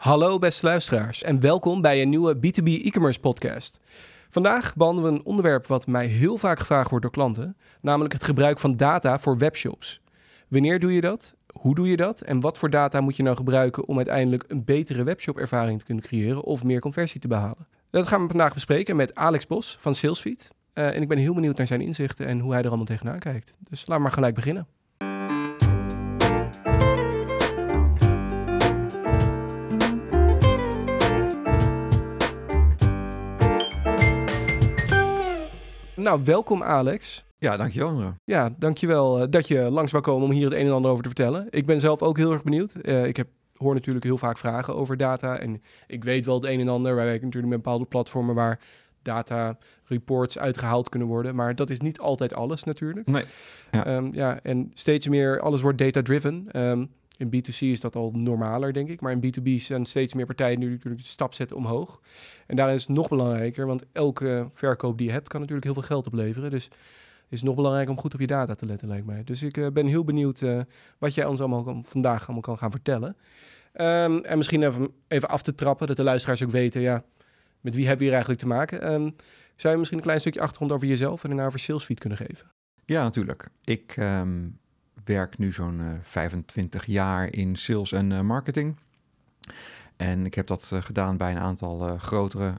Hallo 0.00 0.38
beste 0.38 0.66
luisteraars 0.66 1.22
en 1.22 1.40
welkom 1.40 1.80
bij 1.80 2.02
een 2.02 2.08
nieuwe 2.08 2.36
B2B 2.36 2.64
e-commerce 2.64 3.20
podcast. 3.20 3.80
Vandaag 4.30 4.76
behandelen 4.76 5.12
we 5.12 5.18
een 5.18 5.24
onderwerp 5.24 5.66
wat 5.66 5.86
mij 5.86 6.06
heel 6.06 6.36
vaak 6.36 6.58
gevraagd 6.58 6.88
wordt 6.90 7.04
door 7.04 7.14
klanten, 7.14 7.56
namelijk 7.80 8.12
het 8.12 8.24
gebruik 8.24 8.58
van 8.58 8.76
data 8.76 9.18
voor 9.18 9.38
webshops. 9.38 10.00
Wanneer 10.48 10.80
doe 10.80 10.92
je 10.92 11.00
dat? 11.00 11.34
Hoe 11.52 11.74
doe 11.74 11.88
je 11.88 11.96
dat? 11.96 12.20
En 12.20 12.40
wat 12.40 12.58
voor 12.58 12.70
data 12.70 13.00
moet 13.00 13.16
je 13.16 13.22
nou 13.22 13.36
gebruiken 13.36 13.88
om 13.88 13.96
uiteindelijk 13.96 14.44
een 14.48 14.64
betere 14.64 15.02
webshop-ervaring 15.02 15.78
te 15.78 15.84
kunnen 15.84 16.04
creëren 16.04 16.42
of 16.42 16.64
meer 16.64 16.80
conversie 16.80 17.20
te 17.20 17.28
behalen? 17.28 17.66
Dat 17.90 18.06
gaan 18.06 18.22
we 18.22 18.28
vandaag 18.28 18.54
bespreken 18.54 18.96
met 18.96 19.14
Alex 19.14 19.46
Bos 19.46 19.76
van 19.80 19.94
Salesfeed. 19.94 20.50
Uh, 20.74 20.96
en 20.96 21.02
ik 21.02 21.08
ben 21.08 21.18
heel 21.18 21.34
benieuwd 21.34 21.56
naar 21.56 21.66
zijn 21.66 21.80
inzichten 21.80 22.26
en 22.26 22.38
hoe 22.38 22.52
hij 22.52 22.60
er 22.60 22.68
allemaal 22.68 22.86
tegenaan 22.86 23.18
kijkt. 23.18 23.52
Dus 23.58 23.80
laten 23.80 23.94
we 23.94 24.02
maar 24.02 24.12
gelijk 24.12 24.34
beginnen. 24.34 24.66
Nou, 36.00 36.20
welkom 36.24 36.62
Alex. 36.62 37.24
Ja, 37.38 37.56
dankjewel. 37.56 38.14
Ja, 38.24 38.50
dankjewel 38.58 39.20
uh, 39.20 39.26
dat 39.30 39.48
je 39.48 39.60
langs 39.70 39.92
wou 39.92 40.04
komen 40.04 40.24
om 40.28 40.32
hier 40.32 40.44
het 40.44 40.54
een 40.54 40.66
en 40.66 40.72
ander 40.72 40.90
over 40.90 41.02
te 41.02 41.08
vertellen. 41.08 41.46
Ik 41.50 41.66
ben 41.66 41.80
zelf 41.80 42.02
ook 42.02 42.16
heel 42.16 42.32
erg 42.32 42.42
benieuwd. 42.42 42.74
Uh, 42.82 43.04
ik 43.06 43.16
heb, 43.16 43.28
hoor 43.56 43.74
natuurlijk 43.74 44.04
heel 44.04 44.18
vaak 44.18 44.38
vragen 44.38 44.74
over 44.76 44.96
data 44.96 45.38
en 45.38 45.62
ik 45.86 46.04
weet 46.04 46.26
wel 46.26 46.34
het 46.34 46.44
een 46.44 46.60
en 46.60 46.68
ander. 46.68 46.94
Wij 46.94 47.04
werken 47.04 47.24
natuurlijk 47.24 47.52
met 47.52 47.62
bepaalde 47.62 47.84
platformen 47.84 48.34
waar 48.34 48.60
data 49.02 49.58
reports 49.84 50.38
uitgehaald 50.38 50.88
kunnen 50.88 51.08
worden. 51.08 51.34
Maar 51.34 51.54
dat 51.54 51.70
is 51.70 51.80
niet 51.80 51.98
altijd 51.98 52.34
alles 52.34 52.64
natuurlijk. 52.64 53.06
Nee. 53.06 53.24
Ja, 53.70 53.96
um, 53.96 54.14
ja 54.14 54.38
en 54.42 54.70
steeds 54.74 55.08
meer, 55.08 55.40
alles 55.40 55.60
wordt 55.60 55.78
data-driven. 55.78 56.48
Um, 56.52 56.90
in 57.20 57.28
B2C 57.34 57.58
is 57.58 57.80
dat 57.80 57.96
al 57.96 58.10
normaler, 58.14 58.72
denk 58.72 58.88
ik. 58.88 59.00
Maar 59.00 59.12
in 59.12 59.24
B2B 59.24 59.54
zijn 59.56 59.84
steeds 59.84 60.14
meer 60.14 60.26
partijen 60.26 60.58
nu 60.58 60.70
natuurlijk 60.70 61.02
de 61.02 61.08
stap 61.08 61.34
zetten 61.34 61.56
omhoog. 61.56 62.00
En 62.46 62.56
daarin 62.56 62.74
is 62.74 62.86
het 62.86 62.96
nog 62.96 63.08
belangrijker, 63.08 63.66
want 63.66 63.84
elke 63.92 64.48
verkoop 64.52 64.98
die 64.98 65.06
je 65.06 65.12
hebt 65.12 65.28
kan 65.28 65.40
natuurlijk 65.40 65.66
heel 65.66 65.74
veel 65.74 65.82
geld 65.82 66.06
opleveren. 66.06 66.50
Dus 66.50 66.64
het 66.64 67.38
is 67.38 67.42
nog 67.42 67.54
belangrijker 67.54 67.92
om 67.92 68.00
goed 68.00 68.14
op 68.14 68.20
je 68.20 68.26
data 68.26 68.54
te 68.54 68.66
letten, 68.66 68.88
lijkt 68.88 69.06
mij. 69.06 69.24
Dus 69.24 69.42
ik 69.42 69.56
uh, 69.56 69.66
ben 69.68 69.86
heel 69.86 70.04
benieuwd 70.04 70.40
uh, 70.40 70.60
wat 70.98 71.14
jij 71.14 71.24
ons 71.24 71.40
allemaal 71.40 71.82
vandaag 71.84 72.22
allemaal 72.22 72.40
kan 72.40 72.58
gaan 72.58 72.70
vertellen. 72.70 73.16
Um, 73.74 74.24
en 74.24 74.36
misschien 74.36 74.62
even, 74.62 74.88
even 75.08 75.28
af 75.28 75.42
te 75.42 75.54
trappen, 75.54 75.86
dat 75.86 75.96
de 75.96 76.02
luisteraars 76.02 76.42
ook 76.42 76.50
weten, 76.50 76.80
ja, 76.80 77.04
met 77.60 77.74
wie 77.74 77.86
hebben 77.86 77.98
we 77.98 78.04
hier 78.04 78.12
eigenlijk 78.12 78.42
te 78.42 78.48
maken? 78.48 78.92
Um, 78.92 79.16
zou 79.56 79.72
je 79.72 79.78
misschien 79.78 79.98
een 79.98 80.04
klein 80.04 80.20
stukje 80.20 80.40
achtergrond 80.40 80.72
over 80.72 80.86
jezelf 80.86 81.22
en 81.22 81.28
daarna 81.28 81.46
over 81.46 81.58
Salesfeed 81.58 81.98
kunnen 81.98 82.18
geven? 82.18 82.50
Ja, 82.84 83.02
natuurlijk. 83.02 83.48
Ik 83.64 83.96
um, 83.96 84.58
werk 85.12 85.38
nu 85.38 85.52
zo'n 85.52 85.80
uh, 85.80 85.86
25 86.02 86.86
jaar 86.86 87.32
in 87.32 87.56
sales 87.56 87.92
en 87.92 88.10
uh, 88.10 88.20
marketing. 88.20 88.76
En 89.96 90.26
ik 90.26 90.34
heb 90.34 90.46
dat 90.46 90.70
uh, 90.72 90.82
gedaan 90.82 91.16
bij 91.16 91.30
een 91.30 91.38
aantal 91.38 91.98
grotere 91.98 92.54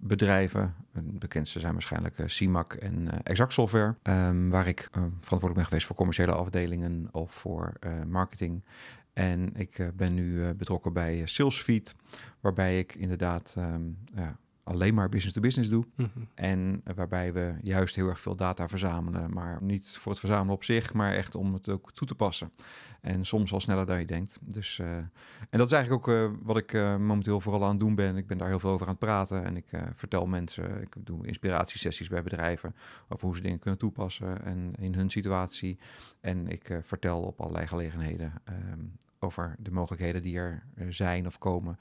bedrijven. 0.00 0.74
Bekendste 0.92 1.60
zijn 1.60 1.72
waarschijnlijk 1.72 2.14
CIMAC 2.26 2.74
en 2.74 3.22
Exact 3.22 3.52
Software. 3.52 3.94
Um, 4.02 4.50
waar 4.50 4.66
ik 4.66 4.88
verantwoordelijk 4.92 5.54
ben 5.54 5.64
geweest 5.64 5.86
voor 5.86 5.96
commerciële 5.96 6.32
afdelingen 6.32 7.08
of 7.10 7.32
voor 7.32 7.72
marketing. 8.06 8.64
En 9.12 9.56
ik 9.56 9.90
ben 9.96 10.14
nu 10.14 10.54
betrokken 10.54 10.92
bij 10.92 11.22
Salesfeed, 11.26 11.94
waarbij 12.40 12.78
ik 12.78 12.94
inderdaad 12.94 13.54
um, 13.58 13.98
ja, 14.14 14.36
alleen 14.64 14.94
maar 14.94 15.08
business 15.08 15.34
to 15.34 15.40
business 15.40 15.70
doe. 15.70 15.84
-hmm. 15.96 16.28
En 16.34 16.82
waarbij 16.94 17.32
we 17.32 17.54
juist 17.62 17.94
heel 17.94 18.08
erg 18.08 18.20
veel 18.20 18.36
data 18.36 18.68
verzamelen. 18.68 19.32
Maar 19.32 19.58
niet 19.62 19.88
voor 19.88 20.12
het 20.12 20.20
verzamelen 20.20 20.54
op 20.54 20.64
zich, 20.64 20.92
maar 20.92 21.12
echt 21.12 21.34
om 21.34 21.54
het 21.54 21.68
ook 21.68 21.92
toe 21.92 22.06
te 22.06 22.14
passen. 22.14 22.52
En 23.00 23.24
soms 23.24 23.52
al 23.52 23.60
sneller 23.60 23.86
dan 23.86 23.98
je 23.98 24.04
denkt. 24.04 24.38
Dus, 24.40 24.78
uh, 24.78 24.96
en 24.96 25.10
dat 25.50 25.66
is 25.66 25.72
eigenlijk 25.72 26.08
ook 26.08 26.14
uh, 26.14 26.30
wat 26.42 26.56
ik 26.56 26.72
uh, 26.72 26.96
momenteel 26.96 27.40
vooral 27.40 27.64
aan 27.64 27.70
het 27.70 27.80
doen 27.80 27.94
ben. 27.94 28.16
Ik 28.16 28.26
ben 28.26 28.38
daar 28.38 28.48
heel 28.48 28.58
veel 28.58 28.70
over 28.70 28.86
aan 28.86 28.92
het 28.92 29.00
praten. 29.00 29.44
En 29.44 29.56
ik 29.56 29.66
vertel 29.92 30.26
mensen, 30.26 30.80
ik 30.80 30.94
doe 30.98 31.26
inspiratiesessies 31.26 32.08
bij 32.08 32.22
bedrijven 32.22 32.74
over 33.08 33.26
hoe 33.26 33.36
ze 33.36 33.42
dingen 33.42 33.58
kunnen 33.58 33.78
toepassen 33.78 34.44
en 34.44 34.72
in 34.78 34.94
hun 34.94 35.10
situatie. 35.10 35.78
En 36.20 36.48
ik 36.48 36.78
vertel 36.82 37.22
op 37.22 37.40
allerlei 37.40 37.66
gelegenheden 37.66 38.32
um, 38.48 38.92
over 39.18 39.54
de 39.58 39.70
mogelijkheden 39.70 40.22
die 40.22 40.38
er 40.38 40.62
zijn 40.88 41.26
of 41.26 41.38
komen 41.38 41.78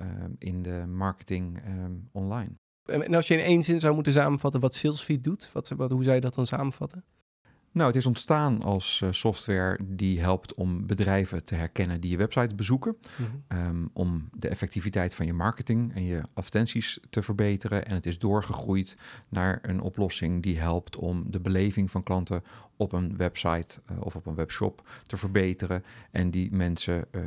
um, 0.00 0.36
in 0.38 0.62
de 0.62 0.84
marketing 0.86 1.58
um, 1.66 2.08
online. 2.12 2.50
En 2.84 3.14
als 3.14 3.28
je 3.28 3.34
in 3.34 3.44
één 3.44 3.62
zin 3.62 3.80
zou 3.80 3.94
moeten 3.94 4.12
samenvatten 4.12 4.60
wat 4.60 4.74
Salesfeed 4.74 5.24
doet, 5.24 5.52
wat, 5.52 5.68
wat, 5.68 5.90
hoe 5.90 6.02
zou 6.02 6.14
je 6.14 6.20
dat 6.20 6.34
dan 6.34 6.46
samenvatten? 6.46 7.04
Nou, 7.72 7.86
het 7.86 7.96
is 7.96 8.06
ontstaan 8.06 8.62
als 8.62 9.00
uh, 9.04 9.12
software 9.12 9.78
die 9.84 10.20
helpt 10.20 10.54
om 10.54 10.86
bedrijven 10.86 11.44
te 11.44 11.54
herkennen 11.54 12.00
die 12.00 12.10
je 12.10 12.16
website 12.16 12.54
bezoeken. 12.54 12.96
Mm-hmm. 13.16 13.68
Um, 13.68 13.90
om 13.92 14.28
de 14.32 14.48
effectiviteit 14.48 15.14
van 15.14 15.26
je 15.26 15.32
marketing 15.32 15.94
en 15.94 16.04
je 16.04 16.22
advertenties 16.34 17.00
te 17.10 17.22
verbeteren. 17.22 17.86
En 17.86 17.94
het 17.94 18.06
is 18.06 18.18
doorgegroeid 18.18 18.96
naar 19.28 19.58
een 19.62 19.80
oplossing 19.80 20.42
die 20.42 20.58
helpt 20.58 20.96
om 20.96 21.24
de 21.30 21.40
beleving 21.40 21.90
van 21.90 22.02
klanten 22.02 22.42
op 22.76 22.92
een 22.92 23.16
website 23.16 23.80
uh, 23.90 24.00
of 24.00 24.16
op 24.16 24.26
een 24.26 24.34
webshop 24.34 24.88
te 25.06 25.16
verbeteren. 25.16 25.84
En 26.10 26.30
die 26.30 26.52
mensen 26.52 27.04
uh, 27.12 27.22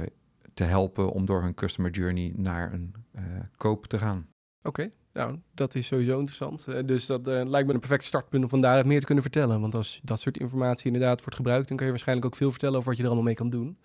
te 0.54 0.64
helpen 0.64 1.12
om 1.12 1.26
door 1.26 1.42
hun 1.42 1.54
customer 1.54 1.92
journey 1.92 2.34
naar 2.36 2.74
een 2.74 2.94
uh, 3.16 3.22
koop 3.58 3.86
te 3.86 3.98
gaan. 3.98 4.28
Oké, 4.64 4.68
okay. 4.68 4.92
nou, 5.14 5.40
dat 5.54 5.76
is 5.76 5.88
sowieso 5.88 6.14
interessant. 6.14 6.66
Uh, 6.70 6.80
dus 6.86 7.06
dat 7.06 7.28
uh, 7.28 7.42
lijkt 7.46 7.68
me 7.68 7.74
een 7.74 7.80
perfect 7.80 8.04
startpunt 8.04 8.44
om 8.44 8.50
van 8.50 8.62
daaruit 8.62 8.86
meer 8.86 9.00
te 9.00 9.06
kunnen 9.06 9.24
vertellen. 9.24 9.62
Want 9.62 9.76
als 9.76 10.02
dat 10.04 10.20
soort 10.20 10.38
informatie 10.38 10.86
inderdaad 10.86 11.20
wordt 11.20 11.36
gebruikt, 11.36 11.68
dan 11.68 11.78
kan 11.78 11.86
je 11.86 11.92
waarschijnlijk 11.92 12.28
ook 12.28 12.36
veel 12.36 12.52
vertellen 12.52 12.76
over 12.76 12.88
wat 12.88 12.98
je 12.98 13.04
er 13.04 13.10
allemaal 13.10 13.28
mee 13.28 13.36
kan 13.36 13.50
doen. 13.50 13.78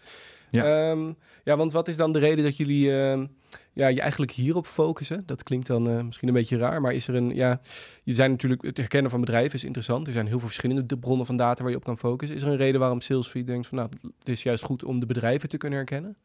Ja, 0.51 0.91
um, 0.91 1.17
ja 1.45 1.57
want 1.57 1.73
wat 1.73 1.89
is 1.89 1.97
dan 1.97 2.13
de 2.13 2.19
reden 2.19 2.45
dat 2.45 2.57
jullie 2.57 2.87
uh, 2.87 3.23
ja, 3.73 3.87
je 3.87 4.01
eigenlijk 4.01 4.33
hierop 4.33 4.67
focussen? 4.67 5.23
Dat 5.27 5.43
klinkt 5.43 5.67
dan 5.67 6.07
misschien 6.07 6.29
een 6.29 6.35
beetje 6.35 6.57
raar, 6.57 6.81
maar 6.81 6.93
is 6.93 7.09
er 7.09 7.15
een, 7.15 7.35
ja, 7.35 7.61
je 8.03 8.15
zijn 8.15 8.31
natuurlijk, 8.31 8.63
het 8.63 8.77
herkennen 8.77 9.11
van 9.11 9.21
bedrijven 9.21 9.55
is 9.55 9.65
interessant. 9.65 10.07
Er 10.07 10.13
zijn 10.13 10.27
heel 10.27 10.39
veel 10.39 10.49
verschillende 10.49 10.99
bronnen 10.99 11.27
van 11.27 11.37
data 11.37 11.63
waar 11.63 11.71
je 11.71 11.77
op 11.77 11.85
kan 11.85 11.99
focussen. 11.99 12.37
Is 12.37 12.43
er 12.43 12.49
een 12.49 12.57
reden 12.57 12.81
waarom 12.81 13.01
Salesfeed 13.01 13.47
denkt 13.47 13.67
van, 13.67 13.79
nou, 13.79 13.91
het 14.19 14.29
is 14.29 14.43
juist 14.43 14.65
goed 14.65 14.85
om 14.85 15.01
de 15.01 15.07
bedrijven 15.07 15.49
te 15.49 15.57
kunnen 15.57 15.79
herkennen? 15.79 16.17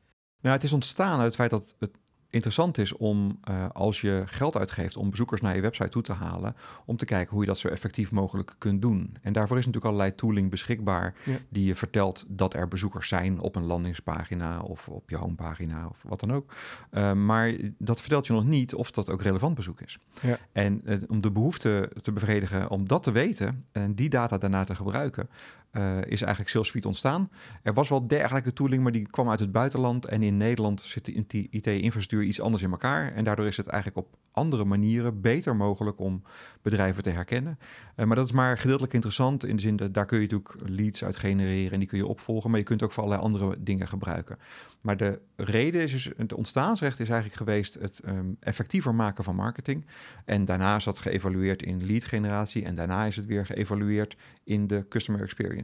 Nou, 0.44 0.56
het 0.56 0.64
is 0.64 0.74
ontstaan 0.74 1.18
uit 1.18 1.26
het 1.26 1.36
feit 1.36 1.50
dat 1.50 1.76
het 1.80 1.92
interessant 2.34 2.78
is 2.78 2.94
om, 2.94 3.40
uh, 3.50 3.66
als 3.74 4.02
je 4.02 4.24
geld 4.26 4.58
uitgeeft 4.58 4.98
om 4.98 5.09
bezoekers 5.09 5.42
naar 5.42 5.56
je 5.56 5.62
website 5.62 5.90
toe 5.90 6.02
te 6.02 6.14
halen, 6.14 6.56
om 6.86 6.98
te 6.98 7.06
kijken 7.06 7.31
hoe 7.31 7.42
je 7.42 7.48
dat 7.48 7.58
zo 7.58 7.68
effectief 7.68 8.12
mogelijk 8.12 8.56
kunt 8.58 8.82
doen. 8.82 9.18
En 9.22 9.34
daarvoor 9.34 9.58
is 9.58 9.66
natuurlijk 9.66 9.94
allerlei 9.94 10.16
tooling 10.16 10.50
beschikbaar 10.50 11.14
ja. 11.26 11.38
die 11.50 11.66
je 11.66 11.76
vertelt 11.76 12.26
dat 12.28 12.53
er 12.53 12.68
bezoekers 12.68 13.08
zijn 13.08 13.40
op 13.40 13.56
een 13.56 13.66
landingspagina 13.66 14.62
of 14.62 14.90
op 14.90 15.09
je 15.09 15.18
homepagina 15.18 15.88
of 15.88 16.03
wat 16.08 16.20
dan 16.20 16.34
ook. 16.34 16.53
Uh, 16.92 17.14
maar 17.14 17.53
dat 17.78 18.00
vertelt 18.00 18.28
je 18.28 18.34
nog 18.34 18.46
niet 18.46 18.76
of 18.76 18.92
dat 18.92 19.09
ook 19.09 19.22
relevant 19.22 19.56
bezoek 19.56 19.82
is. 19.82 19.98
Ja. 20.22 20.38
En 20.52 20.82
uh, 20.86 20.98
om 21.08 21.22
de 21.22 21.32
behoefte 21.32 21.92
te 22.02 22.12
bevredigen 22.12 22.70
om 22.70 22.88
dat 22.88 23.03
te 23.03 23.12
weten 23.12 23.64
en 23.72 23.96
die 23.96 24.09
data 24.09 24.38
daarna 24.38 24.64
te 24.64 24.76
gebruiken, 24.76 25.30
uh, 25.73 25.97
is 25.97 26.22
eigenlijk 26.22 26.50
Salesforce 26.50 26.88
ontstaan. 26.88 27.29
Er 27.63 27.73
was 27.73 27.89
wel 27.89 28.07
dergelijke 28.07 28.53
tooling, 28.53 28.84
maar 28.84 28.91
die 28.91 29.07
kwam 29.07 29.29
uit 29.29 29.39
het 29.39 29.51
buitenland. 29.51 30.06
En 30.06 30.23
in 30.23 30.38
Nederland 30.38 30.81
zit 30.81 31.06
de 31.06 31.47
IT-infrastructuur 31.50 32.23
iets 32.23 32.41
anders 32.41 32.63
in 32.63 32.72
elkaar. 32.72 33.13
En 33.13 33.23
daardoor 33.23 33.47
is 33.47 33.57
het 33.57 33.67
eigenlijk 33.67 34.07
op 34.07 34.17
andere 34.31 34.66
manieren 34.66 35.22
beter 35.22 35.56
mogelijk 35.56 36.00
om 36.00 36.23
bedrijven 36.61 37.03
te 37.03 37.09
herkennen. 37.09 37.59
Uh, 37.95 38.06
maar 38.06 38.16
dat 38.16 38.25
is 38.25 38.31
maar 38.31 38.57
gedeeltelijk 38.57 38.94
interessant 38.94 39.45
in 39.45 39.56
de 39.56 39.61
zin 39.61 39.75
dat 39.75 39.94
daar 39.94 40.06
kun 40.06 40.17
je 40.17 40.23
natuurlijk 40.23 40.69
leads 40.69 41.03
uit 41.03 41.16
genereren 41.16 41.72
en 41.72 41.79
die 41.79 41.88
kun 41.88 41.97
je 41.97 42.07
opvolgen. 42.07 42.50
Maar 42.50 42.59
je 42.59 42.66
kunt 42.66 42.84
ook 42.84 42.91
voor 42.91 43.03
allerlei 43.03 43.28
andere 43.28 43.55
dingen 43.59 43.88
gebruiken. 43.88 44.38
Maar 44.81 44.97
de 44.97 45.19
reden 45.35 45.81
is 45.81 45.91
dus, 45.91 46.09
het 46.17 46.34
ontstaansrecht 46.34 47.00
is 47.00 47.09
eigenlijk 47.09 47.38
geweest 47.38 47.73
het 47.73 48.01
um, 48.05 48.38
effectiever 48.40 48.95
maken 48.95 49.23
van 49.23 49.35
marketing. 49.35 49.85
En 50.25 50.45
daarna 50.45 50.75
is 50.75 50.84
dat 50.84 51.00
geëvalueerd 51.00 51.63
in 51.63 51.85
lead 51.85 52.03
generatie. 52.03 52.63
En 52.63 52.75
daarna 52.75 53.05
is 53.05 53.16
het 53.16 53.25
weer 53.25 53.45
geëvalueerd 53.45 54.16
in 54.44 54.67
de 54.67 54.85
customer 54.90 55.22
experience. 55.22 55.62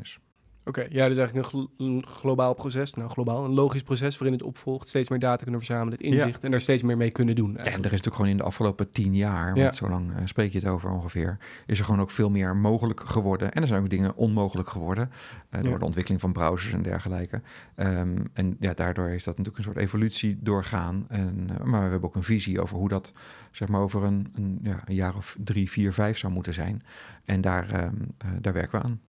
Oké, 0.69 0.79
okay, 0.79 0.87
ja, 0.91 1.07
dus 1.07 1.17
eigenlijk 1.17 1.53
een, 1.53 1.61
gl 1.61 1.83
een, 1.83 2.05
globaal 2.05 2.53
proces, 2.53 2.93
nou 2.93 3.09
globaal, 3.09 3.45
een 3.45 3.53
logisch 3.53 3.83
proces 3.83 4.17
waarin 4.17 4.37
het 4.37 4.47
opvolgt, 4.47 4.87
steeds 4.87 5.09
meer 5.09 5.19
data 5.19 5.41
kunnen 5.41 5.59
verzamelen, 5.59 5.93
het 5.93 6.01
inzicht 6.01 6.37
ja. 6.37 6.41
en 6.41 6.51
daar 6.51 6.61
steeds 6.61 6.83
meer 6.83 6.97
mee 6.97 7.11
kunnen 7.11 7.35
doen. 7.35 7.45
Eigenlijk. 7.45 7.75
Ja, 7.75 7.77
en 7.77 7.85
er 7.85 7.93
is 7.93 7.97
natuurlijk 7.97 8.15
gewoon 8.15 8.31
in 8.31 8.37
de 8.37 8.43
afgelopen 8.43 8.91
tien 8.91 9.15
jaar, 9.15 9.55
ja. 9.55 9.63
want 9.63 9.75
zo 9.75 9.89
lang 9.89 10.09
uh, 10.11 10.17
spreek 10.25 10.51
je 10.51 10.59
het 10.59 10.67
over 10.67 10.89
ongeveer, 10.89 11.37
is 11.65 11.79
er 11.79 11.85
gewoon 11.85 12.01
ook 12.01 12.11
veel 12.11 12.29
meer 12.29 12.55
mogelijk 12.55 12.99
geworden. 12.99 13.51
En 13.51 13.61
er 13.61 13.67
zijn 13.67 13.83
ook 13.83 13.89
dingen 13.89 14.15
onmogelijk 14.15 14.69
geworden 14.69 15.09
uh, 15.51 15.61
door 15.61 15.71
ja. 15.71 15.77
de 15.77 15.85
ontwikkeling 15.85 16.21
van 16.21 16.33
browsers 16.33 16.73
en 16.73 16.81
dergelijke. 16.81 17.41
Um, 17.75 18.29
en 18.33 18.57
ja, 18.59 18.73
daardoor 18.73 19.09
is 19.09 19.23
dat 19.23 19.37
natuurlijk 19.37 19.57
een 19.57 19.71
soort 19.71 19.85
evolutie 19.85 20.37
doorgaan. 20.41 21.05
En, 21.07 21.47
uh, 21.51 21.65
maar 21.65 21.83
we 21.83 21.89
hebben 21.89 22.09
ook 22.09 22.15
een 22.15 22.23
visie 22.23 22.61
over 22.61 22.77
hoe 22.77 22.89
dat 22.89 23.13
zeg 23.51 23.67
maar 23.67 23.81
over 23.81 24.03
een, 24.03 24.27
een, 24.33 24.59
ja, 24.63 24.81
een 24.85 24.95
jaar 24.95 25.15
of 25.15 25.37
drie, 25.43 25.69
vier, 25.69 25.93
vijf 25.93 26.17
zou 26.17 26.33
moeten 26.33 26.53
zijn. 26.53 26.83
En 27.25 27.41
daar, 27.41 27.83
um, 27.83 28.15
daar 28.41 28.53
werken 28.53 28.79
we 28.79 28.85
aan. 28.85 29.08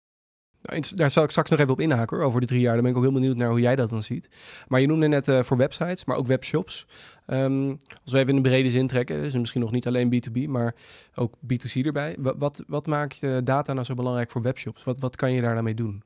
Daar 0.96 1.12
zal 1.12 1.24
ik 1.24 1.30
straks 1.30 1.50
nog 1.50 1.60
even 1.60 1.72
op 1.72 1.80
inhaken 1.80 2.18
hoor, 2.18 2.26
over 2.26 2.42
de 2.42 2.48
drie 2.48 2.60
jaar. 2.60 2.74
Dan 2.74 2.82
ben 2.82 2.92
ik 2.92 2.98
ook 2.98 3.04
heel 3.04 3.14
benieuwd 3.14 3.38
naar 3.38 3.50
hoe 3.50 3.60
jij 3.60 3.76
dat 3.76 3.90
dan 3.90 4.04
ziet. 4.04 4.30
Maar 4.68 4.80
je 4.80 4.88
noemde 4.88 5.08
net 5.08 5.28
uh, 5.28 5.44
voor 5.44 5.58
websites, 5.58 6.06
maar 6.06 6.18
ook 6.18 6.28
webshops. 6.28 6.88
Um, 7.28 7.78
als 8.04 8.12
we 8.12 8.18
even 8.18 8.36
in 8.36 8.36
de 8.44 8.50
brede 8.50 8.72
zin 8.72 8.88
trekken, 8.88 9.22
dus 9.22 9.34
misschien 9.34 9.62
nog 9.62 9.72
niet 9.72 9.88
alleen 9.88 10.14
B2B, 10.14 10.48
maar 10.48 10.76
ook 11.16 11.34
B2C 11.54 11.86
erbij. 11.86 12.16
Wat, 12.20 12.36
wat, 12.38 12.64
wat 12.68 12.88
maakt 12.88 13.24
uh, 13.24 13.38
data 13.44 13.74
nou 13.74 13.86
zo 13.86 13.94
belangrijk 13.94 14.30
voor 14.30 14.42
webshops? 14.42 14.84
Wat, 14.84 15.00
wat 15.00 15.16
kan 15.16 15.32
je 15.32 15.42
daar 15.42 15.56
dan 15.56 15.64
mee 15.64 15.74
doen? 15.74 16.04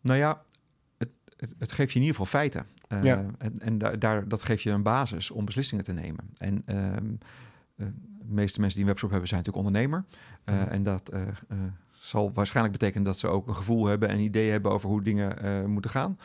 Nou 0.00 0.18
ja, 0.18 0.42
het, 0.98 1.08
het, 1.36 1.54
het 1.58 1.72
geeft 1.72 1.92
je 1.92 1.98
in 1.98 2.04
ieder 2.04 2.16
geval 2.16 2.40
feiten. 2.40 2.66
Uh, 2.88 3.02
Ja. 3.02 3.26
En, 3.38 3.58
en 3.58 3.78
daar, 3.78 3.98
daar, 3.98 4.28
dat 4.28 4.42
geeft 4.42 4.62
je 4.62 4.70
een 4.70 4.82
basis 4.82 5.30
om 5.30 5.44
beslissingen 5.44 5.84
te 5.84 5.92
nemen. 5.92 6.30
En 6.38 6.62
ehm, 6.66 7.06
eh, 7.76 7.86
de 8.28 8.34
meeste 8.34 8.60
mensen 8.60 8.78
die 8.78 8.86
een 8.86 8.92
webshop 8.92 9.10
hebben 9.10 9.28
zijn 9.28 9.40
natuurlijk 9.44 9.66
ondernemer. 9.66 10.04
Eh, 10.44 10.54
Mhm. 10.54 10.68
En 10.68 10.82
dat 10.82 11.08
eh, 11.08 11.22
eh, 11.22 11.58
zal 12.08 12.30
waarschijnlijk 12.34 12.78
betekenen 12.78 13.04
dat 13.04 13.18
ze 13.18 13.26
ook 13.28 13.48
een 13.48 13.56
gevoel 13.56 13.86
hebben 13.86 14.08
en 14.08 14.20
ideeën 14.20 14.50
hebben 14.50 14.72
over 14.72 14.88
hoe 14.88 15.02
dingen 15.02 15.42
eh, 15.42 15.64
moeten 15.64 15.90
gaan. 15.90 16.18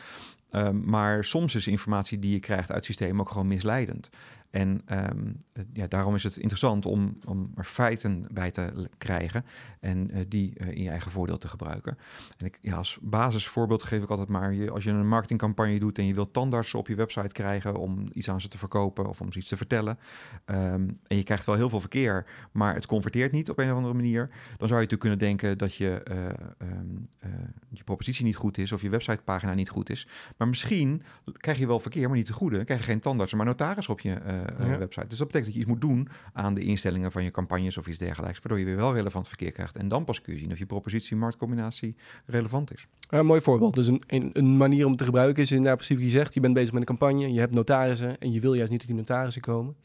Ehm, 0.50 0.90
maar 0.90 1.24
soms 1.24 1.56
is 1.56 1.68
informatie 1.68 2.20
die 2.20 2.32
je 2.32 2.40
krijgt 2.40 2.72
uit 2.72 2.86
systemen 2.86 3.20
ook 3.20 3.30
gewoon 3.30 3.48
misleidend. 3.48 4.10
En 4.54 4.82
ehm, 4.86 5.32
eh, 5.54 5.64
ja, 5.74 5.88
daarom 5.88 6.16
is 6.16 6.24
het 6.24 6.38
interessant 6.38 6.86
om, 6.86 7.18
om 7.26 7.52
er 7.56 7.64
feiten 7.64 8.26
bij 8.32 8.52
te 8.52 8.90
krijgen 8.98 9.46
en 9.80 10.12
eh, 10.12 10.22
die 10.28 10.54
eh, 10.58 10.68
in 10.68 10.84
je 10.84 10.90
eigen 10.90 11.12
voordeel 11.12 11.38
te 11.38 11.48
gebruiken. 11.48 11.98
En 12.38 12.46
ik, 12.46 12.58
ja, 12.62 12.76
als 12.76 12.98
basisvoorbeeld 13.02 13.84
geef 13.84 14.04
ik 14.04 14.10
altijd 14.10 14.28
maar, 14.28 14.54
je, 14.54 14.72
als 14.72 14.84
je 14.84 14.90
een 14.90 15.08
marketingcampagne 15.08 15.80
doet 15.80 15.98
en 15.98 16.06
je 16.06 16.14
wilt 16.14 16.34
tandartsen 16.34 16.80
op 16.80 16.88
je 16.88 16.96
website 16.96 17.32
krijgen 17.32 17.76
om 17.76 18.10
iets 18.12 18.30
aan 18.30 18.42
ze 18.42 18.48
te 18.48 18.58
verkopen 18.58 19.08
of 19.08 19.22
om 19.22 19.32
ze 19.32 19.40
iets 19.40 19.48
te 19.48 19.58
vertellen. 19.58 20.00
ehm, 20.46 20.90
en 21.08 21.18
je 21.18 21.24
krijgt 21.24 21.46
wel 21.46 21.56
heel 21.56 21.70
veel 21.70 21.80
verkeer, 21.80 22.26
maar 22.52 22.74
het 22.74 22.86
converteert 22.86 23.32
niet 23.32 23.50
op 23.50 23.58
een 23.58 23.70
of 23.70 23.76
andere 23.76 23.94
manier. 23.94 24.28
Dan 24.58 24.68
zou 24.68 24.82
je 24.82 24.88
natuurlijk 24.88 25.00
kunnen 25.00 25.20
denken 25.20 25.58
dat 25.58 25.76
je, 25.76 26.04
eh, 26.04 26.26
ehm, 26.26 26.88
eh, 27.20 27.30
je 27.70 27.84
propositie 27.84 28.26
niet 28.26 28.36
goed 28.36 28.58
is 28.58 28.72
of 28.72 28.82
je 28.82 28.90
websitepagina 28.90 29.54
niet 29.54 29.70
goed 29.70 29.90
is. 29.90 30.08
Maar 30.38 30.48
misschien 30.48 31.04
krijg 31.38 31.58
je 31.58 31.68
wel 31.68 31.80
verkeer, 31.80 32.08
maar 32.08 32.18
niet 32.18 32.28
de 32.28 32.34
goede. 32.34 32.56
Dan 32.56 32.66
krijg 32.66 32.80
je 32.80 32.86
geen 32.86 33.00
tandarts, 33.00 33.34
maar 33.34 33.46
notaris 33.46 33.88
op 33.88 34.00
je 34.00 34.42
Ja. 34.60 34.78
website. 34.78 35.08
Dus 35.08 35.18
dat 35.18 35.28
betekent 35.28 35.46
dat 35.46 35.54
je 35.54 35.60
iets 35.60 35.66
moet 35.70 35.82
doen 35.82 36.08
aan 36.34 36.54
de 36.54 36.62
instellingen 36.62 37.12
van 37.12 37.24
je 37.24 37.32
campagnes 37.32 37.78
of 37.78 37.88
iets 37.88 37.98
dergelijks. 37.98 38.40
Waardoor 38.40 38.60
je 38.60 38.66
weer 38.66 38.76
wel 38.76 38.94
relevant 38.94 39.28
verkeer 39.28 39.52
krijgt. 39.52 39.78
En 39.78 39.88
dan 39.88 40.04
pas 40.04 40.22
kun 40.22 40.34
je 40.34 40.40
zien 40.40 40.52
of 40.52 40.58
je 40.58 40.66
propositie-marktcombinatie 40.66 41.96
relevant 42.26 42.74
is. 42.74 42.88
Een 43.10 43.26
mooi 43.26 43.42
voorbeeld. 43.42 43.76
Dus 43.76 43.88
een, 43.88 44.04
een, 44.08 44.30
een 44.34 44.58
manier 44.58 44.86
om 44.86 44.96
te 44.96 45.04
gebruiken 45.04 45.42
is 45.44 45.52
inderdaad 45.52 45.76
precies 45.78 45.96
wat 45.96 46.06
je 46.06 46.12
zegt. 46.12 46.34
Je 46.34 46.40
bent 46.40 46.54
bezig 46.54 46.72
met 46.72 46.80
een 46.82 46.88
campagne, 46.98 47.34
je 47.34 47.40
hebt 47.40 47.54
notarissen 47.54 48.20
en 48.20 48.32
je 48.32 48.40
wil 48.40 48.54
juist 48.54 48.72
niet 48.72 48.80
dat 48.80 48.88
die 48.90 48.98
notarissen 48.98 49.42
komen. 49.42 49.76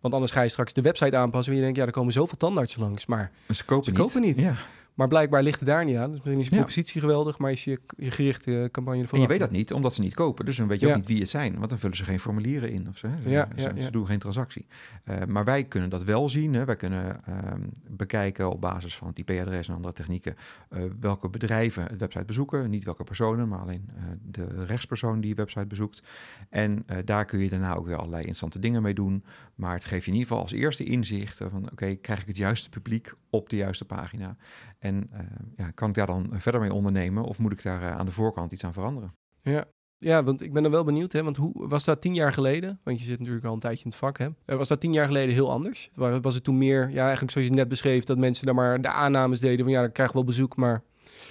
Want 0.00 0.14
anders 0.14 0.32
ga 0.32 0.42
je 0.42 0.48
straks 0.48 0.72
de 0.72 0.82
website 0.82 1.16
aanpassen 1.16 1.52
en 1.52 1.58
je 1.58 1.64
denkt, 1.64 1.78
ja, 1.78 1.86
er 1.86 1.92
komen 1.92 2.12
zoveel 2.12 2.36
tandartsen 2.36 2.80
langs. 2.80 3.06
Maar, 3.06 3.30
Maar 3.46 3.56
ze 3.56 3.64
kopen 3.64 3.84
Ze 3.84 3.90
niet. 3.90 4.00
kopen 4.00 4.20
niet. 4.20 4.38
Ja. 4.38 4.56
Maar 4.96 5.08
blijkbaar 5.08 5.42
ligt 5.42 5.58
het 5.60 5.68
daar 5.68 5.84
niet 5.84 5.96
aan. 5.96 6.10
Dus 6.10 6.20
misschien 6.22 6.40
is 6.40 6.46
je 6.48 6.54
Ja. 6.54 6.56
propositie 6.60 7.00
geweldig, 7.00 7.38
maar 7.38 7.50
is 7.50 7.64
je, 7.64 7.80
je 7.96 8.10
gerichte 8.10 8.68
campagne 8.72 9.00
ervoor 9.00 9.16
En 9.18 9.22
je 9.22 9.28
weet 9.30 9.38
dat 9.40 9.50
niet, 9.50 9.72
omdat 9.72 9.94
ze 9.94 10.00
niet 10.00 10.14
kopen. 10.14 10.44
Dus 10.44 10.56
dan 10.56 10.68
weet 10.68 10.80
je 10.80 10.86
Ja. 10.86 10.92
ook 10.92 10.98
niet 10.98 11.08
wie 11.08 11.20
het 11.20 11.28
zijn. 11.28 11.54
Want 11.54 11.68
dan 11.68 11.78
vullen 11.78 11.96
ze 11.96 12.04
geen 12.04 12.20
formulieren 12.20 12.70
in. 12.70 12.88
Of 12.88 12.98
ze. 12.98 13.08
Ze- 13.22 13.28
Ja, 13.30 13.48
ze, 13.56 13.62
ja, 13.62 13.72
ze 13.76 13.82
ja. 13.82 13.90
doen 13.90 14.06
geen 14.06 14.18
transactie. 14.18 14.66
Eh, 15.04 15.16
maar 15.28 15.44
wij 15.44 15.64
kunnen 15.64 15.90
dat 15.90 16.04
wel 16.04 16.28
zien. 16.28 16.54
Hè. 16.54 16.64
Wij 16.64 16.76
kunnen 16.76 17.24
ehm, 17.24 17.60
bekijken 17.90 18.50
op 18.50 18.60
basis 18.60 18.96
van 18.96 19.08
het 19.08 19.18
IP-adres 19.18 19.68
en 19.68 19.74
andere 19.74 19.94
technieken... 19.94 20.36
eh, 20.68 20.82
welke 21.00 21.28
bedrijven 21.28 21.82
het 21.82 22.00
website 22.00 22.24
bezoeken. 22.24 22.70
Niet 22.70 22.84
welke 22.84 23.04
personen, 23.04 23.48
maar 23.48 23.58
alleen 23.58 23.88
eh, 23.96 24.02
de 24.22 24.64
rechtspersoon 24.64 25.20
die 25.20 25.30
je 25.30 25.36
website 25.36 25.66
bezoekt. 25.66 26.02
En 26.50 26.82
eh, 26.86 26.96
daar 27.04 27.24
kun 27.24 27.38
je 27.38 27.48
daarna 27.48 27.74
ook 27.74 27.86
weer 27.86 27.96
allerlei 27.96 28.18
interessante 28.20 28.58
dingen 28.58 28.82
mee 28.82 28.94
doen. 28.94 29.24
Maar 29.54 29.74
het 29.74 29.84
geeft 29.84 30.04
je 30.04 30.10
in 30.10 30.16
ieder 30.16 30.28
geval 30.28 30.42
als 30.42 30.52
eerste 30.52 30.84
inzicht 30.84 31.40
eh, 31.40 31.46
van... 31.50 31.70
oké, 31.72 31.94
krijg 31.94 32.20
ik 32.20 32.26
het 32.26 32.36
juiste 32.36 32.68
publiek 32.68 33.12
op 33.30 33.48
de 33.48 33.56
juiste 33.56 33.84
pagina? 33.84 34.36
En 34.86 35.08
eh, 35.12 35.20
ja, 35.56 35.70
kan 35.70 35.88
ik 35.88 35.94
daar 35.94 36.06
dan 36.06 36.28
verder 36.32 36.60
mee 36.60 36.72
ondernemen... 36.72 37.24
of 37.24 37.38
moet 37.38 37.52
ik 37.52 37.62
daar 37.62 37.82
eh, 37.82 37.96
aan 37.96 38.06
de 38.06 38.12
voorkant 38.12 38.52
iets 38.52 38.64
aan 38.64 38.72
veranderen? 38.72 39.14
Ja. 39.42 39.64
ja, 39.98 40.22
want 40.22 40.42
ik 40.42 40.52
ben 40.52 40.64
er 40.64 40.70
wel 40.70 40.84
benieuwd. 40.84 41.12
Hè? 41.12 41.22
Want 41.22 41.36
hoe 41.36 41.68
was 41.68 41.84
dat 41.84 42.00
tien 42.00 42.14
jaar 42.14 42.32
geleden? 42.32 42.80
Want 42.84 42.98
je 42.98 43.04
zit 43.04 43.18
natuurlijk 43.18 43.46
al 43.46 43.52
een 43.52 43.58
tijdje 43.60 43.84
in 43.84 43.90
het 43.90 43.98
vak. 43.98 44.18
Hè? 44.18 44.28
Eh, 44.44 44.56
Was 44.56 44.68
dat 44.68 44.80
tien 44.80 44.92
jaar 44.92 45.06
geleden 45.06 45.34
heel 45.34 45.50
anders? 45.50 45.90
Wa- 45.94 46.20
Was 46.20 46.34
het 46.34 46.44
toen 46.44 46.58
meer, 46.58 46.90
ja, 46.90 47.02
eigenlijk 47.02 47.32
zoals 47.32 47.46
je 47.48 47.54
net 47.54 47.68
beschreef, 47.68 48.04
dat 48.04 48.18
mensen 48.18 48.46
daar 48.46 48.54
maar 48.54 48.80
de 48.80 48.88
aannames 48.88 49.40
deden 49.40 49.64
van 49.64 49.74
ja, 49.74 49.80
dan 49.80 49.92
krijg 49.92 50.08
ik 50.08 50.14
wel 50.14 50.24
bezoek, 50.24 50.56
maar 50.56 50.82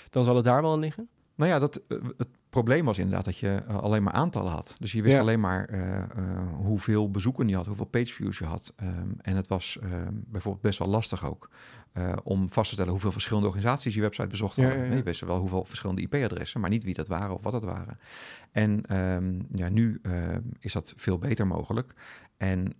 dan 0.09 0.23
zal 0.23 0.35
het 0.35 0.45
daar 0.45 0.61
wel 0.61 0.79
liggen? 0.79 1.09
Nou 1.35 1.51
ja, 1.51 1.59
dat, 1.59 1.81
het 2.17 2.27
probleem 2.55 2.85
was 2.85 2.97
inderdaad 2.97 3.25
dat 3.25 3.37
je 3.37 3.63
eh, 3.67 3.77
alleen 3.77 4.03
maar 4.03 4.13
aantallen 4.13 4.51
had. 4.51 4.75
Dus 4.79 4.91
je 4.91 5.01
wist 5.01 5.15
Ja. 5.15 5.21
alleen 5.21 5.39
maar 5.39 5.65
eh, 5.65 5.97
eh, 5.97 6.07
hoeveel 6.55 7.11
bezoeken 7.11 7.47
je 7.47 7.55
had, 7.55 7.65
hoeveel 7.65 7.85
pageviews 7.85 8.37
je 8.37 8.45
had. 8.45 8.73
Ehm, 8.75 9.09
en 9.21 9.35
het 9.35 9.47
was 9.47 9.77
ehm, 9.81 10.13
bijvoorbeeld 10.13 10.63
best 10.63 10.79
wel 10.79 10.87
lastig 10.87 11.25
ook 11.25 11.49
om 12.23 12.49
vast 12.49 12.67
te 12.67 12.73
stellen 12.73 12.91
hoeveel 12.91 13.11
verschillende 13.11 13.47
organisaties 13.47 13.95
je 13.95 14.01
website 14.01 14.27
bezocht 14.27 14.55
hadden. 14.55 14.75
ja, 14.75 14.81
ja. 14.83 14.87
Nee, 14.89 14.97
Je 14.97 15.03
wist 15.03 15.21
wel 15.21 15.39
hoeveel 15.39 15.65
verschillende 15.65 16.01
IP-adressen, 16.01 16.61
maar 16.61 16.69
niet 16.69 16.83
wie 16.83 16.93
dat 16.93 17.07
waren 17.07 17.35
of 17.35 17.43
wat 17.43 17.51
dat 17.51 17.63
waren. 17.63 17.99
En 18.51 18.85
ehm, 18.85 19.39
ja, 19.53 19.69
nu 19.69 20.01
is 20.59 20.73
dat 20.73 20.93
veel 20.95 21.17
beter 21.17 21.47
mogelijk. 21.47 21.93
En 22.37 22.73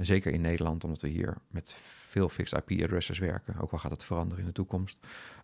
zeker 0.00 0.32
in 0.32 0.40
Nederland, 0.40 0.84
omdat 0.84 1.00
we 1.00 1.08
hier 1.08 1.36
met 1.50 1.72
veel 1.78 2.28
fixed 2.28 2.62
IP-adresses 2.66 3.18
werken, 3.18 3.58
ook 3.60 3.72
al 3.72 3.78
gaat 3.78 3.90
het 3.90 4.04
veranderen 4.04 4.40
in 4.40 4.46
de 4.46 4.54
toekomst, 4.54 4.98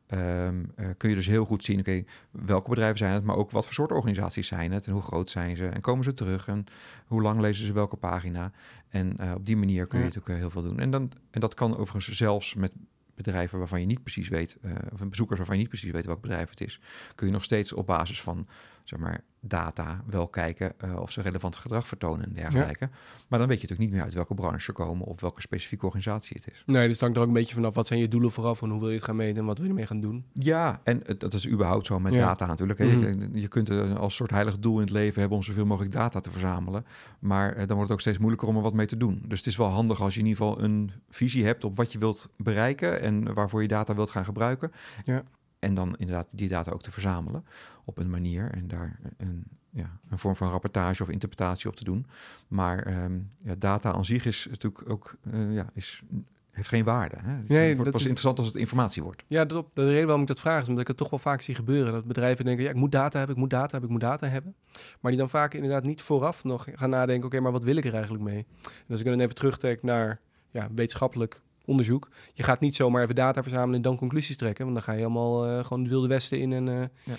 ehm, 0.07 0.65
eh, 0.75 0.89
kun 0.97 1.09
je 1.09 1.15
dus 1.15 1.27
heel 1.27 1.45
goed 1.45 1.65
zien, 1.65 1.79
oké, 1.81 2.05
welke 2.31 2.69
bedrijven 2.71 2.99
zijn 2.99 3.13
het, 3.13 3.25
maar 3.25 3.37
ook 3.37 3.51
wat 3.51 3.65
voor 3.65 3.75
soort 3.75 3.93
organisaties 3.93 4.47
zijn 4.47 4.73
het 4.73 4.87
en 4.87 4.93
hoe 4.93 5.03
groot 5.03 5.31
zijn 5.31 5.57
ze 5.57 5.67
en 5.69 5.81
komen 5.81 6.05
ze 6.05 6.15
terug 6.15 6.49
en 6.49 6.65
hoe 7.07 7.23
lang 7.23 7.41
lezen 7.41 7.67
ze 7.67 7.73
welke 7.73 7.97
pagina. 7.97 8.53
En 8.89 9.17
eh, 9.19 9.35
op 9.35 9.47
die 9.47 9.57
manier 9.57 9.87
kun 9.87 9.99
je 9.99 10.05
Ja. 10.05 10.11
natuurlijk 10.11 10.35
eh, 10.35 10.41
heel 10.41 10.51
veel 10.51 10.63
doen. 10.63 10.81
En, 10.81 10.91
dan, 10.91 11.13
en 11.31 11.41
dat 11.41 11.55
kan 11.55 11.77
overigens 11.77 12.17
zelfs 12.17 12.55
met 12.55 12.73
bedrijven 13.15 13.59
waarvan 13.59 13.81
je 13.81 13.87
niet 13.87 14.03
precies 14.03 14.29
weet, 14.29 14.57
of 14.93 15.09
bezoekers 15.09 15.39
waarvan 15.39 15.57
je 15.57 15.61
niet 15.63 15.71
precies 15.71 15.91
weet 15.91 16.07
welk 16.07 16.21
bedrijf 16.21 16.51
het 16.51 16.61
is, 16.61 16.81
kun 17.15 17.27
je 17.27 17.33
nog 17.33 17.45
steeds 17.45 17.73
op 17.73 17.87
basis 17.87 18.23
van 18.23 18.47
zeg 18.85 18.99
maar, 18.99 19.21
data 19.49 20.03
wel 20.07 20.29
kijken 20.29 20.73
eh, 20.81 20.97
of 21.01 21.11
ze 21.11 21.21
relevant 21.23 21.57
gedrag 21.57 21.89
vertonen 21.89 22.25
en 22.27 22.33
dergelijke. 22.33 22.89
Maar 23.29 23.39
dan 23.39 23.49
weet 23.49 23.61
je 23.61 23.63
natuurlijk 23.63 23.79
niet 23.79 23.91
meer 23.91 24.03
uit 24.03 24.15
welke 24.15 24.35
branche 24.35 24.61
ze 24.61 24.73
komen 24.73 25.07
of 25.07 25.21
welke 25.21 25.41
specifieke 25.41 25.85
organisatie 25.87 26.37
het 26.43 26.53
is. 26.55 26.63
Nee, 26.67 26.83
dus 26.83 26.93
het 26.93 27.01
hangt 27.01 27.17
er 27.17 27.23
ook 27.23 27.29
een 27.29 27.35
beetje 27.35 27.55
vanaf. 27.55 27.75
Wat 27.75 27.87
zijn 27.87 28.01
je 28.01 28.09
doelen 28.09 28.31
vooraf 28.31 28.63
en 28.63 28.71
hoe 28.71 28.81
wil 28.81 28.89
je 28.89 28.95
het 28.95 29.05
gaan 29.05 29.17
meten 29.17 29.37
en 29.41 29.45
wat 29.45 29.57
wil 29.57 29.65
je 29.65 29.71
ermee 29.73 29.87
gaan 29.87 30.01
doen? 30.01 30.25
Ja, 30.33 30.81
en 30.85 31.03
dat 31.19 31.33
is 31.33 31.49
überhaupt 31.49 31.87
zo 31.87 32.01
met 32.01 32.13
Ja. 32.13 32.27
data 32.27 32.47
natuurlijk. 32.47 32.79
hè. 32.79 32.85
Mhm. 32.87 33.21
Je, 33.35 33.41
je 33.41 33.49
kunt 33.49 33.71
als 33.97 34.15
soort 34.15 34.31
heilig 34.31 34.59
doel 34.59 34.75
in 34.75 34.81
het 34.81 34.91
leven 34.91 35.21
hebben 35.21 35.39
om 35.39 35.45
zoveel 35.45 35.67
mogelijk 35.67 35.93
data 35.93 36.21
te 36.21 36.31
verzamelen. 36.31 36.87
Maar 37.19 37.51
eh, 37.53 37.57
dan 37.57 37.67
wordt 37.67 37.83
het 37.83 37.93
ook 37.93 38.01
steeds 38.01 38.19
moeilijker 38.19 38.49
om 38.49 38.57
er 38.57 38.63
wat 38.63 38.75
mee 38.75 38.87
te 38.87 38.97
doen. 38.97 39.23
Dus 39.27 39.39
het 39.39 39.47
is 39.49 39.57
wel 39.57 39.67
handig 39.69 40.01
als 40.01 40.15
je 40.15 40.21
in 40.21 40.27
ieder 40.27 40.45
geval 40.45 40.63
een 40.63 40.91
visie 41.11 41.45
hebt 41.45 41.65
op 41.65 41.77
wat 41.77 41.93
je 41.93 41.99
wilt 41.99 42.29
bereiken 42.37 43.01
en 43.01 43.35
waarvoor 43.35 43.63
je 43.63 43.69
data 43.69 43.95
wilt 43.95 44.11
gaan 44.11 44.25
gebruiken. 44.25 44.71
Ja. 45.05 45.23
En 45.59 45.75
dan 45.75 45.97
inderdaad 45.97 46.29
die 46.33 46.49
data 46.49 46.71
ook 46.71 46.83
te 46.83 46.91
verzamelen 46.93 47.45
op 47.85 47.99
een 47.99 48.11
manier 48.11 48.51
en 48.53 48.69
daar 48.69 48.99
een, 49.17 49.45
ja, 49.71 49.99
een 50.11 50.19
vorm 50.19 50.37
van 50.37 50.51
rapportage 50.51 51.03
of 51.03 51.09
interpretatie 51.09 51.69
op 51.71 51.77
te 51.77 51.85
doen. 51.85 52.07
Maar 52.49 52.83
ehm, 52.83 53.19
ja, 53.43 53.55
data 53.59 53.93
aan 53.93 54.05
zich 54.05 54.25
is 54.25 54.47
natuurlijk 54.51 54.91
ook 54.91 55.17
eh, 55.33 55.55
ja, 55.55 55.71
is, 55.73 56.03
heeft 56.51 56.69
geen 56.69 56.85
waarde. 56.85 57.17
Hè? 57.23 57.33
Het 57.33 57.49
Nee, 57.49 57.67
wordt 57.69 57.77
dat 57.77 57.93
pas 57.93 58.01
is- 58.01 58.07
interessant 58.07 58.39
als 58.39 58.47
het 58.47 58.57
informatie 58.57 59.03
wordt. 59.03 59.23
Ja, 59.27 59.45
dat 59.45 59.59
op, 59.59 59.75
de 59.75 59.85
reden 59.89 60.05
waarom 60.05 60.23
ik 60.23 60.29
dat 60.29 60.41
vraag 60.41 60.61
is 60.63 60.67
omdat 60.67 60.83
ik 60.83 60.89
het 60.89 60.97
toch 60.97 61.11
wel 61.11 61.19
vaak 61.19 61.41
zie 61.41 61.55
gebeuren. 61.55 61.93
Dat 61.93 62.05
bedrijven 62.05 62.45
denken, 62.45 62.65
ja, 62.65 62.71
ik 62.71 62.77
moet 62.77 62.93
data 62.93 63.17
hebben, 63.19 63.37
ik 63.37 63.43
moet 63.43 63.51
data 63.51 63.71
hebben, 63.71 63.85
ik 63.85 63.91
moet 63.91 64.01
data 64.11 64.27
hebben. 64.29 64.55
Maar 65.01 65.11
die 65.11 65.21
dan 65.21 65.31
vaak 65.31 65.55
inderdaad 65.55 65.85
niet 65.85 66.03
vooraf 66.03 66.45
nog 66.45 66.67
gaan 66.73 66.91
nadenken, 66.91 67.27
oké, 67.27 67.41
maar 67.41 67.53
wat 67.53 67.65
wil 67.65 67.77
ik 67.77 67.85
er 67.85 67.93
eigenlijk 67.95 68.25
mee? 68.25 68.47
En 68.63 68.91
als 68.91 69.01
ik 69.01 69.07
dan 69.07 69.21
even 69.21 69.35
terugtrek 69.35 69.83
naar 69.83 70.21
ja, 70.51 70.69
wetenschappelijk 70.75 71.43
onderzoek. 71.67 72.09
Je 72.33 72.43
gaat 72.43 72.61
niet 72.61 72.75
zomaar 72.77 73.03
even 73.03 73.15
data 73.15 73.43
verzamelen 73.43 73.75
en 73.77 73.83
dan 73.83 73.97
conclusies 73.97 74.37
trekken. 74.37 74.65
Want 74.65 74.77
dan 74.77 74.85
ga 74.85 74.93
je 74.93 75.05
allemaal 75.05 75.47
eh, 75.47 75.65
gewoon 75.65 75.81
het 75.83 75.91
wilde 75.91 76.09
westen 76.09 76.39
in 76.39 76.53
en... 76.53 76.69
eh, 76.69 77.15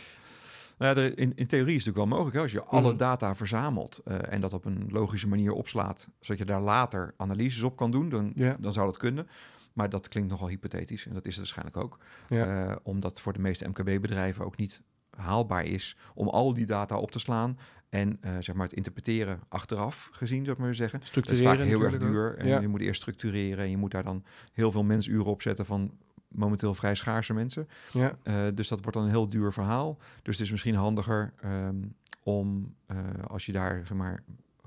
Nou 0.78 0.96
ja, 0.96 1.02
er- 1.02 1.18
in, 1.18 1.32
in 1.36 1.48
theorie 1.48 1.76
is 1.76 1.86
het 1.86 1.96
natuurlijk 1.96 1.98
wel 1.98 2.06
mogelijk. 2.08 2.36
Hè? 2.36 2.42
Als 2.42 2.52
je 2.52 2.64
alle 2.64 2.88
Mhm. 2.90 2.98
data 2.98 3.36
verzamelt 3.36 4.02
eh, 4.06 4.16
en 4.30 4.42
dat 4.42 4.54
op 4.54 4.66
een 4.66 4.88
logische 4.92 5.28
manier 5.28 5.52
opslaat, 5.52 6.08
zodat 6.20 6.38
je 6.38 6.46
daar 6.46 6.62
later 6.62 7.14
analyses 7.18 7.62
op 7.62 7.76
kan 7.76 7.92
doen, 7.92 8.10
dan, 8.10 8.32
Ja. 8.36 8.56
dan 8.60 8.74
zou 8.74 8.86
dat 8.86 8.98
kunnen. 8.98 9.28
Maar 9.74 9.90
dat 9.90 10.08
klinkt 10.08 10.30
nogal 10.30 10.48
hypothetisch 10.48 11.06
en 11.06 11.14
dat 11.14 11.26
is 11.26 11.30
het 11.36 11.38
waarschijnlijk 11.40 11.78
ook. 11.78 11.98
Ja. 12.28 12.80
Omdat 12.84 13.20
voor 13.22 13.34
de 13.34 13.40
meeste 13.40 13.68
MKB-bedrijven 13.68 14.46
ook 14.46 14.58
niet 14.58 14.82
haalbaar 15.18 15.64
is 15.66 15.98
om 16.14 16.28
al 16.28 16.54
die 16.54 16.66
data 16.66 16.98
op 16.98 17.12
te 17.12 17.20
slaan 17.20 17.58
en 17.90 18.18
eh, 18.22 18.32
zeg 18.40 18.56
maar 18.56 18.68
het 18.68 18.76
interpreteren 18.76 19.40
achteraf 19.48 20.10
gezien, 20.12 20.44
zou 20.44 20.56
ik 20.58 20.64
maar 20.64 20.76
zeggen. 20.76 21.00
Dat 21.14 21.30
is 21.30 21.42
vaak 21.42 21.60
heel 21.60 21.82
erg 21.82 21.98
duur. 21.98 22.38
En 22.38 22.48
Ja. 22.48 22.60
je 22.60 22.68
moet 22.68 22.82
eerst 22.82 23.02
structureren 23.02 23.64
en 23.64 23.70
je 23.70 23.78
moet 23.78 23.92
daar 23.92 24.04
dan 24.04 24.24
heel 24.54 24.72
veel 24.72 24.84
mensuren 24.84 25.26
op 25.26 25.42
zetten 25.42 25.66
van 25.66 25.92
momenteel 26.28 26.74
vrij 26.74 26.96
schaarse 26.96 27.34
mensen. 27.34 27.68
Ja. 27.92 28.18
Eh, 28.24 28.46
dus 28.54 28.68
dat 28.68 28.82
wordt 28.82 28.98
dan 28.98 29.04
een 29.06 29.12
heel 29.12 29.30
duur 29.30 29.54
verhaal. 29.54 29.98
Dus 30.24 30.36
het 30.38 30.46
is 30.46 30.52
misschien 30.52 30.76
handiger 30.76 31.34
ehm, 31.42 31.76
om, 32.24 32.76
eh, 32.86 32.98
als 33.28 33.46
je 33.46 33.52
daar 33.52 33.78
zeg 33.78 33.98
maar, 33.98 34.24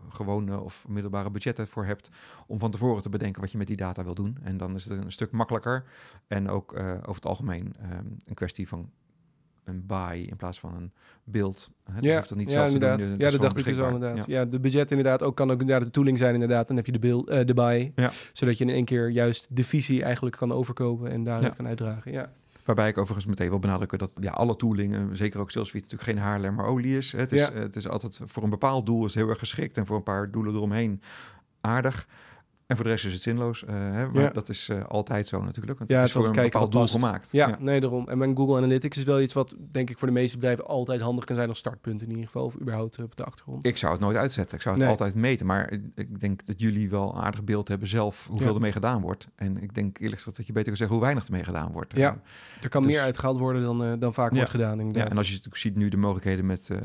gewone 0.09 0.61
of 0.61 0.89
middelbare 0.89 1.31
budgetten 1.31 1.69
voor 1.69 1.85
hebt, 1.85 2.11
om 2.47 2.59
van 2.59 2.71
tevoren 2.71 3.03
te 3.03 3.09
bedenken 3.09 3.41
wat 3.41 3.53
je 3.53 3.59
met 3.59 3.67
die 3.67 3.77
data 3.77 4.05
wil 4.05 4.15
doen. 4.15 4.39
En 4.43 4.57
dan 4.57 4.75
is 4.75 4.85
het 4.85 4.99
een 4.99 5.13
stuk 5.13 5.31
makkelijker 5.31 5.85
en 6.27 6.49
ook 6.49 6.73
over 6.79 7.15
het 7.15 7.27
algemeen 7.27 7.75
ehm, 7.81 8.05
een 8.25 8.35
kwestie 8.35 8.69
van 8.69 8.91
een 9.65 9.87
buy 9.87 10.27
in 10.29 10.37
plaats 10.37 10.61
van 10.61 10.75
een 10.75 10.93
beeld. 11.25 11.71
Hè, 11.85 11.95
dat 11.95 12.05
Ja, 12.05 12.17
hoeft 12.17 12.29
dat 12.29 12.39
niet 12.39 12.47
ja, 12.51 12.53
zelf 12.53 12.71
te 12.71 12.79
doen. 12.79 12.89
inderdaad. 12.89 13.11
het 13.11 13.21
ja, 13.21 13.31
dat 13.31 13.41
dacht 13.41 13.57
ik 13.59 13.65
dus 13.65 13.79
al 13.79 13.83
beschikbaar. 13.83 13.95
inderdaad. 14.11 14.27
Ja. 14.27 14.39
Ja. 14.41 14.45
de 14.45 14.61
budget 14.61 14.91
inderdaad 14.91 15.23
ook 15.23 15.37
kan 15.37 15.51
ook 15.51 15.61
inderdaad 15.61 15.85
de 15.85 15.91
tooling 15.93 16.19
zijn 16.19 16.35
inderdaad. 16.35 16.67
Dan 16.69 16.77
heb 16.77 16.87
je 16.87 16.93
de, 16.93 16.99
bil, 16.99 17.27
eh, 17.29 17.47
de 17.47 17.93
Ja. 17.97 18.11
zodat 18.33 18.59
je 18.59 18.65
in 18.65 18.71
één 18.71 18.85
keer 18.85 19.09
juist 19.09 19.47
de 19.51 19.65
visie 19.65 20.03
eigenlijk 20.03 20.37
kan 20.37 20.53
overkopen 20.53 21.11
en 21.11 21.25
daaruit 21.25 21.57
kan 21.57 21.67
uitdragen. 21.67 22.13
Ja. 22.13 22.33
Waarbij 22.65 22.89
ik 22.89 22.99
overigens 22.99 23.27
meteen 23.27 23.49
wil 23.49 23.59
benadrukken 23.59 23.99
dat 23.99 24.13
ja, 24.21 24.31
alle 24.31 24.57
tooling, 24.57 24.95
eh, 24.95 25.01
zeker 25.13 25.41
ook 25.41 25.51
Salesforce, 25.51 25.85
natuurlijk 25.87 26.11
geen 26.11 26.27
Haarlemmer 26.29 26.65
olie 26.65 26.97
is. 26.97 27.13
Het 27.13 27.33
is, 27.33 27.51
eh, 27.51 27.55
het 27.59 27.77
is 27.77 27.89
altijd 27.89 28.21
voor 28.25 28.43
een 28.43 28.51
bepaald 28.51 28.87
doel 28.87 29.05
is 29.05 29.15
het 29.15 29.23
heel 29.23 29.31
erg 29.31 29.39
geschikt 29.39 29.77
en 29.77 29.87
voor 29.87 29.97
een 29.97 30.03
paar 30.03 30.31
doelen 30.31 30.55
eromheen 30.55 31.03
aardig. 31.61 32.07
En 32.71 32.77
voor 32.77 32.85
de 32.85 32.91
rest 32.91 33.05
is 33.05 33.13
het 33.13 33.23
zinloos. 33.23 33.63
Uh, 33.63 33.69
hè, 33.71 34.09
maar 34.09 34.23
Ja. 34.23 34.29
dat 34.29 34.49
is 34.49 34.69
eh, 34.69 34.85
altijd 34.85 35.27
zo 35.27 35.43
natuurlijk. 35.43 35.79
Want 35.79 35.91
Ja, 35.91 35.97
het 35.97 36.07
is 36.07 36.13
voor 36.13 36.27
een 36.27 36.33
bepaald 36.33 36.73
doel 36.73 36.87
gemaakt. 36.87 37.33
Ja, 37.33 37.57
nee, 37.61 37.81
daarom. 37.81 38.09
En 38.09 38.19
mijn 38.19 38.37
Google 38.37 38.57
Analytics 38.57 38.97
is 38.99 39.05
wel 39.05 39.21
iets 39.21 39.35
wat, 39.35 39.55
denk 39.71 39.91
ik, 39.91 39.99
voor 39.99 40.09
de 40.09 40.15
meeste 40.15 40.37
bedrijven 40.37 40.67
altijd 40.67 41.01
handig 41.01 41.25
kan 41.25 41.37
zijn 41.37 41.49
als 41.49 41.59
startpunt 41.59 42.03
in 42.03 42.09
ieder 42.11 42.25
geval. 42.25 42.45
Of 42.45 42.61
überhaupt 42.61 42.97
eh, 42.97 43.05
op 43.05 43.17
de 43.17 43.25
achtergrond. 43.25 43.67
Ik 43.67 43.77
zou 43.77 43.93
het 43.93 44.01
nooit 44.01 44.17
uitzetten. 44.17 44.57
Ik 44.57 44.63
zou 44.63 44.75
het 44.75 44.85
Nee. 44.85 44.93
altijd 44.93 45.15
meten. 45.15 45.47
Maar 45.47 45.73
ik- 45.95 46.21
denk 46.21 46.47
dat 46.47 46.61
jullie 46.61 46.91
wel 46.91 47.15
een 47.15 47.21
aardig 47.23 47.45
beeld 47.45 47.69
hebben 47.69 47.89
zelf 47.89 48.27
hoeveel 48.27 48.49
Ja. 48.49 48.55
ermee 48.55 48.73
gedaan 48.73 49.01
wordt. 49.01 49.29
En 49.37 49.63
ik 49.63 49.75
denk 49.75 49.99
eerlijk 49.99 50.17
gezegd 50.17 50.37
dat 50.37 50.47
je 50.47 50.53
beter 50.53 50.69
kan 50.69 50.77
zeggen 50.77 50.97
hoe 50.97 51.05
weinig 51.05 51.27
ermee 51.27 51.45
gedaan 51.45 51.73
wordt. 51.73 51.97
Ja, 51.97 52.09
Eh, 52.11 52.63
Er 52.63 52.69
kan 52.69 52.83
Dus- 52.83 52.93
meer 52.93 53.01
uitgehaald 53.03 53.39
worden 53.39 53.63
dan, 53.63 53.85
eh, 53.85 53.93
dan 53.99 54.15
vaak 54.15 54.35
wordt 54.35 54.51
gedaan, 54.51 54.79
inderdaad. 54.79 55.05
Ja, 55.05 55.11
en 55.11 55.17
als 55.17 55.27
je 55.27 55.33
natuurlijk 55.33 55.63
ziet 55.63 55.77
nu 55.77 55.89
de 55.89 55.97
mogelijkheden 55.97 56.47
met 56.47 56.71
eh, 56.71 56.77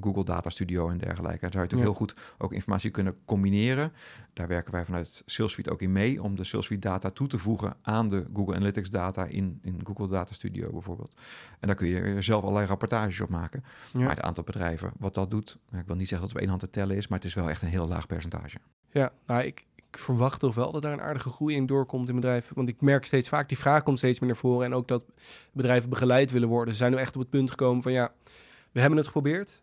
Google 0.00 0.24
Data 0.24 0.50
Studio 0.50 0.88
en 0.88 0.98
dergelijke, 0.98 1.40
dan 1.40 1.52
zou 1.52 1.64
je 1.64 1.70
natuurlijk 1.70 1.90
heel 1.90 2.06
goed 2.06 2.14
ook 2.38 2.52
informatie 2.52 2.90
kunnen 2.90 3.16
combineren. 3.24 3.92
Daar 4.32 4.48
werken 4.48 4.72
wij 4.72 4.84
vanuit 4.84 5.22
Sales 5.26 5.52
Suite 5.52 5.70
ook 5.70 5.82
in 5.82 5.92
mee 5.92 6.22
om 6.22 6.36
de 6.36 6.44
Sales 6.44 6.66
Suite 6.66 6.88
data 6.88 7.10
toe 7.10 7.26
te 7.26 7.38
voegen 7.38 7.76
aan 7.82 8.08
de 8.08 8.24
Google 8.32 8.54
Analytics 8.54 8.90
data 8.90 9.24
in, 9.24 9.58
in 9.62 9.80
Google 9.84 10.08
Data 10.08 10.34
Studio 10.34 10.70
bijvoorbeeld. 10.70 11.16
En 11.60 11.66
daar 11.66 11.76
kun 11.76 11.88
je 11.88 12.22
zelf 12.22 12.42
allerlei 12.42 12.66
rapportages 12.66 13.20
op 13.20 13.28
maken. 13.28 13.64
Ja. 13.92 14.00
Maar 14.00 14.14
het 14.14 14.20
aantal 14.20 14.44
bedrijven 14.44 14.92
wat 14.98 15.14
dat 15.14 15.30
doet, 15.30 15.58
nou, 15.68 15.82
ik 15.82 15.86
wil 15.86 15.96
niet 15.96 16.08
zeggen 16.08 16.28
dat 16.28 16.36
het 16.36 16.36
op 16.36 16.40
één 16.40 16.48
hand 16.48 16.60
te 16.60 16.80
tellen 16.80 16.96
is, 16.96 17.08
maar 17.08 17.18
het 17.18 17.28
is 17.28 17.34
wel 17.34 17.50
echt 17.50 17.62
een 17.62 17.68
heel 17.68 17.88
laag 17.88 18.06
percentage. 18.06 18.58
Ja, 18.90 19.12
nou, 19.26 19.42
ik, 19.42 19.64
ik 19.74 19.98
verwacht 19.98 20.40
toch 20.40 20.54
wel 20.54 20.72
dat 20.72 20.82
daar 20.82 20.92
een 20.92 21.00
aardige 21.00 21.28
groei 21.28 21.56
in 21.56 21.66
doorkomt 21.66 22.08
in 22.08 22.14
bedrijven. 22.14 22.54
Want 22.54 22.68
ik 22.68 22.80
merk 22.80 23.04
steeds 23.04 23.28
vaak, 23.28 23.48
die 23.48 23.58
vraag 23.58 23.82
komt 23.82 23.98
steeds 23.98 24.20
meer 24.20 24.28
naar 24.28 24.38
voren. 24.38 24.66
En 24.66 24.74
ook 24.74 24.88
dat 24.88 25.04
bedrijven 25.52 25.90
begeleid 25.90 26.30
willen 26.30 26.48
worden. 26.48 26.74
Ze 26.74 26.80
zijn 26.80 26.92
nu 26.92 26.98
echt 26.98 27.14
op 27.14 27.20
het 27.20 27.30
punt 27.30 27.50
gekomen 27.50 27.82
van 27.82 27.92
ja, 27.92 28.12
we 28.72 28.80
hebben 28.80 28.98
het 28.98 29.06
geprobeerd. 29.06 29.62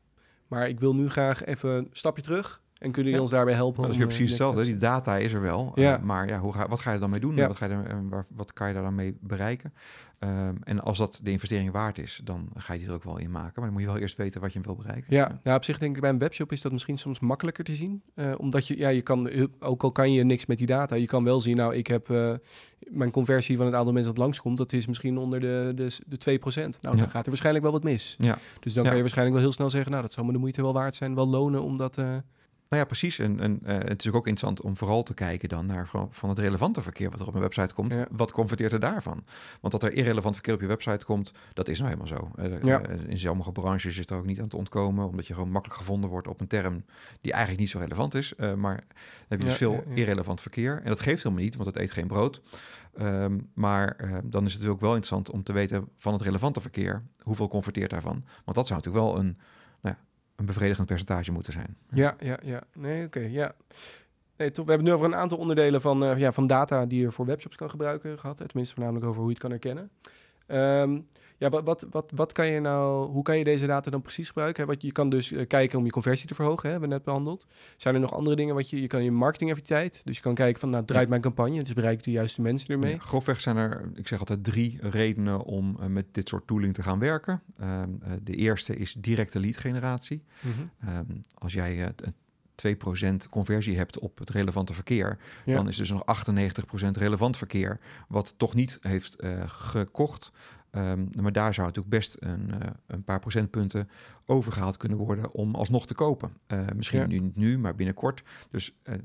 Maar 0.50 0.70
ik 0.70 0.80
wil 0.80 0.96
nu 0.96 1.10
graag 1.10 1.46
even 1.46 1.70
een 1.70 1.90
stapje 1.92 2.24
terug. 2.24 2.62
En 2.80 2.92
kunnen 2.92 3.12
jullie 3.12 3.14
Ja. 3.14 3.22
ons 3.22 3.32
daarbij 3.32 3.54
helpen? 3.54 3.80
Maar 3.82 3.90
dat 3.90 3.96
is 4.00 4.04
om, 4.04 4.08
weer 4.08 4.18
eh, 4.18 4.18
precies 4.26 4.38
hetzelfde. 4.40 4.72
Die 4.72 4.82
data 4.82 5.18
is 5.18 5.34
er 5.34 5.42
wel. 5.42 5.72
Ja. 5.76 5.98
eh, 5.98 6.04
maar 6.04 6.28
ja, 6.28 6.40
hoe 6.40 6.54
ga, 6.54 6.68
wat 6.68 6.80
ga 6.80 6.90
je 6.90 6.96
er 6.96 7.02
dan 7.02 7.10
mee 7.10 7.20
doen? 7.20 7.36
Ja. 7.36 7.48
Wat, 7.48 7.56
ga 7.58 7.66
je 7.66 7.72
er, 7.74 7.86
en 7.86 8.10
waar, 8.10 8.26
wat 8.36 8.54
kan 8.54 8.68
je 8.68 8.74
daar 8.74 8.84
dan 8.84 8.96
mee 8.96 9.18
bereiken? 9.22 9.74
Ehm, 10.20 10.56
en 10.64 10.80
als 10.80 10.98
dat 10.98 11.20
de 11.24 11.32
investering 11.32 11.72
waard 11.72 11.98
is, 11.98 12.22
dan 12.24 12.50
ga 12.56 12.74
je 12.74 12.80
die 12.80 12.88
er 12.88 12.94
ook 12.94 13.04
wel 13.04 13.18
in 13.18 13.32
maken. 13.32 13.52
Maar 13.56 13.64
dan 13.64 13.72
moet 13.74 13.82
je 13.82 13.88
wel 13.88 13.98
eerst 13.98 14.18
weten 14.18 14.42
wat 14.42 14.54
je 14.54 14.60
wil 14.62 14.76
bereiken. 14.76 15.06
Ja, 15.16 15.40
nou 15.44 15.58
op 15.58 15.64
zich 15.64 15.78
denk 15.78 15.96
ik 15.96 16.02
bij 16.02 16.10
een 16.10 16.18
webshop 16.18 16.52
is 16.52 16.62
dat 16.62 16.72
misschien 16.72 16.98
soms 16.98 17.20
makkelijker 17.20 17.64
te 17.64 17.76
zien. 17.76 18.02
Eh, 18.16 18.32
omdat 18.38 18.68
je, 18.68 18.78
ja, 18.78 18.90
je 18.90 19.02
kan, 19.02 19.30
ook 19.60 19.84
al 19.84 19.92
kan 19.92 20.12
je 20.14 20.24
niks 20.24 20.46
met 20.46 20.58
die 20.58 20.68
data, 20.68 20.96
je 20.96 21.06
kan 21.06 21.24
wel 21.24 21.42
zien, 21.42 21.56
nou, 21.56 21.76
ik 21.76 21.88
heb 21.88 22.10
eh, 22.10 22.34
mijn 22.80 23.12
conversie 23.12 23.58
van 23.58 23.66
het 23.66 23.76
aantal 23.76 23.94
mensen 23.94 24.12
dat 24.14 24.22
langskomt, 24.24 24.58
dat 24.58 24.74
is 24.74 24.88
misschien 24.88 25.18
onder 25.18 25.40
de, 25.40 25.72
de, 25.76 25.98
de 26.08 26.40
2%. 26.40 26.54
Nou, 26.54 26.70
dan 26.82 26.98
Ja. 26.98 27.08
gaat 27.08 27.24
er 27.24 27.30
waarschijnlijk 27.30 27.64
wel 27.64 27.74
wat 27.74 27.84
mis. 27.84 28.16
Ja. 28.18 28.38
Dus 28.60 28.74
dan 28.74 28.82
Ja. 28.84 28.88
kan 28.88 28.96
je 28.98 29.02
waarschijnlijk 29.04 29.38
wel 29.38 29.46
heel 29.46 29.56
snel 29.56 29.70
zeggen, 29.70 29.92
nou, 29.92 30.04
dat 30.04 30.14
zal 30.14 30.24
me 30.24 30.32
de 30.32 30.38
moeite 30.38 30.62
wel 30.62 30.74
waard 30.74 30.96
zijn, 30.96 31.16
wel 31.16 31.28
lonen, 31.28 31.64
omdat... 31.64 31.98
eh, 31.98 32.16
Nou 32.70 32.82
ja, 32.82 32.88
precies. 32.88 33.20
En, 33.20 33.40
en 33.40 33.60
eh, 33.64 33.76
het 33.78 34.06
is 34.06 34.12
ook 34.12 34.28
interessant 34.28 34.62
om 34.62 34.78
vooral 34.78 35.04
te 35.04 35.14
kijken 35.14 35.50
dan 35.50 35.66
naar 35.66 35.90
van- 36.10 36.30
het 36.30 36.40
relevante 36.40 36.82
verkeer 36.82 37.10
wat 37.10 37.20
er 37.20 37.28
op 37.28 37.34
een 37.34 37.42
website 37.42 37.74
komt. 37.74 37.94
Ja. 37.94 38.08
Wat 38.12 38.32
converteert 38.32 38.72
er 38.72 38.80
daarvan? 38.80 39.24
Want 39.62 39.74
dat 39.74 39.84
er 39.84 39.94
irrelevant 39.94 40.34
verkeer 40.36 40.54
op 40.54 40.62
je 40.62 40.68
website 40.68 41.06
komt, 41.06 41.32
dat 41.54 41.68
is 41.68 41.80
nou 41.80 41.90
helemaal 41.92 42.18
zo. 42.18 42.32
Eh, 42.36 42.62
Ja. 42.62 42.82
eh, 42.82 43.08
in 43.08 43.20
sommige 43.20 43.52
branches 43.52 43.98
is 43.98 44.06
er 44.06 44.16
ook 44.18 44.26
niet 44.26 44.42
aan 44.42 44.48
te 44.48 44.58
ontkomen, 44.58 45.08
omdat 45.08 45.28
je 45.28 45.34
gewoon 45.34 45.52
makkelijk 45.52 45.80
gevonden 45.80 46.10
wordt 46.10 46.28
op 46.28 46.42
een 46.42 46.48
term 46.48 46.84
die 47.22 47.32
eigenlijk 47.32 47.62
niet 47.62 47.70
zo 47.72 47.80
relevant 47.80 48.14
is. 48.16 48.34
Maar 48.36 48.76
dan 48.78 48.96
heb 49.28 49.40
je 49.40 49.46
dus 49.46 49.50
Ja, 49.60 49.68
veel 49.70 49.84
irrelevant 49.94 50.42
verkeer. 50.42 50.82
En 50.84 50.90
dat 50.90 51.00
geeft 51.02 51.24
helemaal 51.24 51.44
niet, 51.44 51.56
want 51.56 51.68
het 51.68 51.78
eet 51.78 51.92
geen 51.92 52.08
brood. 52.08 52.42
Ehm, 52.98 53.38
maar 53.54 53.96
dan 54.24 54.46
is 54.46 54.54
het 54.54 54.66
ook 54.66 54.80
wel 54.80 54.90
interessant 54.96 55.30
om 55.32 55.44
te 55.44 55.54
weten 55.54 55.88
van 55.96 56.14
het 56.14 56.22
relevante 56.22 56.62
verkeer, 56.62 57.04
hoeveel 57.24 57.48
converteert 57.48 57.90
daarvan? 57.90 58.24
Want 58.46 58.58
dat 58.58 58.68
zou 58.68 58.80
natuurlijk 58.80 59.06
wel 59.06 59.20
een, 59.20 59.38
een 60.40 60.46
bevredigend 60.46 60.88
percentage 60.88 61.32
moeten 61.32 61.54
zijn. 61.54 61.78
Ja, 61.90 62.16
ja, 62.20 62.40
ja. 62.44 62.64
Nee, 62.74 63.06
oké, 63.06 63.20
ja. 63.20 63.56
Nee, 64.38 64.52
toch, 64.52 64.66
we 64.66 64.72
hebben 64.72 64.88
het 64.88 64.96
nu 64.96 65.02
over 65.02 65.06
een 65.06 65.22
aantal 65.22 65.38
onderdelen 65.38 65.82
van, 65.82 66.04
eh, 66.04 66.18
ja, 66.18 66.32
van 66.32 66.48
data 66.48 66.86
die 66.86 67.02
je 67.02 67.12
voor 67.12 67.26
webshops 67.26 67.56
kan 67.56 67.70
gebruiken 67.70 68.20
gehad. 68.20 68.40
Hè? 68.40 68.48
Tenminste, 68.48 68.74
voornamelijk 68.76 69.06
over 69.10 69.20
hoe 69.22 69.28
je 69.30 69.34
het 69.34 69.42
kan 69.42 69.52
herkennen. 69.52 69.90
Ehm, 70.46 71.00
ja, 71.40 71.50
wat, 71.50 71.64
wat, 71.64 71.86
wat, 71.90 72.12
wat 72.16 72.32
kan 72.32 72.48
je 72.48 72.60
nou, 72.60 73.10
hoe 73.10 73.24
kan 73.24 73.38
je 73.38 73.44
deze 73.44 73.66
data 73.68 73.92
dan 73.92 74.02
precies 74.02 74.28
gebruiken? 74.28 74.64
Hè? 74.64 74.70
Wat, 74.70 74.82
je 74.82 74.92
kan 74.92 75.10
dus 75.10 75.32
eh, 75.32 75.48
kijken 75.48 75.78
om 75.78 75.86
je 75.86 75.92
conversie 75.92 76.28
te 76.28 76.34
verhogen, 76.36 76.64
hè? 76.64 76.70
hebben 76.72 76.90
we 76.90 76.96
net 76.96 77.04
behandeld. 77.04 77.46
Zijn 77.78 77.96
er 77.96 78.02
nog 78.02 78.14
andere 78.14 78.36
dingen 78.36 78.56
wat 78.56 78.70
je, 78.70 78.82
je 78.82 78.88
kan 78.88 79.04
je 79.04 79.12
marketingeffectiviteit, 79.12 80.02
dus 80.06 80.16
je 80.16 80.22
kan 80.22 80.34
kijken 80.36 80.60
van, 80.60 80.70
nou, 80.70 80.86
draait 80.86 81.10
mijn 81.10 81.22
campagne, 81.22 81.64
dus 81.64 81.74
bereik 81.74 81.98
ik 81.98 82.04
de 82.04 82.12
juiste 82.12 82.42
mensen 82.42 82.70
ermee? 82.70 82.94
Ja, 82.94 83.00
grofweg 83.00 83.42
zijn 83.42 83.58
er, 83.58 83.92
ik 83.94 84.08
zeg 84.08 84.20
altijd, 84.20 84.44
drie 84.44 84.78
redenen 84.82 85.44
om 85.44 85.78
eh, 85.80 85.86
met 85.88 86.06
dit 86.12 86.28
soort 86.28 86.48
tooling 86.48 86.74
te 86.74 86.84
gaan 86.84 87.00
werken. 87.00 87.42
Ehm, 87.60 87.90
eh, 88.02 88.12
de 88.24 88.36
eerste 88.36 88.76
is 88.76 88.94
directe 88.94 89.40
lead 89.40 89.58
generatie. 89.58 90.24
Mhm. 90.42 90.90
Ehm, 90.90 91.18
als 91.34 91.54
jij 91.54 91.86
een 91.86 92.14
2% 92.56 93.30
conversie 93.30 93.78
hebt 93.78 94.00
op 94.00 94.18
het 94.20 94.30
relevante 94.30 94.74
verkeer, 94.74 95.18
Ja. 95.46 95.56
dan 95.56 95.68
is 95.68 95.78
dus 95.78 95.90
nog 95.90 96.06
98% 96.06 96.98
relevant 96.98 97.38
verkeer, 97.38 97.80
wat 98.08 98.34
toch 98.38 98.54
niet 98.54 98.78
heeft 98.82 99.16
gekocht. 99.46 100.32
Ehm, 100.72 101.06
maar 101.22 101.32
daar 101.32 101.54
zou 101.54 101.68
natuurlijk 101.68 101.96
best 101.96 102.16
een, 102.20 102.52
eh, 102.62 102.68
een 102.88 103.04
paar 103.04 103.20
procentpunten 103.20 103.90
overgehaald 104.26 104.78
kunnen 104.78 104.98
worden 104.98 105.32
om 105.34 105.56
alsnog 105.56 105.88
te 105.88 105.94
kopen. 105.94 106.32
Eh, 106.48 106.66
misschien 106.76 107.00
Ja. 107.00 107.06
nu 107.08 107.20
niet 107.20 107.36
nu, 107.36 107.58
maar 107.58 107.76
binnenkort. 107.76 108.24
Dus 108.50 108.76
eh, 108.84 108.96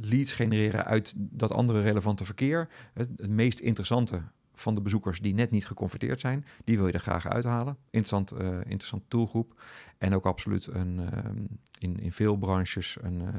leads 0.00 0.32
genereren 0.32 0.84
uit 0.84 1.12
dat 1.16 1.52
andere 1.52 1.82
relevante 1.82 2.24
verkeer. 2.24 2.68
Het, 2.92 3.08
het 3.16 3.30
meest 3.30 3.58
interessante 3.60 4.22
van 4.60 4.74
de 4.74 4.80
bezoekers 4.80 5.20
die 5.20 5.34
net 5.34 5.50
niet 5.50 5.66
geconverteerd 5.66 6.20
zijn, 6.20 6.44
die 6.64 6.76
wil 6.76 6.86
je 6.86 6.92
er 6.92 7.00
graag 7.00 7.28
uithalen. 7.28 7.76
Interessant, 7.84 8.30
eh 8.30 8.48
interessant 8.48 9.02
doelgroep. 9.08 9.60
En 9.98 10.14
ook 10.14 10.24
absoluut 10.26 10.66
een, 10.66 11.00
ehm, 11.12 11.36
in, 11.78 12.00
in 12.00 12.12
veel 12.12 12.36
branches 12.36 12.96
een 13.00 13.20
eh, 13.20 13.30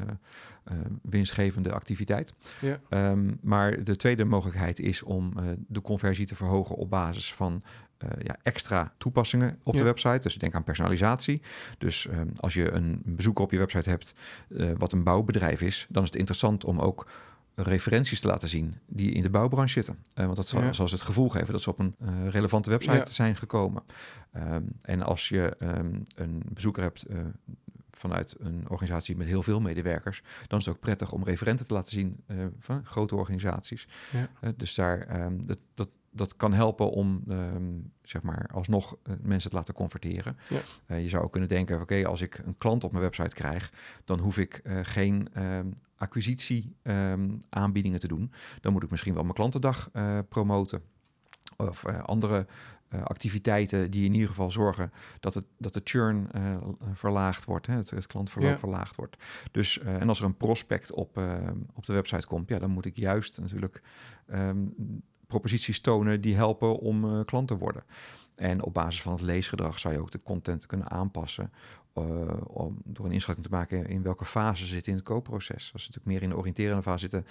eh, 0.63 0.77
winstgevende 1.01 1.73
activiteit. 1.73 2.33
Ja. 2.61 2.79
Ehm, 2.89 3.33
maar 3.41 3.83
de 3.83 3.95
tweede 3.95 4.25
mogelijkheid 4.25 4.79
is 4.79 5.03
om 5.03 5.33
eh, 5.37 5.43
de 5.67 5.81
conversie 5.81 6.25
te 6.25 6.35
verhogen 6.35 6.75
op 6.75 6.89
basis 6.89 7.33
van 7.33 7.63
eh, 7.97 8.09
ja, 8.23 8.35
extra 8.43 8.93
toepassingen 8.97 9.59
op 9.63 9.73
Ja. 9.73 9.79
de 9.79 9.85
website. 9.85 10.19
Dus 10.19 10.37
denk 10.37 10.55
aan 10.55 10.63
personalisatie. 10.63 11.41
Dus 11.77 12.07
ehm, 12.07 12.27
als 12.35 12.53
je 12.53 12.71
een 12.71 13.01
bezoeker 13.05 13.43
op 13.43 13.51
je 13.51 13.57
website 13.57 13.89
hebt 13.89 14.13
eh, 14.57 14.69
wat 14.77 14.91
een 14.91 15.03
bouwbedrijf 15.03 15.61
is, 15.61 15.85
dan 15.89 16.03
is 16.03 16.09
het 16.09 16.17
interessant 16.17 16.63
om 16.65 16.79
ook 16.79 17.07
referenties 17.63 18.19
te 18.19 18.27
laten 18.27 18.47
zien 18.47 18.75
die 18.85 19.11
in 19.11 19.21
de 19.21 19.29
bouwbranche 19.29 19.73
zitten. 19.73 19.97
Eh, 20.13 20.23
want 20.23 20.35
dat 20.35 20.47
zal, 20.47 20.61
Ja. 20.61 20.73
zal 20.73 20.87
ze 20.87 20.95
het 20.95 21.03
gevoel 21.03 21.29
geven 21.29 21.51
dat 21.51 21.61
ze 21.61 21.69
op 21.69 21.79
een 21.79 21.95
eh, 21.99 22.27
relevante 22.27 22.69
website 22.69 22.95
Ja. 22.95 23.05
zijn 23.05 23.35
gekomen. 23.35 23.83
Ehm, 24.31 24.63
en 24.81 25.01
als 25.01 25.29
je 25.29 25.55
ehm, 25.59 25.99
een 26.15 26.43
bezoeker 26.53 26.83
hebt 26.83 27.03
eh, 27.05 27.17
vanuit 27.91 28.35
een 28.39 28.65
organisatie 28.69 29.17
met 29.17 29.27
heel 29.27 29.43
veel 29.43 29.61
medewerkers, 29.61 30.23
dan 30.47 30.59
is 30.59 30.65
het 30.65 30.75
ook 30.75 30.81
prettig 30.81 31.11
om 31.11 31.23
referenten 31.23 31.67
te 31.67 31.73
laten 31.73 31.91
zien 31.91 32.23
van 32.59 32.85
grote 32.85 33.15
organisaties. 33.15 33.87
Ja. 34.11 34.51
Dus 34.55 34.75
daar, 34.75 34.99
ehm, 35.01 35.41
dat, 35.41 35.59
dat, 35.73 35.89
dat 36.11 36.35
kan 36.35 36.53
helpen 36.53 36.91
om 36.91 37.23
zeg 38.03 38.21
maar 38.21 38.49
alsnog 38.53 38.95
mensen 39.21 39.49
te 39.49 39.55
laten 39.55 39.73
converteren. 39.73 40.37
Ja. 40.87 40.95
Je 40.95 41.09
zou 41.09 41.23
ook 41.23 41.31
kunnen 41.31 41.49
denken, 41.49 41.81
oké, 41.81 42.05
als 42.05 42.21
ik 42.21 42.37
een 42.45 42.57
klant 42.57 42.83
op 42.83 42.91
mijn 42.91 43.03
website 43.03 43.35
krijg, 43.35 43.71
dan 44.05 44.19
hoef 44.19 44.37
ik 44.37 44.61
geen 44.81 45.29
acquisitie 45.97 46.75
ehm, 46.81 47.29
aanbiedingen 47.49 47.99
te 47.99 48.07
doen. 48.07 48.31
Dan 48.61 48.73
moet 48.73 48.83
ik 48.83 48.89
misschien 48.89 49.13
wel 49.13 49.23
mijn 49.23 49.35
klantendag 49.35 49.89
eh, 49.93 50.19
promoten. 50.29 50.81
Of 51.57 51.83
eh, 51.83 51.99
andere 52.03 52.47
eh, 52.87 53.01
activiteiten 53.03 53.91
die 53.91 54.05
in 54.05 54.13
ieder 54.13 54.29
geval 54.29 54.51
zorgen 54.51 54.91
dat, 55.19 55.33
het, 55.33 55.45
dat 55.57 55.73
de 55.73 55.81
churn 55.83 56.29
verlaagd 56.93 57.45
wordt, 57.45 57.67
hè, 57.67 57.73
het, 57.73 57.89
het 57.89 58.05
klantverloop 58.05 58.51
Ja. 58.51 58.59
verlaagd 58.59 58.95
wordt. 58.95 59.17
Dus, 59.51 59.79
en 59.79 60.09
als 60.09 60.19
er 60.19 60.25
een 60.25 60.37
prospect 60.37 60.91
op, 60.91 61.21
op 61.73 61.85
de 61.85 61.93
website 61.93 62.27
komt, 62.27 62.49
ja, 62.49 62.59
dan 62.59 62.69
moet 62.69 62.85
ik 62.85 62.97
juist 62.97 63.39
natuurlijk 63.39 63.81
ehm, 64.27 64.65
proposities 65.27 65.79
tonen 65.81 66.21
die 66.21 66.35
helpen 66.35 66.79
om 66.79 67.25
klant 67.25 67.47
te 67.47 67.57
worden. 67.57 67.83
En 68.35 68.63
op 68.63 68.73
basis 68.73 69.01
van 69.01 69.11
het 69.11 69.21
leesgedrag 69.21 69.79
zou 69.79 69.93
je 69.93 69.99
ook 69.99 70.11
de 70.11 70.23
content 70.23 70.65
kunnen 70.65 70.89
aanpassen. 70.91 71.51
Eh, 71.97 72.37
om, 72.47 72.77
door 72.83 73.05
een 73.05 73.11
inschatting 73.11 73.45
te 73.45 73.53
maken 73.53 73.87
in 73.87 74.01
welke 74.01 74.25
fase 74.25 74.65
ze 74.65 74.73
zitten 74.73 74.91
in 74.91 74.97
het 74.97 75.07
koopproces. 75.07 75.69
Als 75.73 75.83
ze 75.83 75.89
natuurlijk 75.89 76.05
meer 76.05 76.21
in 76.21 76.29
de 76.29 76.37
oriënterende 76.37 76.81
fase 76.81 76.99
zitten, 76.99 77.25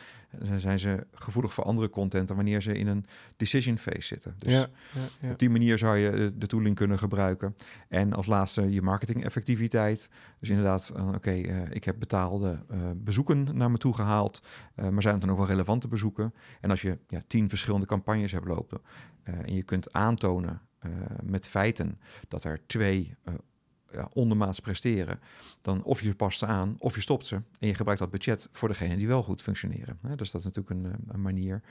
dan 0.49 0.61
zijn 0.61 0.79
ze 0.79 1.07
gevoelig 1.13 1.55
voor 1.55 1.65
andere 1.65 1.91
content 1.91 2.29
dan 2.29 2.37
wanneer 2.37 2.63
ze 2.63 2.79
in 2.79 2.87
een 2.87 3.07
decision 3.37 3.79
phase 3.79 4.03
zitten. 4.03 4.35
Dus 4.39 4.53
ja, 4.53 4.67
ja, 4.95 5.01
ja. 5.21 5.31
op 5.31 5.39
die 5.39 5.51
manier 5.51 5.79
zou 5.79 5.97
je 5.97 6.11
eh, 6.11 6.27
de 6.35 6.47
tooling 6.47 6.75
kunnen 6.75 6.99
gebruiken. 6.99 7.57
En 7.89 8.13
als 8.13 8.27
laatste 8.27 8.71
je 8.71 8.83
marketing 8.83 9.25
effectiviteit. 9.25 10.11
Dus 10.41 10.49
inderdaad, 10.49 10.93
eh, 10.97 11.09
oké, 11.09 11.31
ik 11.71 11.85
heb 11.85 11.97
betaalde 11.99 12.59
bezoeken 12.97 13.57
naar 13.57 13.71
me 13.71 13.79
toe 13.79 13.95
gehaald. 13.95 14.43
eh, 14.75 14.89
maar 14.89 15.03
zijn 15.03 15.15
het 15.15 15.23
dan 15.23 15.33
ook 15.33 15.39
wel 15.39 15.47
relevante 15.47 15.89
bezoeken? 15.89 16.35
En 16.61 16.71
als 16.71 16.83
je 16.83 16.99
ja, 17.09 17.23
tien 17.27 17.49
verschillende 17.49 17.87
campagnes 17.87 18.33
hebt 18.33 18.47
lopen 18.47 18.81
en 19.23 19.55
je 19.55 19.63
kunt 19.63 19.93
aantonen 19.93 20.61
met 21.23 21.49
feiten 21.49 21.99
dat 22.29 22.45
er 22.45 22.61
twee 22.67 23.15
ja, 23.97 24.09
ondermaats 24.13 24.61
presteren, 24.61 25.21
dan 25.63 25.83
of 25.83 26.01
je 26.01 26.15
past 26.15 26.39
ze 26.39 26.47
aan 26.47 26.77
of 26.79 26.95
je 26.95 27.01
stopt 27.01 27.27
ze 27.27 27.35
en 27.35 27.69
je 27.69 27.75
gebruikt 27.75 28.01
dat 28.01 28.11
budget 28.11 28.49
voor 28.53 28.69
degene 28.69 28.97
die 28.97 29.07
wel 29.07 29.23
goed 29.23 29.43
functioneren. 29.43 29.99
Hè? 30.07 30.17
Dus 30.17 30.31
dat 30.31 30.41
is 30.41 30.47
natuurlijk 30.47 30.71
een, 30.71 30.95
een 31.09 31.23
manier. 31.23 31.63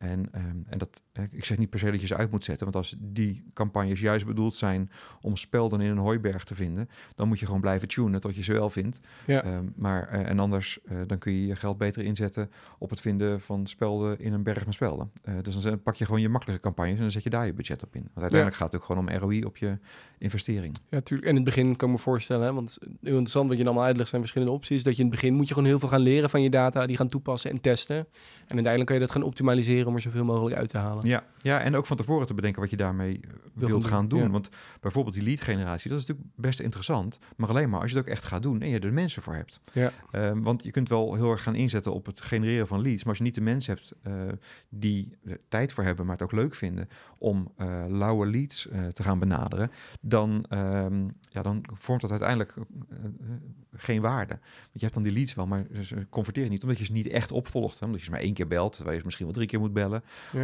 En, 0.00 0.28
ehm, 0.32 0.56
en 0.66 0.78
dat, 0.78 1.02
ik 1.30 1.44
zeg 1.44 1.58
niet 1.58 1.70
per 1.70 1.78
se 1.78 1.90
dat 1.90 2.00
je 2.00 2.06
ze 2.06 2.16
uit 2.16 2.30
moet 2.30 2.44
zetten, 2.44 2.64
want 2.64 2.76
als 2.76 2.96
die 2.98 3.44
campagnes 3.54 4.00
juist 4.00 4.26
bedoeld 4.26 4.56
zijn 4.56 4.90
om 5.20 5.36
spelden 5.36 5.80
in 5.80 5.90
een 5.90 5.98
hooiberg 5.98 6.44
te 6.44 6.54
vinden, 6.54 6.88
dan 7.14 7.28
moet 7.28 7.38
je 7.38 7.46
gewoon 7.46 7.60
blijven 7.60 7.88
tunen 7.88 8.20
tot 8.20 8.34
je 8.34 8.42
ze 8.42 8.52
wel 8.52 8.70
vindt. 8.70 9.00
Ja. 9.26 9.42
Ehm, 9.42 9.64
maar, 9.76 10.14
uh, 10.14 10.28
en 10.28 10.38
anders, 10.38 10.78
uh, 10.84 10.98
dan 11.06 11.18
kun 11.18 11.32
je 11.32 11.46
je 11.46 11.56
geld 11.56 11.78
beter 11.78 12.02
inzetten 12.02 12.50
op 12.78 12.90
het 12.90 13.00
vinden 13.00 13.40
van 13.40 13.66
spelden 13.66 14.20
in 14.20 14.32
een 14.32 14.42
berg 14.42 14.64
met 14.64 14.74
spelden. 14.74 15.10
Uh, 15.24 15.34
dus 15.42 15.60
dan 15.60 15.82
pak 15.82 15.94
je 15.94 16.04
gewoon 16.04 16.20
je 16.20 16.28
makkelijke 16.28 16.62
campagnes 16.62 16.96
en 16.96 17.02
dan 17.02 17.10
zet 17.10 17.22
je 17.22 17.30
daar 17.30 17.46
je 17.46 17.54
budget 17.54 17.82
op 17.82 17.94
in. 17.94 18.02
Want 18.02 18.20
uiteindelijk 18.20 18.60
gaat 18.60 18.72
het 18.72 18.80
ook 18.80 18.86
gewoon 18.86 19.08
om 19.08 19.14
ROI 19.16 19.42
op 19.42 19.56
je 19.56 19.78
investering. 20.18 20.76
Ja, 20.76 20.96
natuurlijk. 20.96 21.28
En 21.28 21.36
in 21.36 21.44
het 21.44 21.54
begin 21.54 21.59
kan 21.64 21.88
ik 21.88 21.94
me 21.94 22.00
voorstellen, 22.00 22.46
hè, 22.46 22.52
want 22.52 22.78
heel 22.80 22.90
interessant 23.02 23.48
wat 23.48 23.58
je 23.58 23.64
allemaal 23.64 23.84
uitlegt 23.84 24.08
zijn 24.08 24.20
verschillende 24.20 24.54
opties, 24.54 24.82
dat 24.82 24.96
je 24.96 25.02
in 25.02 25.08
het 25.08 25.20
begin 25.20 25.34
moet 25.34 25.48
je 25.48 25.54
gewoon 25.54 25.68
heel 25.68 25.78
veel 25.78 25.88
gaan 25.88 26.00
leren 26.00 26.30
van 26.30 26.42
je 26.42 26.50
data, 26.50 26.86
die 26.86 26.96
gaan 26.96 27.08
toepassen 27.08 27.50
en 27.50 27.60
testen. 27.60 27.96
En 27.96 28.06
uiteindelijk 28.46 28.86
kan 28.86 28.94
je 28.94 29.02
dat 29.02 29.10
gaan 29.10 29.22
optimaliseren 29.22 29.86
om 29.86 29.94
er 29.94 30.00
zoveel 30.00 30.24
mogelijk 30.24 30.56
uit 30.56 30.68
te 30.68 30.78
halen. 30.78 31.08
Ja, 31.08 31.24
ja 31.42 31.60
en 31.60 31.76
ook 31.76 31.86
van 31.86 31.96
tevoren 31.96 32.26
te 32.26 32.34
bedenken 32.34 32.60
wat 32.60 32.70
je 32.70 32.76
daarmee 32.76 33.20
wilt 33.54 33.84
gaan 33.84 34.08
doen. 34.08 34.30
Want 34.30 34.48
bijvoorbeeld 34.80 35.14
die 35.14 35.24
lead 35.24 35.40
generatie, 35.40 35.90
dat 35.90 36.00
is 36.00 36.06
natuurlijk 36.06 36.34
best 36.36 36.60
interessant. 36.60 37.18
Maar 37.36 37.48
alleen 37.48 37.70
maar 37.70 37.80
als 37.80 37.90
je 37.90 37.96
het 37.96 38.06
ook 38.06 38.12
echt 38.12 38.24
gaat 38.24 38.42
doen 38.42 38.60
en 38.60 38.68
je 38.68 38.78
er 38.78 38.92
mensen 38.92 39.22
voor 39.22 39.34
hebt. 39.34 39.60
Ja. 39.72 39.92
Um, 40.12 40.42
want 40.42 40.62
je 40.62 40.70
kunt 40.70 40.88
wel 40.88 41.14
heel 41.14 41.30
erg 41.30 41.42
gaan 41.42 41.54
inzetten 41.54 41.92
op 41.92 42.06
het 42.06 42.20
genereren 42.20 42.66
van 42.66 42.82
leads. 42.82 42.98
Maar 42.98 43.08
als 43.08 43.18
je 43.18 43.24
niet 43.24 43.34
de 43.34 43.40
mensen 43.40 43.74
hebt 43.74 43.92
uh, 44.06 44.32
die 44.68 45.16
er 45.24 45.40
tijd 45.48 45.72
voor 45.72 45.84
hebben, 45.84 46.06
maar 46.06 46.14
het 46.14 46.24
ook 46.24 46.32
leuk 46.32 46.54
vinden 46.54 46.88
om 47.18 47.52
uh, 47.58 47.84
lauwe 47.88 48.26
leads 48.26 48.66
uh, 48.66 48.86
te 48.86 49.02
gaan 49.02 49.18
benaderen, 49.18 49.70
dan, 50.00 50.44
um, 50.48 51.16
ja, 51.28 51.42
dan 51.42 51.49
vormt 51.62 52.00
dat 52.00 52.10
uiteindelijk 52.10 52.54
geen 53.72 54.00
waarde. 54.00 54.38
Want 54.40 54.70
je 54.72 54.80
hebt 54.80 54.94
dan 54.94 55.02
die 55.02 55.12
leads 55.12 55.34
wel, 55.34 55.46
maar 55.46 55.66
ze 55.82 56.06
converteren 56.10 56.50
niet 56.50 56.62
omdat 56.62 56.78
je 56.78 56.84
ze 56.84 56.92
niet 56.92 57.08
echt 57.08 57.32
opvolgt. 57.32 57.78
Hè? 57.78 57.84
Omdat 57.84 58.00
je 58.00 58.06
ze 58.06 58.12
maar 58.12 58.20
één 58.20 58.34
keer 58.34 58.46
belt, 58.46 58.72
terwijl 58.72 58.92
je 58.92 58.98
ze 58.98 59.04
misschien 59.04 59.26
wel 59.26 59.34
drie 59.34 59.46
keer 59.46 59.60
moet 59.60 59.72
bellen. 59.72 60.02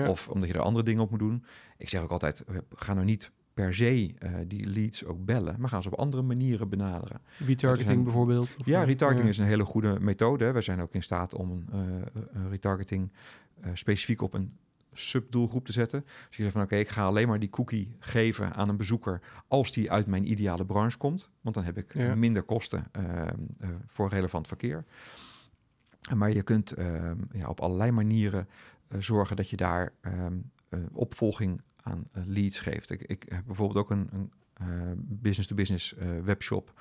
Of 0.08 0.28
omdat 0.28 0.48
je 0.48 0.54
er 0.54 0.60
andere 0.60 0.84
dingen 0.84 1.02
op 1.02 1.10
moet 1.10 1.18
doen. 1.18 1.44
Ik 1.78 1.88
zeg 1.88 2.00
ook 2.02 2.10
altijd, 2.10 2.44
ga 2.74 2.94
nou 2.94 3.06
niet 3.06 3.30
per 3.56 3.74
se 3.74 4.08
uh, 4.08 4.30
die 4.46 4.66
leads 4.66 5.04
ook 5.04 5.24
bellen, 5.24 5.54
maar 5.58 5.68
gaan 5.68 5.82
ze 5.82 5.90
op 5.90 5.98
andere 5.98 6.22
manieren 6.22 6.68
benaderen. 6.68 7.20
Retargeting 7.46 8.02
bijvoorbeeld? 8.02 8.56
ja, 8.64 8.82
retargeting 8.82 9.28
is 9.28 9.38
een 9.38 9.46
hele 9.46 9.64
goede 9.64 10.00
methode. 10.00 10.52
We 10.52 10.62
zijn 10.62 10.80
ook 10.80 10.94
in 10.94 11.02
staat 11.02 11.34
om 11.34 11.50
een, 11.50 12.04
uh, 12.36 12.50
retargeting 12.50 13.12
uh, 13.64 13.70
specifiek 13.74 14.22
op 14.22 14.34
een 14.34 14.56
subdoelgroep 14.96 15.66
te 15.66 15.72
zetten. 15.72 16.04
Dus 16.28 16.36
je 16.36 16.42
zegt 16.42 16.52
van 16.54 16.62
oké, 16.62 16.72
okay, 16.72 16.84
ik 16.84 16.90
ga 16.92 17.04
alleen 17.04 17.28
maar 17.28 17.38
die 17.38 17.50
cookie 17.50 17.96
geven 17.98 18.54
aan 18.54 18.68
een 18.68 18.76
bezoeker 18.76 19.20
als 19.48 19.72
die 19.72 19.90
uit 19.90 20.06
mijn 20.06 20.30
ideale 20.30 20.66
branche 20.66 20.96
komt. 20.96 21.30
Want 21.40 21.54
dan 21.54 21.64
heb 21.64 21.78
ik 21.78 21.94
ja. 21.94 22.14
minder 22.14 22.42
kosten 22.42 22.90
voor 23.86 24.08
relevant 24.08 24.46
verkeer. 24.46 24.84
Maar 26.14 26.32
je 26.32 26.42
kunt 26.42 26.74
ja, 27.32 27.48
op 27.48 27.60
allerlei 27.60 27.90
manieren 27.90 28.48
zorgen 28.98 29.36
dat 29.36 29.50
je 29.50 29.56
daar 29.56 29.92
um, 30.02 30.50
opvolging 30.92 31.62
aan 31.82 32.08
leads 32.12 32.60
geeft. 32.60 32.90
Ik, 32.90 33.02
ik 33.02 33.24
heb 33.28 33.42
bijvoorbeeld 33.46 33.78
ook 33.78 33.90
een, 33.90 34.32
business-to-business 34.98 35.94
-business, 35.94 36.24
webshop. 36.24 36.72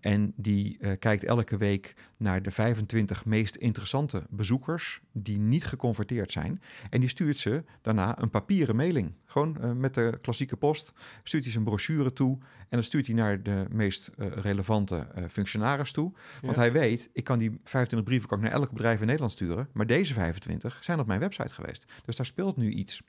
En 0.00 0.32
die 0.36 0.76
uh, 0.80 0.92
kijkt 0.98 1.24
elke 1.24 1.56
week 1.56 1.94
naar 2.16 2.42
de 2.42 2.50
25 2.50 3.24
meest 3.24 3.56
interessante 3.56 4.22
bezoekers 4.30 5.00
die 5.12 5.38
niet 5.38 5.64
geconverteerd 5.64 6.32
zijn. 6.32 6.62
En 6.90 7.00
die 7.00 7.08
stuurt 7.08 7.38
ze 7.38 7.64
daarna 7.82 8.18
een 8.18 8.30
papieren 8.30 8.76
mailing. 8.76 9.12
Gewoon 9.26 9.56
uh, 9.60 9.72
met 9.72 9.94
de 9.94 10.18
klassieke 10.20 10.56
post. 10.56 10.92
Stuurt 11.22 11.42
hij 11.42 11.52
zijn 11.52 11.64
brochure 11.64 12.12
toe. 12.12 12.38
En 12.58 12.76
dan 12.76 12.82
stuurt 12.82 13.06
hij 13.06 13.14
naar 13.14 13.42
de 13.42 13.66
meest 13.70 14.10
uh, 14.18 14.26
relevante 14.26 15.06
functionaris 15.28 15.92
toe. 15.92 16.12
Want 16.40 16.54
ja. 16.54 16.60
hij 16.60 16.72
weet, 16.72 17.10
ik 17.12 17.24
kan 17.24 17.38
die 17.38 17.60
25 17.64 18.02
brieven 18.08 18.28
kan 18.28 18.38
ik 18.38 18.44
naar 18.44 18.52
elk 18.52 18.70
bedrijf 18.70 19.00
in 19.00 19.06
Nederland 19.06 19.32
sturen. 19.32 19.68
Maar 19.72 19.86
deze 19.86 20.12
25 20.12 20.78
zijn 20.84 21.00
op 21.00 21.06
mijn 21.06 21.20
website 21.20 21.54
geweest. 21.54 21.92
Dus 22.04 22.16
daar 22.16 22.26
speelt 22.26 22.56
nu 22.56 22.70
iets. 22.70 23.02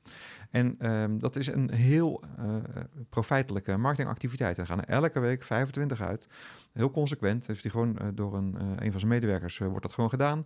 En 0.50 0.92
um, 0.92 1.20
dat 1.20 1.36
is 1.36 1.48
een 1.48 1.72
heel 1.72 2.24
profijtelijke 3.10 3.78
marketingactiviteit. 3.78 4.58
Er 4.58 4.66
gaan 4.66 4.82
er 4.82 4.88
elke 4.88 5.20
week 5.20 5.44
25 5.44 6.02
uit 6.02 6.28
heel 6.74 6.92
consequent. 6.92 7.48
Heeft 7.48 7.62
hij 7.62 7.72
gewoon 7.72 7.98
uh, 8.02 8.08
door 8.14 8.36
een, 8.36 8.56
uh, 8.62 8.62
een 8.76 8.92
van 8.92 9.00
zijn 9.00 9.12
medewerkers 9.12 9.60
uh, 9.60 9.68
wordt 9.68 9.82
dat 9.84 9.94
gewoon 9.94 10.10
gedaan. 10.10 10.46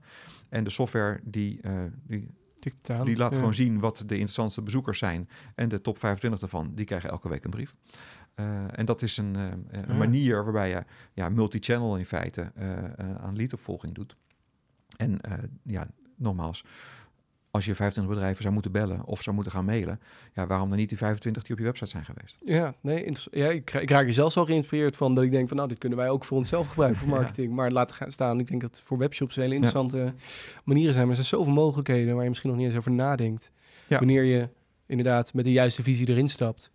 En 0.50 0.64
de 0.64 0.70
software 0.70 1.20
die, 1.24 1.60
die, 2.08 2.30
die 3.04 3.18
laat 3.18 3.32
ja. 3.32 3.38
gewoon 3.38 3.54
zien 3.54 3.80
wat 3.80 3.98
de 3.98 4.14
interessantste 4.14 4.62
bezoekers 4.62 5.00
zijn. 5.00 5.30
En 5.56 5.70
de 5.70 5.82
top 5.82 5.98
25 5.98 6.40
daarvan, 6.40 6.72
die 6.76 6.86
krijgen 6.86 7.10
elke 7.10 7.30
week 7.30 7.44
een 7.44 7.52
brief. 7.52 7.76
en 8.72 8.86
dat 8.86 9.02
is 9.02 9.18
een, 9.18 9.36
een 9.36 9.68
ja. 9.88 9.94
manier 9.94 10.44
waarbij 10.44 10.70
je 10.70 10.84
ja, 11.14 11.30
multi-channel 11.30 11.98
in 11.98 12.06
feite 12.06 12.52
aan 13.22 13.36
leadopvolging 13.36 13.94
doet. 13.94 14.16
En 14.98 15.20
ja, 15.64 15.88
nogmaals, 16.16 16.66
als 17.56 17.66
je 17.66 17.76
25 17.76 18.14
bedrijven 18.14 18.42
zou 18.42 18.54
moeten 18.54 18.72
bellen 18.72 19.06
of 19.06 19.22
zou 19.22 19.36
moeten 19.36 19.54
gaan 19.54 19.66
mailen, 19.66 20.00
ja, 20.34 20.48
waarom 20.48 20.70
dan 20.70 20.78
niet 20.78 20.90
die 20.90 20.98
25 20.98 21.44
die 21.44 21.52
op 21.52 21.58
je 21.58 21.66
website 21.66 21.90
zijn 21.90 22.06
geweest? 22.06 22.38
Ja, 22.46 22.74
nee, 22.82 23.14
ja, 23.32 23.50
ik, 23.50 23.74
ik 23.74 23.90
raak 23.90 24.08
er 24.08 24.14
zelfs 24.14 24.34
zo 24.34 24.46
geïnspireerd 24.46 24.98
van 24.98 25.16
dat 25.16 25.24
ik 25.24 25.32
denk 25.32 25.48
van 25.48 25.58
nou, 25.58 25.70
dit 25.70 25.78
kunnen 25.78 25.98
wij 25.98 26.10
ook 26.10 26.26
voor 26.26 26.38
onszelf 26.38 26.68
gebruiken 26.68 27.00
voor 27.00 27.10
marketing. 27.20 27.50
ja. 27.50 27.56
Maar 27.56 27.72
laten 27.72 27.96
gaan 27.96 28.12
staan, 28.12 28.40
ik 28.40 28.48
denk 28.48 28.62
dat 28.62 28.82
voor 28.84 28.98
webshops 28.98 29.36
hele 29.36 29.54
interessante 29.54 29.98
ja. 29.98 30.14
manieren 30.64 30.94
zijn. 30.94 31.08
Maar 31.08 31.18
er 31.18 31.24
zijn 31.24 31.40
zoveel 31.40 31.54
mogelijkheden 31.54 32.14
waar 32.14 32.24
je 32.24 32.30
misschien 32.30 32.50
nog 32.50 32.60
niet 32.60 32.68
eens 32.68 32.78
over 32.78 32.92
nadenkt. 32.92 33.52
Wanneer 33.88 34.24
je 34.24 34.50
inderdaad 34.86 35.34
met 35.34 35.46
de 35.46 35.52
juiste 35.52 35.84
visie 35.84 36.10
erin 36.10 36.30
stapt. 36.30 36.72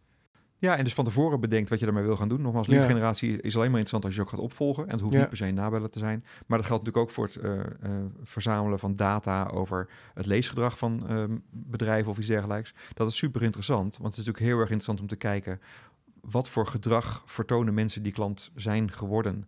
Ja, 0.60 0.76
en 0.76 0.84
dus 0.84 0.94
van 0.94 1.04
tevoren 1.04 1.40
bedenkt 1.40 1.70
wat 1.70 1.78
je 1.78 1.84
daarmee 1.84 2.04
wil 2.04 2.16
gaan 2.16 2.28
doen. 2.28 2.42
Nogmaals, 2.42 2.66
lead 2.66 2.86
generatie 2.86 3.40
is 3.40 3.56
alleen 3.56 3.70
maar 3.70 3.80
interessant 3.80 4.04
als 4.04 4.14
je 4.14 4.20
ook 4.20 4.28
gaat 4.28 4.40
opvolgen. 4.40 4.84
En 4.86 4.90
het 4.90 5.00
hoeft 5.00 5.12
ja. 5.12 5.18
niet 5.18 5.28
per 5.28 5.36
se 5.36 5.46
een 5.46 5.54
nabellen 5.54 5.90
te 5.90 5.98
zijn. 5.98 6.24
Maar 6.46 6.58
dat 6.58 6.66
geldt 6.66 6.84
natuurlijk 6.84 7.08
ook 7.08 7.14
voor 7.14 7.24
het 7.24 7.36
uh, 7.36 7.52
uh, 7.52 8.04
verzamelen 8.22 8.78
van 8.78 8.94
data 8.94 9.46
over 9.46 9.88
het 10.14 10.26
leesgedrag 10.26 10.78
van 10.78 11.06
uh, 11.10 11.24
bedrijven 11.50 12.10
of 12.10 12.18
iets 12.18 12.26
dergelijks. 12.26 12.74
Dat 12.94 13.08
is 13.08 13.16
super 13.16 13.42
interessant, 13.42 13.96
want 13.96 14.08
het 14.08 14.18
is 14.18 14.24
natuurlijk 14.26 14.44
heel 14.44 14.58
erg 14.58 14.70
interessant 14.70 15.00
om 15.00 15.06
te 15.06 15.16
kijken 15.16 15.60
wat 16.20 16.48
voor 16.48 16.66
gedrag 16.66 17.22
vertonen 17.26 17.74
mensen 17.74 18.02
die 18.02 18.12
klant 18.12 18.50
zijn 18.54 18.92
geworden 18.92 19.44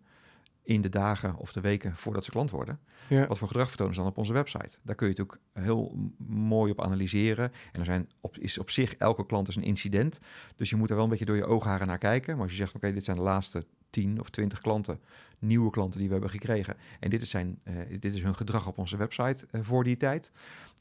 in 0.63 0.81
de 0.81 0.89
dagen 0.89 1.35
of 1.35 1.53
de 1.53 1.61
weken 1.61 1.95
voordat 1.95 2.25
ze 2.25 2.31
klant 2.31 2.51
worden. 2.51 2.79
Ja. 3.07 3.27
Wat 3.27 3.37
voor 3.37 3.47
gedrag 3.47 3.67
vertonen 3.67 3.93
ze 3.93 3.99
dan 3.99 4.09
op 4.09 4.17
onze 4.17 4.33
website? 4.33 4.77
Daar 4.81 4.95
kun 4.95 5.07
je 5.07 5.13
natuurlijk 5.17 5.41
heel 5.53 6.11
mooi 6.27 6.71
op 6.71 6.81
analyseren. 6.81 7.51
En 7.71 7.79
er 7.79 7.85
zijn 7.85 8.09
op, 8.21 8.37
is 8.37 8.57
op 8.57 8.69
zich 8.69 8.95
elke 8.95 9.25
klant 9.25 9.47
is 9.47 9.55
een 9.55 9.63
incident. 9.63 10.19
Dus 10.55 10.69
je 10.69 10.75
moet 10.75 10.89
er 10.89 10.95
wel 10.95 11.03
een 11.03 11.09
beetje 11.09 11.25
door 11.25 11.35
je 11.35 11.45
oogharen 11.45 11.87
naar 11.87 11.97
kijken. 11.97 12.33
Maar 12.33 12.43
als 12.43 12.51
je 12.51 12.57
zegt, 12.57 12.75
oké, 12.75 12.77
okay, 12.77 12.93
dit 12.93 13.05
zijn 13.05 13.17
de 13.17 13.23
laatste 13.23 13.65
10 13.89 14.19
of 14.19 14.29
20 14.29 14.61
klanten, 14.61 14.99
nieuwe 15.39 15.69
klanten 15.69 15.97
die 15.97 16.07
we 16.07 16.13
hebben 16.13 16.31
gekregen. 16.31 16.77
En 16.99 17.09
dit 17.09 17.21
is, 17.21 17.29
zijn, 17.29 17.59
uh, 17.63 17.75
dit 17.99 18.13
is 18.13 18.21
hun 18.21 18.35
gedrag 18.35 18.67
op 18.67 18.77
onze 18.77 18.97
website 18.97 19.47
uh, 19.51 19.61
voor 19.63 19.83
die 19.83 19.97
tijd. 19.97 20.31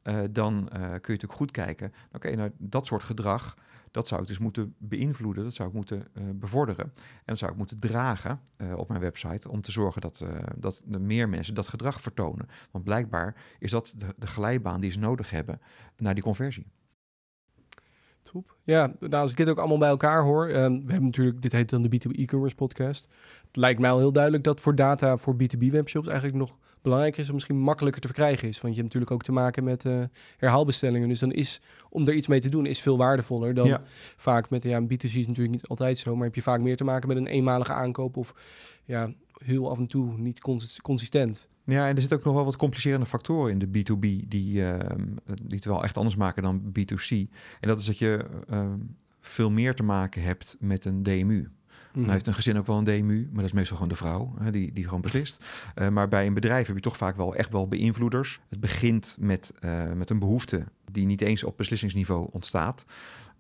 Uh, 0.05 0.21
dan 0.31 0.69
kun 0.71 0.81
je 0.81 0.91
natuurlijk 0.91 1.33
goed 1.33 1.51
kijken. 1.51 1.93
Oké, 2.07 2.17
okay, 2.17 2.33
nou 2.33 2.51
dat 2.59 2.87
soort 2.87 3.03
gedrag 3.03 3.57
dat 3.93 4.09
zou 4.09 4.21
ik 4.23 4.27
dus 4.27 4.39
moeten 4.39 4.75
beïnvloeden, 4.79 5.45
dat 5.45 5.55
zou 5.55 5.69
ik 5.69 5.75
moeten 5.75 6.07
uh, 6.15 6.25
bevorderen. 6.35 6.85
En 6.95 7.23
dat 7.25 7.39
zou 7.39 7.51
ik 7.51 7.57
moeten 7.57 7.81
dragen 7.81 8.41
uh, 8.57 8.77
op 8.77 8.89
mijn 8.89 9.01
website 9.01 9.51
om 9.51 9.61
te 9.61 9.71
zorgen 9.71 10.01
dat, 10.01 10.25
uh, 10.25 10.29
dat 10.57 10.83
meer 10.85 11.29
mensen 11.29 11.55
dat 11.55 11.69
gedrag 11.69 12.01
vertonen. 12.01 12.49
Want 12.71 12.85
blijkbaar 12.85 13.37
is 13.59 13.71
dat 13.71 13.95
de, 13.97 14.07
de 14.17 14.27
glijbaan 14.27 14.81
die 14.81 14.91
ze 14.91 14.99
nodig 14.99 15.31
hebben 15.31 15.61
naar 15.97 16.15
die 16.15 16.23
conversie. 16.23 16.67
Top. 18.23 18.57
Ja, 18.63 18.95
nou, 19.01 19.15
als 19.15 19.31
ik 19.31 19.37
dit 19.37 19.49
ook 19.49 19.59
allemaal 19.59 19.79
bij 19.79 19.89
elkaar 19.89 20.23
hoor. 20.23 20.49
Um, 20.49 20.85
we 20.85 20.91
hebben 20.91 21.05
natuurlijk, 21.05 21.43
dit 21.43 21.53
heet 21.53 21.71
dan 21.71 21.83
de 21.83 21.89
B2B 21.89 22.11
e-commerce 22.11 22.55
podcast. 22.55 23.09
Het 23.47 23.57
lijkt 23.57 23.81
mij 23.81 23.91
al 23.91 23.99
heel 23.99 24.13
duidelijk 24.13 24.45
dat 24.45 24.61
voor 24.61 24.75
data 24.75 25.17
voor 25.17 25.35
B2B 25.35 25.67
webshops 25.71 26.09
eigenlijk 26.09 26.39
nog 26.39 26.59
belangrijker 26.83 27.21
is 27.21 27.29
en 27.29 27.35
misschien 27.35 27.59
makkelijker 27.59 28.01
te 28.01 28.07
verkrijgen 28.07 28.49
is. 28.49 28.61
Want 28.61 28.75
je 28.75 28.81
hebt 28.81 28.95
natuurlijk 28.95 29.11
ook 29.11 29.23
te 29.23 29.33
maken 29.33 29.65
met 29.65 29.85
uh, 29.85 30.03
herhaalbestellingen. 30.37 31.09
Dus 31.09 31.19
dan 31.19 31.33
is, 31.33 31.61
om 31.89 32.07
er 32.07 32.15
iets 32.15 32.27
mee 32.27 32.41
te 32.41 32.49
doen, 32.49 32.67
is 32.67 32.81
veel 32.81 32.97
waardevoller 32.97 33.55
dan 33.55 33.67
ja. 33.67 33.83
vaak 34.17 34.51
met, 34.51 34.63
ja, 34.63 34.83
B2C 34.83 35.03
is 35.03 35.27
natuurlijk 35.27 35.51
niet 35.51 35.67
altijd 35.67 35.99
zo, 35.99 36.17
maar 36.17 36.25
heb 36.25 36.35
je 36.35 36.43
vaak 36.43 36.61
meer 36.61 36.77
te 36.77 36.85
maken 36.85 37.09
met 37.09 37.17
een 37.17 37.27
eenmalige 37.27 37.73
aankoop 37.73 38.17
of 38.17 38.35
ja, 38.85 39.13
heel 39.45 39.71
af 39.71 39.79
en 39.79 39.87
toe 39.87 40.19
niet 40.19 40.41
consistent. 40.83 41.49
Ja, 41.65 41.89
en 41.89 41.95
er 41.95 42.01
zitten 42.01 42.19
ook 42.19 42.25
nog 42.25 42.35
wel 42.35 42.45
wat 42.45 42.57
complicerende 42.57 43.07
factoren 43.07 43.53
in 43.53 43.59
de 43.59 43.67
B2B 43.67 44.29
die, 44.29 44.55
uh, 44.55 44.79
die 45.25 45.57
het 45.57 45.65
wel 45.65 45.83
echt 45.83 45.97
anders 45.97 46.17
maken 46.17 46.43
dan 46.43 46.63
B2C. 46.79 47.17
En 47.61 47.69
dat 47.69 47.81
is 47.81 47.87
dat 47.87 47.99
je 47.99 48.25
uh, 48.51 48.73
veel 49.21 49.51
meer 49.51 49.75
te 49.75 49.83
maken 49.83 50.23
hebt 50.23 50.57
met 50.61 50.85
een 50.85 51.03
DMU. 51.03 51.49
Mm. 51.93 52.01
Nou 52.01 52.13
heeft 52.13 52.27
een 52.27 52.35
gezin 52.35 52.59
ook 52.59 52.67
wel 52.67 52.79
een 52.79 52.85
DMU, 52.85 53.25
maar 53.25 53.41
dat 53.41 53.45
is 53.45 53.53
meestal 53.53 53.77
gewoon 53.77 53.93
de 53.93 53.99
vrouw 53.99 54.35
hè, 54.39 54.51
die, 54.51 54.73
die 54.73 54.85
gewoon 54.85 55.01
beslist. 55.01 55.45
Uh, 55.75 55.89
maar 55.89 56.09
bij 56.09 56.27
een 56.27 56.35
bedrijf 56.35 56.67
heb 56.67 56.77
je 56.77 56.83
toch 56.83 56.97
vaak 56.97 57.17
wel 57.17 57.35
echt 57.35 57.53
wel 57.53 57.69
beïnvloeders. 57.69 58.41
Het 58.49 58.61
begint 58.61 59.17
met, 59.21 59.53
uh, 59.65 59.93
met 59.93 60.11
een 60.11 60.19
behoefte 60.19 60.65
die 60.93 61.07
niet 61.07 61.21
eens 61.21 61.45
op 61.45 61.57
beslissingsniveau 61.57 62.29
ontstaat. 62.33 62.85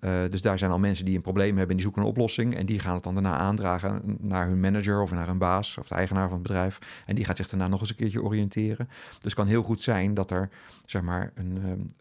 Uh, 0.00 0.10
dus 0.30 0.42
daar 0.42 0.58
zijn 0.58 0.70
al 0.70 0.78
mensen 0.78 1.04
die 1.04 1.16
een 1.16 1.22
probleem 1.22 1.56
hebben 1.56 1.68
en 1.68 1.74
die 1.74 1.82
zoeken 1.82 2.02
een 2.02 2.08
oplossing. 2.08 2.56
En 2.56 2.66
die 2.66 2.78
gaan 2.78 2.94
het 2.94 3.02
dan 3.02 3.14
daarna 3.14 3.36
aandragen 3.36 4.16
naar 4.20 4.46
hun 4.46 4.60
manager 4.60 5.02
of 5.02 5.12
naar 5.12 5.26
hun 5.26 5.38
baas 5.38 5.78
of 5.78 5.88
de 5.88 5.94
eigenaar 5.94 6.28
van 6.28 6.38
het 6.38 6.46
bedrijf. 6.46 7.02
En 7.06 7.14
die 7.14 7.24
gaat 7.24 7.36
zich 7.36 7.48
daarna 7.48 7.68
nog 7.68 7.80
eens 7.80 7.90
een 7.90 7.96
keertje 7.96 8.22
oriënteren. 8.22 8.86
Dus 8.86 9.18
het 9.20 9.34
kan 9.34 9.46
heel 9.46 9.62
goed 9.62 9.82
zijn 9.82 10.14
dat 10.14 10.30
er 10.30 10.48
zeg 10.86 11.02
maar 11.02 11.32
een, 11.34 11.58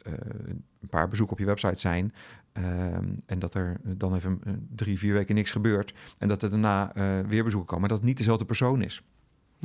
uh, 0.07 0.13
een 0.81 0.89
paar 0.89 1.07
bezoeken 1.07 1.33
op 1.33 1.39
je 1.39 1.45
website 1.45 1.79
zijn. 1.79 2.13
Ehm, 2.53 3.05
en 3.25 3.39
dat 3.39 3.53
er 3.53 3.77
dan 3.83 4.15
even 4.15 4.39
drie, 4.75 4.97
vier 4.97 5.13
weken 5.13 5.35
niks 5.35 5.51
gebeurt. 5.51 5.93
En 6.17 6.27
dat 6.27 6.43
er 6.43 6.49
daarna 6.49 6.91
weer 7.27 7.43
bezoeken 7.43 7.67
komen. 7.67 7.79
Maar 7.79 7.89
dat 7.89 7.97
het 7.97 8.07
niet 8.07 8.17
dezelfde 8.17 8.45
persoon 8.45 8.81
is. 8.81 9.03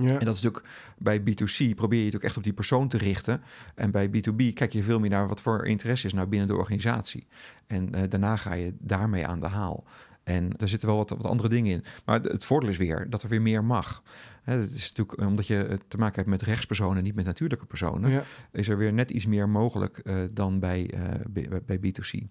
Ja. 0.03 0.18
En 0.18 0.25
dat 0.25 0.35
is 0.35 0.42
natuurlijk 0.42 0.64
bij 0.99 1.20
B2C 1.20 1.75
probeer 1.75 1.99
je 1.99 2.05
het 2.05 2.16
ook 2.16 2.22
echt 2.22 2.37
op 2.37 2.42
die 2.42 2.53
persoon 2.53 2.88
te 2.88 2.99
richten. 2.99 3.42
En 3.75 3.90
bij 3.90 4.09
B2B 4.09 4.53
kijk 4.55 4.72
je 4.72 4.83
veel 4.83 5.01
meer 5.01 5.11
naar 5.11 5.29
wat 5.29 5.40
voor 5.40 5.66
interesse 5.66 6.07
is 6.07 6.12
nou 6.12 6.27
binnen 6.27 6.49
de 6.49 6.57
organisatie. 6.57 7.27
En 7.66 7.96
uh, 7.96 8.03
daarna 8.09 8.37
ga 8.37 8.55
je 8.55 8.75
daarmee 8.79 9.27
aan 9.27 9.40
de 9.40 9.46
haal. 9.46 9.85
En 10.27 10.51
daar 10.57 10.69
zitten 10.69 10.89
wel 10.89 10.97
wat, 10.97 11.11
wat 11.11 11.27
andere 11.27 11.49
dingen 11.49 11.73
in. 11.73 11.85
Maar 12.05 12.21
het 12.21 12.45
voordeel 12.45 12.71
is 12.71 12.77
weer 12.77 13.11
dat 13.11 13.23
er 13.23 13.29
weer 13.29 13.43
meer 13.43 13.65
mag. 13.65 14.03
Het 14.43 14.73
is 14.73 14.93
natuurlijk 14.93 15.29
omdat 15.29 15.47
je 15.47 15.79
te 15.89 15.99
maken 15.99 16.17
hebt 16.17 16.29
met 16.29 16.43
rechtspersonen, 16.43 17.03
niet 17.03 17.15
met 17.15 17.25
natuurlijke 17.25 17.67
personen, 17.67 18.23
is 18.53 18.69
er 18.69 18.79
weer 18.79 18.93
net 18.93 19.11
iets 19.11 19.27
meer 19.27 19.49
mogelijk 19.49 20.01
uh, 20.05 20.23
dan 20.31 20.59
bij, 20.61 20.91
uh, 21.35 21.51
bij, 21.67 21.79
B2C. 21.79 22.25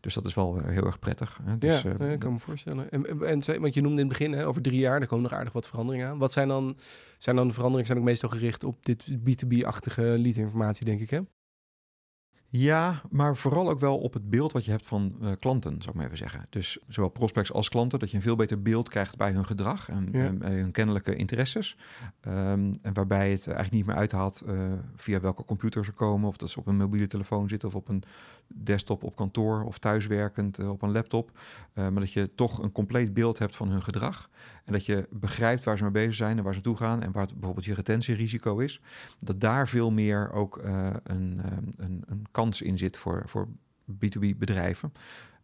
Dus 0.00 0.14
dat 0.14 0.24
is 0.24 0.34
wel 0.34 0.58
heel 0.64 0.86
erg 0.86 0.98
prettig. 0.98 1.40
Hè? 1.42 1.58
Dus, 1.58 1.82
ja, 1.82 1.92
uh, 2.00 2.12
ik 2.12 2.18
kan 2.18 2.32
me 2.32 2.38
voorstellen. 2.38 2.90
En, 2.90 3.06
en, 3.26 3.60
want 3.60 3.74
je 3.74 3.80
noemde 3.80 4.00
in 4.00 4.08
het 4.08 4.18
begin, 4.18 4.32
hè, 4.32 4.46
over 4.46 4.62
drie 4.62 4.78
jaar, 4.78 5.00
er 5.00 5.06
komen 5.06 5.30
nog 5.30 5.38
aardig 5.38 5.52
wat 5.52 5.68
veranderingen 5.68 6.08
aan. 6.08 6.18
Wat 6.18 6.32
zijn 6.32 6.48
dan, 6.48 6.76
zijn 7.18 7.36
dan 7.36 7.46
de 7.46 7.52
veranderingen 7.52 7.86
zijn 7.86 7.98
ook 7.98 8.04
meestal 8.04 8.28
gericht 8.28 8.64
op 8.64 8.84
dit 8.84 9.04
B2B-achtige 9.10 10.02
lead-informatie, 10.02 10.84
denk 10.84 11.00
ik, 11.00 11.10
hè? 11.10 11.20
Ja, 12.54 13.02
maar 13.10 13.36
vooral 13.36 13.70
ook 13.70 13.78
wel 13.78 13.98
op 13.98 14.12
het 14.12 14.30
beeld 14.30 14.52
wat 14.52 14.64
je 14.64 14.70
hebt 14.70 14.86
van 14.86 15.16
uh, 15.22 15.30
klanten, 15.38 15.72
zou 15.78 15.88
ik 15.88 15.94
maar 15.94 16.04
even 16.04 16.16
zeggen. 16.16 16.46
Dus 16.50 16.78
zowel 16.88 17.10
prospects 17.10 17.52
als 17.52 17.68
klanten, 17.68 17.98
dat 17.98 18.10
je 18.10 18.16
een 18.16 18.22
veel 18.22 18.36
beter 18.36 18.62
beeld 18.62 18.88
krijgt 18.88 19.16
bij 19.16 19.32
hun 19.32 19.44
gedrag 19.44 19.88
en, 19.88 20.08
hun 20.42 20.70
kennelijke 20.70 21.16
interesses. 21.16 21.76
Um, 22.26 22.74
en 22.82 22.92
waarbij 22.92 23.30
het 23.30 23.46
eigenlijk 23.46 23.74
niet 23.74 23.86
meer 23.86 23.96
uithaalt 23.96 24.42
uh, 24.46 24.72
via 24.96 25.20
welke 25.20 25.44
computer 25.44 25.84
ze 25.84 25.92
komen, 25.92 26.28
of 26.28 26.36
dat 26.36 26.50
ze 26.50 26.58
op 26.58 26.66
een 26.66 26.76
mobiele 26.76 27.06
telefoon 27.06 27.48
zitten 27.48 27.68
of 27.68 27.74
op 27.74 27.88
een 27.88 28.02
desktop 28.54 29.02
op 29.02 29.16
kantoor 29.16 29.62
of 29.64 29.78
thuiswerkend 29.78 30.60
uh, 30.60 30.70
op 30.70 30.82
een 30.82 30.92
laptop. 30.92 31.30
maar 31.74 31.94
dat 31.94 32.12
je 32.12 32.34
toch 32.34 32.62
een 32.62 32.72
compleet 32.72 33.14
beeld 33.14 33.38
hebt 33.38 33.56
van 33.56 33.68
hun 33.68 33.82
gedrag. 33.82 34.30
En 34.64 34.72
dat 34.72 34.86
je 34.86 35.06
begrijpt 35.10 35.64
waar 35.64 35.76
ze 35.76 35.82
mee 35.82 35.92
bezig 35.92 36.14
zijn 36.14 36.38
en 36.38 36.44
waar 36.44 36.54
ze 36.54 36.60
toe 36.60 36.76
gaan 36.76 37.02
en 37.02 37.12
waar 37.12 37.26
bijvoorbeeld 37.34 37.64
je 37.64 37.74
retentierisico 37.74 38.58
is. 38.58 38.80
Dat 39.18 39.40
daar 39.40 39.68
veel 39.68 39.90
meer 39.90 40.32
ook 40.32 40.60
een, 41.02 41.40
een, 41.76 42.02
een 42.06 42.26
kans 42.30 42.62
in 42.62 42.78
zit 42.78 42.96
voor, 42.96 43.22
voor 43.26 43.48
B2B 43.92 44.36
bedrijven. 44.38 44.92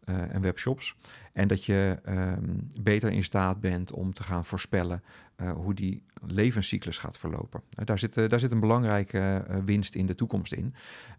Uh, 0.09 0.35
en 0.35 0.41
webshops. 0.41 0.95
En 1.33 1.49
dat 1.49 1.65
je 1.65 1.99
um, 2.09 2.69
beter 2.81 3.13
in 3.13 3.25
staat 3.25 3.61
bent 3.61 3.93
om 3.93 4.15
te 4.15 4.23
gaan 4.23 4.45
voorspellen 4.45 5.03
uh, 5.37 5.53
hoe 5.53 5.75
die 5.75 6.03
levenscyclus 6.27 6.99
gaat 6.99 7.19
verlopen. 7.19 7.63
Uh, 7.79 7.87
daar, 7.87 7.99
zit, 7.99 8.15
daar 8.15 8.41
zit 8.41 8.53
een 8.53 8.61
belangrijke 8.61 9.45
winst 9.65 9.95
in 9.95 10.07
de 10.07 10.15
toekomst 10.15 10.53
in. 10.53 10.75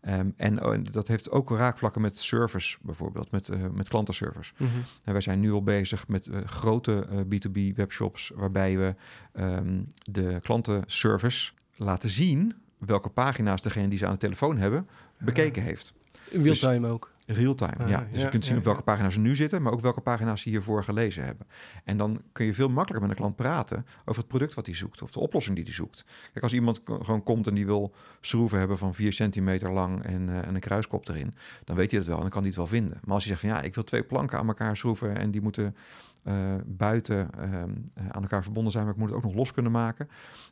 Um, 0.09 0.33
en 0.37 0.65
oh, 0.65 0.77
dat 0.91 1.07
heeft 1.07 1.31
ook 1.31 1.49
raakvlakken 1.49 2.01
met 2.01 2.17
service 2.17 2.77
bijvoorbeeld, 2.81 3.31
met, 3.31 3.73
met 3.73 3.87
klantenservice. 3.87 4.53
Mm 4.57 4.67
-hmm. 4.67 4.83
En 5.03 5.11
wij 5.13 5.21
zijn 5.21 5.39
nu 5.39 5.51
al 5.51 5.63
bezig 5.63 6.07
met 6.07 6.29
grote 6.45 7.07
B2B 7.23 7.75
webshops 7.75 8.31
waarbij 8.35 8.77
we 8.77 8.95
um, 9.33 9.87
de 10.11 10.39
klantenservice 10.41 11.51
laten 11.75 12.09
zien 12.09 12.55
welke 12.77 13.09
pagina's 13.09 13.61
degene 13.61 13.87
die 13.87 13.97
ze 13.97 14.05
aan 14.05 14.13
de 14.13 14.19
telefoon 14.19 14.57
hebben 14.57 14.87
bekeken 15.17 15.63
heeft. 15.63 15.93
In 16.29 16.41
real-time 16.41 16.79
dus, 16.79 16.89
ook. 16.89 17.11
Real-time, 17.31 17.75
ah, 17.77 17.89
ja. 17.89 18.07
Dus 18.11 18.21
je 18.21 18.29
kunt 18.29 18.45
zien 18.45 18.57
op 18.57 18.63
welke 18.63 18.81
pagina's 18.81 19.13
ze 19.13 19.19
nu 19.19 19.35
zitten, 19.35 19.61
maar 19.61 19.73
ook 19.73 19.81
welke 19.81 20.01
pagina's 20.01 20.41
ze 20.41 20.49
hiervoor 20.49 20.83
gelezen 20.83 21.23
hebben. 21.23 21.47
En 21.83 21.97
dan 21.97 22.21
kun 22.31 22.45
je 22.45 22.53
veel 22.53 22.69
makkelijker 22.69 23.01
met 23.01 23.09
een 23.09 23.23
klant 23.23 23.35
praten 23.35 23.85
over 24.05 24.21
het 24.21 24.27
product 24.27 24.53
wat 24.53 24.65
hij 24.65 24.75
zoekt 24.75 25.01
of 25.01 25.11
de 25.11 25.19
oplossing 25.19 25.55
die 25.55 25.65
hij 25.65 25.73
zoekt. 25.73 26.05
Kijk, 26.31 26.43
als 26.43 26.53
iemand 26.53 26.81
gewoon 26.85 27.23
komt 27.23 27.47
en 27.47 27.53
die 27.53 27.65
wil 27.65 27.93
schroeven 28.21 28.59
hebben 28.59 28.77
van 28.77 28.93
4 28.93 29.13
centimeter 29.13 29.71
lang 29.71 30.03
en, 30.03 30.27
uh, 30.27 30.37
en 30.37 30.55
een 30.55 30.59
kruiskop 30.59 31.07
erin, 31.07 31.35
dan 31.63 31.75
weet 31.75 31.89
hij 31.89 31.99
dat 31.99 32.07
wel 32.07 32.15
en 32.15 32.21
dan 32.21 32.31
kan 32.31 32.39
hij 32.39 32.49
het 32.49 32.57
wel 32.57 32.67
vinden. 32.67 32.97
Maar 33.03 33.13
als 33.13 33.23
je 33.23 33.29
zegt 33.29 33.41
van 33.41 33.49
ja, 33.49 33.61
ik 33.61 33.75
wil 33.75 33.83
twee 33.83 34.03
planken 34.03 34.37
aan 34.37 34.47
elkaar 34.47 34.77
schroeven 34.77 35.15
en 35.15 35.31
die 35.31 35.41
moeten 35.41 35.75
uh, 36.23 36.55
buiten 36.65 37.29
uh, 37.39 37.63
aan 38.11 38.21
elkaar 38.21 38.43
verbonden 38.43 38.71
zijn, 38.71 38.83
maar 38.83 38.93
ik 38.93 38.99
moet 38.99 39.09
het 39.09 39.17
ook 39.17 39.23
nog 39.23 39.33
los 39.33 39.51
kunnen 39.51 39.71
maken. 39.71 40.09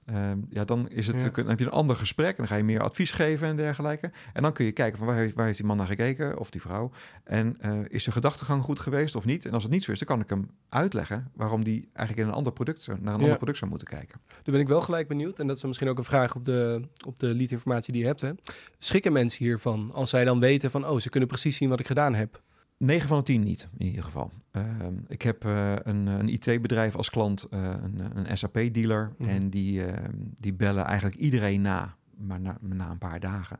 Uh, 0.09 0.31
ja, 0.49 0.65
dan, 0.65 0.89
is 0.89 1.07
het, 1.07 1.21
ja. 1.21 1.29
dan 1.29 1.47
heb 1.47 1.59
je 1.59 1.65
een 1.65 1.71
ander 1.71 1.95
gesprek 1.95 2.29
en 2.29 2.35
dan 2.37 2.47
ga 2.47 2.55
je 2.55 2.63
meer 2.63 2.81
advies 2.81 3.11
geven 3.11 3.47
en 3.47 3.55
dergelijke. 3.55 4.11
En 4.33 4.41
dan 4.41 4.53
kun 4.53 4.65
je 4.65 4.71
kijken 4.71 4.97
van 4.97 5.07
waar 5.07 5.15
heeft, 5.15 5.35
waar 5.35 5.45
heeft 5.45 5.57
die 5.57 5.67
man 5.67 5.77
naar 5.77 5.87
gekeken 5.87 6.39
of 6.39 6.49
die 6.49 6.61
vrouw. 6.61 6.91
En 7.23 7.57
is 7.87 8.03
de 8.03 8.11
gedachtegang 8.11 8.63
goed 8.63 8.79
geweest 8.79 9.15
of 9.15 9.25
niet? 9.25 9.45
En 9.45 9.51
als 9.51 9.63
het 9.63 9.71
niet 9.71 9.83
zo 9.83 9.91
is, 9.91 9.99
dan 9.99 10.07
kan 10.07 10.19
ik 10.19 10.29
hem 10.29 10.49
uitleggen 10.69 11.31
waarom 11.33 11.63
die 11.63 11.89
eigenlijk 11.93 12.27
in 12.27 12.33
een 12.33 12.37
ander 12.37 12.53
product, 12.53 12.87
naar 12.87 12.97
een 12.97 13.03
ja. 13.05 13.11
ander 13.11 13.35
product 13.35 13.57
zou 13.57 13.69
moeten 13.69 13.87
kijken. 13.87 14.19
Daar 14.27 14.41
ben 14.43 14.59
ik 14.59 14.67
wel 14.67 14.81
gelijk 14.81 15.07
benieuwd. 15.07 15.39
En 15.39 15.47
dat 15.47 15.55
is 15.55 15.63
misschien 15.63 15.89
ook 15.89 15.97
een 15.97 16.03
vraag 16.03 16.35
op 16.35 16.45
de, 16.45 16.81
op 17.05 17.19
de 17.19 17.27
lead-informatie 17.27 17.93
die 17.93 18.01
je 18.01 18.07
hebt. 18.07 18.21
Hè. 18.21 18.31
Schikken 18.77 19.13
mensen 19.13 19.45
hiervan 19.45 19.91
als 19.93 20.09
zij 20.09 20.25
dan 20.25 20.39
weten 20.39 20.71
van, 20.71 20.87
oh, 20.87 20.99
ze 20.99 21.09
kunnen 21.09 21.29
precies 21.29 21.57
zien 21.57 21.69
wat 21.69 21.79
ik 21.79 21.87
gedaan 21.87 22.13
heb? 22.13 22.41
9 22.77 23.07
van 23.07 23.17
de 23.17 23.23
10 23.23 23.43
niet, 23.43 23.69
in 23.77 23.85
ieder 23.85 24.03
geval. 24.03 24.31
Uh, 24.51 24.63
ik 25.07 25.21
heb 25.21 25.45
uh, 25.45 25.75
een, 25.83 26.07
een 26.07 26.29
IT-bedrijf 26.29 26.95
als 26.95 27.09
klant, 27.09 27.47
uh, 27.49 27.69
een, 27.81 28.27
een 28.27 28.37
SAP-dealer. 28.37 29.13
Mm. 29.17 29.27
En 29.27 29.49
die, 29.49 29.85
ehm, 29.85 30.13
die 30.17 30.53
bellen 30.53 30.85
eigenlijk 30.85 31.15
iedereen 31.15 31.61
na, 31.61 31.95
maar 32.17 32.39
na, 32.39 32.57
na 32.61 32.89
een 32.89 32.97
paar 32.97 33.19
dagen, 33.19 33.59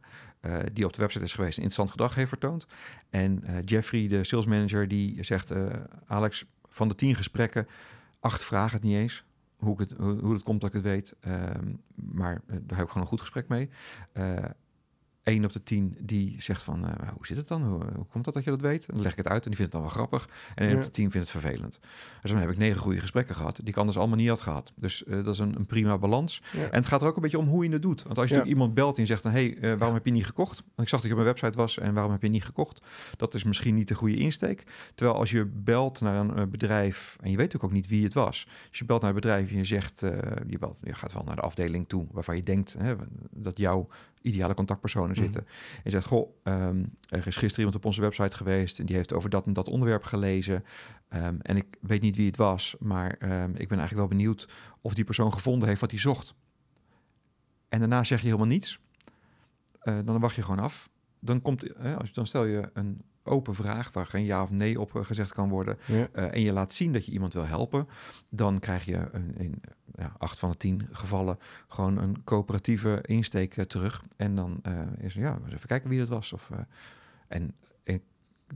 die 0.74 0.86
op 0.86 0.94
de 0.94 1.02
website 1.02 1.24
is 1.24 1.34
geweest 1.34 1.58
en 1.58 1.64
interessant 1.64 1.90
gedrag 1.90 2.16
heeft 2.16 2.30
vertoond. 2.30 2.68
En 3.10 3.44
Jeffrey, 3.66 4.08
de 4.08 4.24
sales 4.24 4.46
manager, 4.46 4.88
die 4.88 5.24
zegt, 5.24 5.54
Alex, 6.06 6.46
van 6.66 6.88
de 6.88 6.96
10 6.96 7.16
gesprekken, 7.16 7.68
acht 8.20 8.44
vragen 8.44 8.76
het 8.76 8.84
niet 8.84 8.96
eens. 8.96 9.26
Hoe, 9.56 9.74
ik 9.74 9.80
het, 9.80 9.94
hoe, 9.98 10.20
hoe 10.20 10.34
het 10.34 10.44
komt 10.44 10.62
dat 10.62 10.70
ik 10.70 10.76
het 10.76 10.86
weet. 10.86 11.16
Ehm, 11.20 11.74
maar 11.96 12.42
daar 12.46 12.78
heb 12.78 12.86
ik 12.86 12.92
gewoon 12.92 13.04
een 13.04 13.10
goed 13.10 13.22
gesprek 13.22 13.48
mee. 13.48 13.70
1 15.28 15.46
op 15.46 15.54
de 15.54 15.64
10 15.64 15.98
die 16.00 16.36
zegt 16.38 16.64
van, 16.64 16.86
uh, 16.86 16.92
hoe 17.16 17.26
zit 17.26 17.38
het 17.38 17.48
dan? 17.48 17.64
Hoe, 17.64 17.84
hoe, 17.96 18.06
komt 18.06 18.26
dat 18.26 18.34
dat 18.34 18.44
je 18.44 18.50
dat 18.50 18.62
weet? 18.62 18.88
dan 18.88 19.02
leg 19.02 19.12
ik 19.12 19.18
het 19.18 19.28
uit 19.28 19.44
en 19.44 19.50
die 19.50 19.58
vindt 19.58 19.74
het 19.74 19.82
dan 19.82 19.92
wel 19.92 20.00
grappig. 20.00 20.30
En 20.56 20.66
1 20.66 20.70
ja. 20.70 20.78
op 20.78 20.84
de 20.84 20.92
10 20.92 21.12
vindt 21.12 21.32
het 21.32 21.42
vervelend. 21.42 21.80
Dus 22.22 22.32
dan 22.32 22.40
heb 22.40 22.50
ik 22.50 22.58
negen 22.58 22.80
goede 22.80 23.00
gesprekken 23.00 23.36
gehad, 23.36 23.56
die 23.56 23.68
ik 23.68 23.78
anders 23.78 23.98
allemaal 23.98 24.18
niet 24.18 24.30
had 24.30 24.42
gehad. 24.42 24.74
Dus 24.76 25.04
uh, 25.08 25.16
dat 25.26 25.34
is 25.34 25.40
een, 25.40 25.56
een 25.56 25.66
prima 25.66 25.98
balans. 25.98 26.42
Ja. 26.52 26.62
En 26.62 26.76
het 26.76 26.86
gaat 26.86 27.02
er 27.02 27.08
ook 27.08 27.16
een 27.16 27.22
beetje 27.22 27.38
om 27.38 27.48
hoe 27.48 27.64
je 27.64 27.72
het 27.72 27.82
doet. 27.82 28.04
Want 28.04 28.18
als 28.18 28.30
je 28.30 28.36
ja. 28.36 28.44
iemand 28.44 28.74
belt 28.74 28.98
en 28.98 29.08
zegt, 29.08 29.24
dan, 29.24 29.32
hey, 29.32 29.56
uh, 29.56 29.74
waarom 29.74 29.94
heb 29.94 30.06
je 30.06 30.12
niet 30.12 30.26
gekocht? 30.26 30.56
Want 30.56 30.82
ik 30.82 30.88
zag 30.88 31.02
dat 31.02 31.10
je 31.10 31.18
op 31.18 31.24
mijn 31.24 31.34
website 31.34 31.58
was 31.58 31.78
en 31.78 31.94
waarom 31.94 32.12
heb 32.12 32.22
je 32.22 32.30
niet 32.30 32.46
gekocht? 32.46 32.82
Dat 33.18 33.34
is 33.34 33.44
misschien 33.44 33.76
niet 33.76 33.88
de 33.88 33.96
goede 33.96 34.16
insteek. 34.16 34.64
Terwijl 34.96 35.20
als 35.20 35.32
je 35.32 35.46
belt 35.46 36.02
naar 36.02 36.38
een 36.38 36.50
bedrijf, 36.50 37.18
en 37.20 37.32
je 37.32 37.38
weet 37.38 37.46
natuurlijk 37.46 37.64
ook 37.64 37.80
niet 37.80 37.88
wie 37.88 38.04
het 38.04 38.14
was. 38.14 38.48
Als 38.70 38.80
je 38.80 38.86
belt 38.86 39.02
naar 39.02 39.10
een 39.10 39.16
bedrijf 39.16 39.52
en 39.52 39.58
je 39.58 39.66
zegt, 39.66 40.00
je, 40.48 40.58
belt, 40.60 40.78
je 40.84 40.94
gaat 40.94 41.14
wel 41.14 41.24
naar 41.24 41.36
de 41.36 41.42
afdeling 41.42 41.88
toe 41.88 42.08
waarvan 42.12 42.36
je 42.36 42.44
denkt 42.44 42.76
hè, 42.78 42.94
dat 43.32 43.58
jouw 43.58 43.88
ideale 44.28 44.54
contactpersonen 44.54 45.10
mm. 45.18 45.24
zitten. 45.24 45.42
En 45.76 45.82
je 45.84 45.90
zegt, 45.90 46.06
goh, 46.06 46.30
um, 46.44 46.98
er 47.10 47.28
is 47.28 47.36
gisteren 47.36 47.58
iemand 47.58 47.76
op 47.76 47.86
onze 47.86 48.02
website 48.02 48.38
geweest... 48.38 48.80
en 48.80 48.86
die 48.86 48.96
heeft 48.96 49.14
over 49.14 49.30
dat 49.30 49.46
en 49.46 49.54
dat 49.54 49.68
onderwerp 49.70 50.04
gelezen. 50.04 50.64
Um, 51.14 51.42
en 51.42 51.58
ik 51.58 51.78
weet 51.82 52.02
niet 52.02 52.16
wie 52.16 52.26
het 52.26 52.38
was, 52.38 52.76
maar 52.80 53.18
um, 53.22 53.56
ik 53.56 53.68
ben 53.68 53.78
eigenlijk 53.78 53.94
wel 53.94 54.08
benieuwd... 54.08 54.50
of 54.82 54.94
die 54.94 55.04
persoon 55.04 55.34
gevonden 55.34 55.68
heeft 55.68 55.82
wat 55.82 55.92
hij 55.92 56.00
zocht. 56.00 56.36
En 57.70 57.80
daarna 57.80 58.04
zeg 58.04 58.20
je 58.20 58.26
helemaal 58.26 58.48
niets. 58.48 58.80
Uh, 59.84 60.00
dan 60.06 60.20
wacht 60.20 60.36
je 60.36 60.42
gewoon 60.42 60.60
af. 60.60 60.90
Dan, 61.20 61.42
komt, 61.42 61.80
uh, 61.80 61.98
als, 61.98 62.14
dan 62.14 62.28
stel 62.28 62.46
je 62.46 62.70
een 62.74 63.02
open 63.28 63.56
vraag 63.56 63.92
waar 63.94 64.06
geen 64.06 64.26
ja 64.26 64.44
of 64.44 64.52
nee 64.52 64.80
op 64.80 64.92
gezegd 64.92 65.34
kan 65.34 65.50
worden. 65.50 65.78
Ja. 65.86 66.08
Uh, 66.14 66.34
en 66.34 66.42
je 66.42 66.54
laat 66.54 66.74
zien 66.74 66.94
dat 66.94 67.06
je 67.06 67.12
iemand 67.12 67.34
wil 67.34 67.46
helpen. 67.46 67.88
Dan 68.30 68.60
krijg 68.60 68.86
je 68.86 69.08
een, 69.12 69.34
een 69.38 69.62
ja, 69.96 70.16
acht 70.18 70.40
van 70.40 70.52
de 70.52 70.58
tien 70.58 70.88
gevallen 70.92 71.40
gewoon 71.68 71.98
een 71.98 72.24
coöperatieve 72.24 73.00
insteek 73.06 73.58
uh, 73.58 73.66
terug. 73.66 74.04
En 74.18 74.36
dan 74.36 74.62
is 74.98 75.14
ja, 75.14 75.40
even 75.50 75.68
kijken 75.68 75.90
wie 75.90 76.00
dat 76.00 76.08
was. 76.08 76.34
Of, 76.34 76.52
en 77.28 77.56
ik 77.84 78.02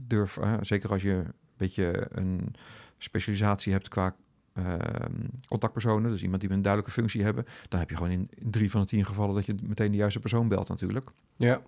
durf, 0.00 0.38
zeker 0.60 0.90
als 0.90 1.02
je 1.02 1.12
een 1.12 1.32
beetje 1.56 2.06
een 2.10 2.54
specialisatie 2.98 3.72
hebt 3.72 3.88
qua 3.88 4.14
ehm, 4.52 5.26
contactpersonen, 5.46 6.10
dus 6.10 6.22
iemand 6.22 6.40
die 6.40 6.50
een 6.50 6.62
duidelijke 6.62 7.00
functie 7.00 7.22
hebben, 7.22 7.46
dan 7.68 7.80
heb 7.80 7.90
je 7.90 7.96
gewoon 7.96 8.10
in 8.10 8.30
drie 8.50 8.70
van 8.70 8.80
de 8.80 8.86
tien 8.86 9.04
gevallen 9.04 9.34
dat 9.34 9.46
je 9.46 9.54
meteen 9.62 9.90
de 9.90 9.96
juiste 9.96 10.20
persoon 10.20 10.48
belt 10.48 10.68
natuurlijk. 10.68 11.10
Ja. 11.36 11.62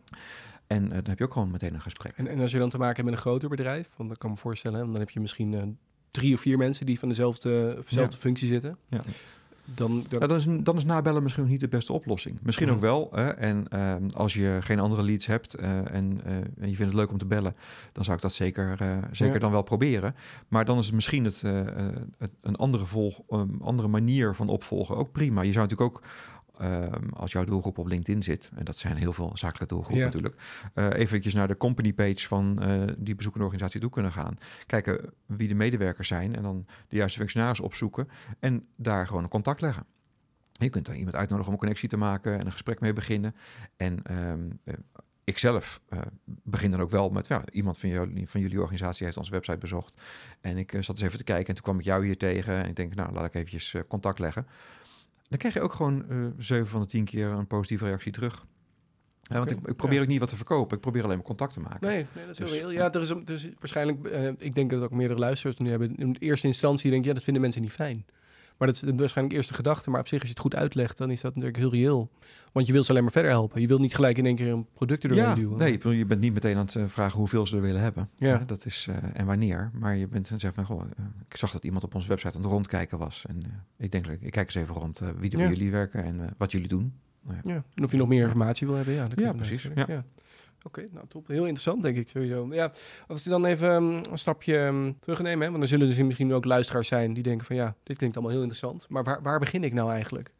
En 0.66 0.88
dan 0.88 1.04
heb 1.04 1.18
je 1.18 1.24
ook 1.24 1.32
gewoon 1.32 1.50
meteen 1.50 1.74
een 1.74 1.80
gesprek. 1.80 2.12
En, 2.16 2.26
en 2.26 2.40
als 2.40 2.50
je 2.50 2.58
dan 2.58 2.70
te 2.70 2.78
maken 2.78 2.94
hebt 2.94 3.08
met 3.08 3.14
een 3.14 3.30
groter 3.30 3.48
bedrijf, 3.48 3.94
want 3.96 4.08
dan 4.08 4.18
kan 4.18 4.30
me 4.30 4.36
voorstellen, 4.36 4.86
dan 4.86 4.98
heb 4.98 5.10
je 5.10 5.20
misschien 5.20 5.78
drie 6.10 6.34
of 6.34 6.40
vier 6.40 6.58
mensen 6.58 6.86
die 6.86 6.98
van 6.98 7.08
dezelfde, 7.08 7.82
dezelfde 7.88 8.14
ja. 8.14 8.20
functie 8.20 8.48
zitten. 8.48 8.76
Ja. 8.88 9.00
Dan, 9.64 10.04
dan... 10.08 10.20
Ja, 10.20 10.26
dan, 10.26 10.36
is, 10.36 10.46
dan 10.64 10.76
is 10.76 10.84
nabellen 10.84 11.22
misschien 11.22 11.46
niet 11.46 11.60
de 11.60 11.68
beste 11.68 11.92
oplossing. 11.92 12.38
Misschien 12.42 12.70
ook 12.70 12.80
wel. 12.80 13.08
Hè? 13.12 13.28
En 13.28 13.66
uh, 13.74 13.94
als 14.14 14.34
je 14.34 14.58
geen 14.60 14.78
andere 14.78 15.02
leads 15.02 15.26
hebt 15.26 15.60
uh, 15.60 15.94
en, 15.94 16.20
uh, 16.26 16.34
en, 16.36 16.70
je 16.70 16.76
vindt 16.76 16.92
het 16.92 16.94
leuk 16.94 17.10
om 17.10 17.18
te 17.18 17.26
bellen, 17.26 17.56
dan 17.92 18.04
zou 18.04 18.16
ik 18.16 18.22
dat 18.22 18.32
zeker, 18.32 18.76
zeker 19.10 19.34
ja. 19.34 19.40
dan 19.40 19.50
wel 19.50 19.62
proberen. 19.62 20.14
Maar 20.48 20.64
dan 20.64 20.78
is 20.78 20.86
het 20.86 20.94
misschien 20.94 21.24
het, 21.24 21.40
het 22.18 22.30
een 22.40 22.56
andere, 22.56 22.86
volg, 22.86 23.20
um, 23.30 23.58
andere 23.62 23.88
manier 23.88 24.34
van 24.34 24.48
opvolgen 24.48 24.96
ook 24.96 25.12
prima. 25.12 25.42
Je 25.42 25.52
zou 25.52 25.66
natuurlijk 25.66 25.96
ook 25.96 26.04
ehm, 26.58 27.08
als 27.08 27.32
jouw 27.32 27.44
doelgroep 27.44 27.78
op 27.78 27.86
LinkedIn 27.86 28.22
zit, 28.22 28.50
en 28.54 28.64
dat 28.64 28.78
zijn 28.78 28.96
heel 28.96 29.12
veel 29.12 29.30
zakelijke 29.34 29.74
doelgroepen 29.74 29.98
Ja. 30.00 30.04
natuurlijk, 30.04 30.36
eh 30.74 30.88
eventjes 30.92 31.34
naar 31.34 31.48
de 31.48 31.56
company 31.56 31.92
page 31.92 32.26
van 32.26 32.62
eh, 32.62 32.82
die 32.98 33.14
bezoekende 33.14 33.46
organisatie 33.46 33.80
toe 33.80 33.90
kunnen 33.90 34.12
gaan. 34.12 34.38
Kijken 34.66 35.12
wie 35.26 35.48
de 35.48 35.54
medewerkers 35.54 36.08
zijn 36.08 36.36
en 36.36 36.42
dan 36.42 36.66
de 36.88 36.96
juiste 36.96 37.18
functionaris 37.18 37.60
opzoeken 37.60 38.08
en 38.40 38.66
daar 38.76 39.06
gewoon 39.06 39.22
een 39.22 39.28
contact 39.28 39.60
leggen. 39.60 39.84
Je 40.52 40.68
kunt 40.70 40.86
daar 40.86 40.96
iemand 40.96 41.16
uitnodigen 41.16 41.46
om 41.46 41.52
een 41.52 41.60
connectie 41.60 41.88
te 41.88 41.96
maken 41.96 42.38
en 42.38 42.46
een 42.46 42.52
gesprek 42.52 42.80
mee 42.80 42.92
beginnen. 42.92 43.34
En 43.76 44.02
eh, 44.02 44.74
ik 45.24 45.38
zelf 45.38 45.80
begin 46.24 46.70
dan 46.70 46.80
ook 46.80 46.90
wel 46.90 47.10
met 47.10 47.26
ja, 47.26 47.42
iemand 47.52 47.78
van 47.78 47.88
jullie, 47.88 48.28
van 48.28 48.40
jullie 48.40 48.60
organisatie 48.60 49.04
heeft 49.04 49.16
onze 49.18 49.30
website 49.30 49.58
bezocht. 49.58 50.00
En 50.40 50.56
ik 50.56 50.70
zat 50.70 50.88
eens 50.88 51.00
even 51.00 51.18
te 51.18 51.24
kijken 51.24 51.46
en 51.46 51.54
toen 51.54 51.62
kwam 51.64 51.78
ik 51.78 51.84
jou 51.84 52.04
hier 52.04 52.16
tegen. 52.16 52.62
En 52.62 52.68
ik 52.68 52.76
denk, 52.76 52.94
nou, 52.94 53.12
laat 53.12 53.24
ik 53.24 53.34
eventjes 53.34 53.74
contact 53.88 54.18
leggen. 54.18 54.46
Dan 55.34 55.42
krijg 55.42 55.54
je 55.54 55.70
ook 55.70 55.72
gewoon 55.72 56.10
eh 56.10 56.26
7 56.38 56.66
van 56.66 56.80
de 56.80 56.86
10 56.86 57.04
keer 57.04 57.28
een 57.28 57.46
positieve 57.46 57.84
reactie 57.84 58.12
terug. 58.12 58.46
Ja, 59.22 59.38
want 59.38 59.50
ik, 59.50 59.58
ik 59.66 59.76
probeer 59.76 59.96
ja. 59.96 60.02
ook 60.02 60.08
niet 60.08 60.18
wat 60.18 60.28
te 60.28 60.36
verkopen. 60.36 60.76
Ik 60.76 60.82
probeer 60.82 61.04
alleen 61.04 61.16
maar 61.16 61.26
contact 61.26 61.52
te 61.52 61.60
maken. 61.60 61.86
Nee, 61.86 62.06
nee, 62.14 62.26
dat 62.26 62.30
is 62.30 62.38
heel 62.38 62.46
Dus, 62.46 62.56
reëel. 62.58 62.70
Ja, 62.70 62.92
er 62.92 63.00
is, 63.00 63.10
is 63.26 63.50
waarschijnlijk, 63.58 64.04
eh, 64.04 64.28
ik 64.38 64.54
denk 64.54 64.70
dat 64.70 64.82
ook 64.82 64.90
meerdere 64.90 65.20
luisteraars 65.20 65.56
nu 65.56 65.70
hebben. 65.70 65.96
In 65.96 66.16
eerste 66.18 66.46
instantie 66.46 66.90
denk 66.90 67.02
je, 67.02 67.08
ja, 67.08 67.14
dat 67.14 67.24
vinden 67.24 67.42
mensen 67.42 67.62
niet 67.62 67.72
fijn. 67.72 68.04
Maar 68.58 68.68
dat 68.68 68.82
is 68.82 68.92
waarschijnlijk 68.96 69.36
eerste 69.36 69.54
gedachte. 69.54 69.90
Maar 69.90 70.00
op 70.00 70.08
zich, 70.08 70.18
als 70.18 70.28
je 70.28 70.34
het 70.34 70.42
goed 70.42 70.54
uitlegt, 70.54 70.98
dan 70.98 71.10
is 71.10 71.20
dat 71.20 71.30
natuurlijk 71.34 71.60
heel 71.60 71.70
reëel. 71.70 72.10
Want 72.52 72.66
je 72.66 72.72
wil 72.72 72.82
ze 72.84 72.90
alleen 72.90 73.02
maar 73.02 73.12
verder 73.12 73.30
helpen. 73.30 73.60
Je 73.60 73.66
wilt 73.66 73.80
niet 73.80 73.94
gelijk 73.94 74.18
in 74.18 74.26
één 74.26 74.36
keer 74.36 74.48
een 74.52 74.66
product 74.74 75.02
er 75.02 75.08
doorheen 75.08 75.28
Ja, 75.28 75.34
duwen. 75.34 75.58
nee, 75.58 75.96
je 75.96 76.06
bent 76.06 76.20
niet 76.20 76.32
meteen 76.34 76.56
aan 76.56 76.64
het 76.64 76.74
eh, 76.74 76.84
vragen 76.86 77.18
hoeveel 77.18 77.46
ze 77.46 77.56
er 77.56 77.62
willen 77.62 77.80
hebben. 77.80 78.08
Ja. 78.18 78.38
Dat 78.38 78.66
is, 78.66 78.86
eh, 78.90 78.96
en 79.12 79.26
wanneer. 79.26 79.70
Maar 79.72 79.96
je 79.96 80.08
bent 80.08 80.30
en 80.30 80.40
zegt 80.40 80.54
van, 80.54 80.64
goh, 80.64 80.80
eh, 80.82 81.04
ik 81.28 81.36
zag 81.36 81.50
dat 81.52 81.64
iemand 81.64 81.84
op 81.84 81.94
onze 81.94 82.08
website 82.08 82.36
aan 82.36 82.42
het 82.42 82.50
rondkijken 82.50 82.98
was. 82.98 83.24
En 83.28 83.42
ik 83.76 83.92
denk, 83.92 84.06
ik 84.06 84.30
kijk 84.32 84.46
eens 84.46 84.54
even 84.54 84.74
rond 84.74 84.98
wie 84.98 85.30
er 85.30 85.38
Ja. 85.38 85.44
bij 85.44 85.54
jullie 85.56 85.70
werken 85.70 86.04
en 86.04 86.34
wat 86.38 86.52
jullie 86.52 86.68
doen. 86.68 86.92
Nou 87.22 87.38
ja. 87.42 87.52
Ja, 87.54 87.62
en 87.74 87.84
of 87.84 87.90
je 87.90 87.96
nog 87.96 88.08
meer 88.08 88.22
informatie 88.22 88.66
wil 88.66 88.76
hebben, 88.76 88.94
ja. 88.94 89.04
dat 89.04 89.18
Ja, 89.18 89.32
precies, 89.32 89.68
ja. 89.74 90.04
Oké, 90.66 90.86
nou 90.92 91.06
top. 91.08 91.26
Heel 91.26 91.38
interessant, 91.42 91.82
denk 91.82 91.96
ik 91.96 92.08
sowieso. 92.08 92.48
Ja, 92.50 92.72
als 93.06 93.22
we 93.22 93.30
dan 93.30 93.44
even 93.44 93.68
ehm, 93.70 93.84
een 94.10 94.18
stapje 94.18 94.58
ehm, 94.58 94.92
terugnemen, 95.00 95.40
hè, 95.44 95.46
want 95.48 95.58
dan 95.58 95.68
zullen 95.68 95.96
er 95.96 96.06
misschien 96.06 96.32
ook 96.32 96.44
luisteraars 96.44 96.88
zijn 96.88 97.12
die 97.14 97.22
denken 97.22 97.46
van 97.46 97.56
ja, 97.56 97.76
dit 97.82 97.96
klinkt 97.96 98.16
allemaal 98.16 98.34
heel 98.34 98.44
interessant. 98.44 98.86
Maar 98.88 99.04
waar, 99.04 99.22
waar 99.22 99.38
begin 99.38 99.64
ik 99.64 99.72
nou 99.72 99.90
eigenlijk? 99.90 100.32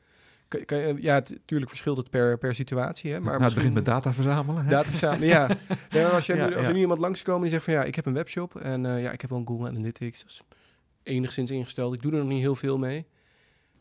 Kan, 0.48 0.64
kan 0.64 0.78
je- 0.78 0.94
ja, 0.98 1.14
natuurlijk 1.14 1.70
verschilt 1.70 1.96
het 1.96 2.10
per, 2.10 2.38
per 2.38 2.54
situatie, 2.54 3.12
hè, 3.12 3.20
maar 3.20 3.32
nou, 3.32 3.44
het 3.44 3.54
begint 3.54 3.74
met 3.74 3.84
data 3.84 4.12
verzamelen. 4.12 4.62
hè? 4.64 4.70
Data 4.70 4.88
verzamelen, 4.88 5.28
ja. 5.28 5.46
als, 6.14 6.26
je 6.26 6.34
Ja, 6.36 6.48
nu, 6.48 6.56
als 6.56 6.66
er 6.66 6.72
nu 6.72 6.78
iemand 6.80 7.00
langskomt 7.00 7.40
die 7.40 7.50
zegt 7.50 7.64
van 7.64 7.74
ja, 7.74 7.84
ik 7.84 7.94
heb 7.94 8.06
een 8.06 8.12
webshop 8.14 8.56
en 8.56 8.86
eh, 8.86 9.02
ja, 9.02 9.10
ik 9.10 9.20
heb 9.20 9.30
wel 9.30 9.38
een 9.38 9.46
Google 9.46 9.68
Analytics. 9.68 10.20
Dat 10.22 10.30
is 10.30 10.42
enigszins 11.02 11.50
ingesteld. 11.50 11.94
Ik 11.94 12.02
doe 12.02 12.12
er 12.12 12.18
nog 12.18 12.28
niet 12.28 12.40
heel 12.40 12.54
veel 12.54 12.78
mee. 12.78 13.06